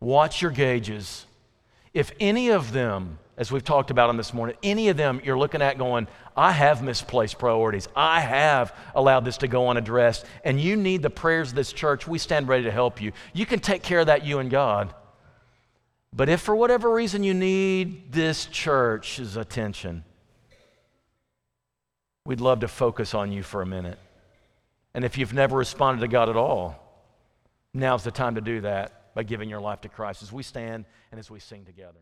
Watch 0.00 0.42
your 0.42 0.50
gauges. 0.50 1.26
If 1.94 2.12
any 2.20 2.50
of 2.50 2.72
them, 2.72 3.18
as 3.38 3.50
we've 3.50 3.64
talked 3.64 3.90
about 3.90 4.10
on 4.10 4.16
this 4.16 4.34
morning, 4.34 4.56
any 4.62 4.88
of 4.88 4.96
them 4.96 5.20
you're 5.24 5.38
looking 5.38 5.62
at 5.62 5.78
going, 5.78 6.08
I 6.36 6.52
have 6.52 6.82
misplaced 6.82 7.38
priorities. 7.38 7.88
I 7.96 8.20
have 8.20 8.76
allowed 8.94 9.24
this 9.24 9.38
to 9.38 9.48
go 9.48 9.68
unaddressed, 9.68 10.26
and 10.44 10.60
you 10.60 10.76
need 10.76 11.02
the 11.02 11.10
prayers 11.10 11.50
of 11.50 11.54
this 11.54 11.72
church. 11.72 12.06
We 12.06 12.18
stand 12.18 12.48
ready 12.48 12.64
to 12.64 12.70
help 12.70 13.00
you. 13.00 13.12
You 13.32 13.46
can 13.46 13.60
take 13.60 13.82
care 13.82 14.00
of 14.00 14.06
that, 14.06 14.26
you 14.26 14.38
and 14.38 14.50
God. 14.50 14.92
But 16.12 16.28
if 16.28 16.42
for 16.42 16.54
whatever 16.54 16.90
reason 16.92 17.22
you 17.22 17.34
need 17.34 18.12
this 18.12 18.46
church's 18.46 19.36
attention, 19.36 20.04
we'd 22.26 22.40
love 22.40 22.60
to 22.60 22.68
focus 22.68 23.14
on 23.14 23.32
you 23.32 23.42
for 23.42 23.62
a 23.62 23.66
minute. 23.66 23.98
And 24.92 25.04
if 25.04 25.16
you've 25.18 25.34
never 25.34 25.56
responded 25.56 26.00
to 26.00 26.08
God 26.08 26.28
at 26.28 26.36
all, 26.36 26.82
now's 27.72 28.04
the 28.04 28.10
time 28.10 28.34
to 28.34 28.40
do 28.40 28.60
that 28.62 29.05
by 29.16 29.22
giving 29.22 29.48
your 29.48 29.60
life 29.60 29.80
to 29.80 29.88
Christ 29.88 30.22
as 30.22 30.30
we 30.30 30.42
stand 30.42 30.84
and 31.10 31.18
as 31.18 31.30
we 31.30 31.40
sing 31.40 31.64
together. 31.64 32.00